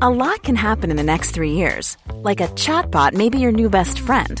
A 0.00 0.10
lot 0.10 0.42
can 0.42 0.54
happen 0.54 0.90
in 0.90 0.96
the 0.96 1.02
next 1.02 1.32
three 1.32 1.52
years. 1.52 1.96
Like 2.22 2.40
a 2.40 2.48
chatbot 2.48 3.14
may 3.14 3.30
be 3.30 3.38
your 3.38 3.52
new 3.52 3.68
best 3.68 3.98
friend 3.98 4.40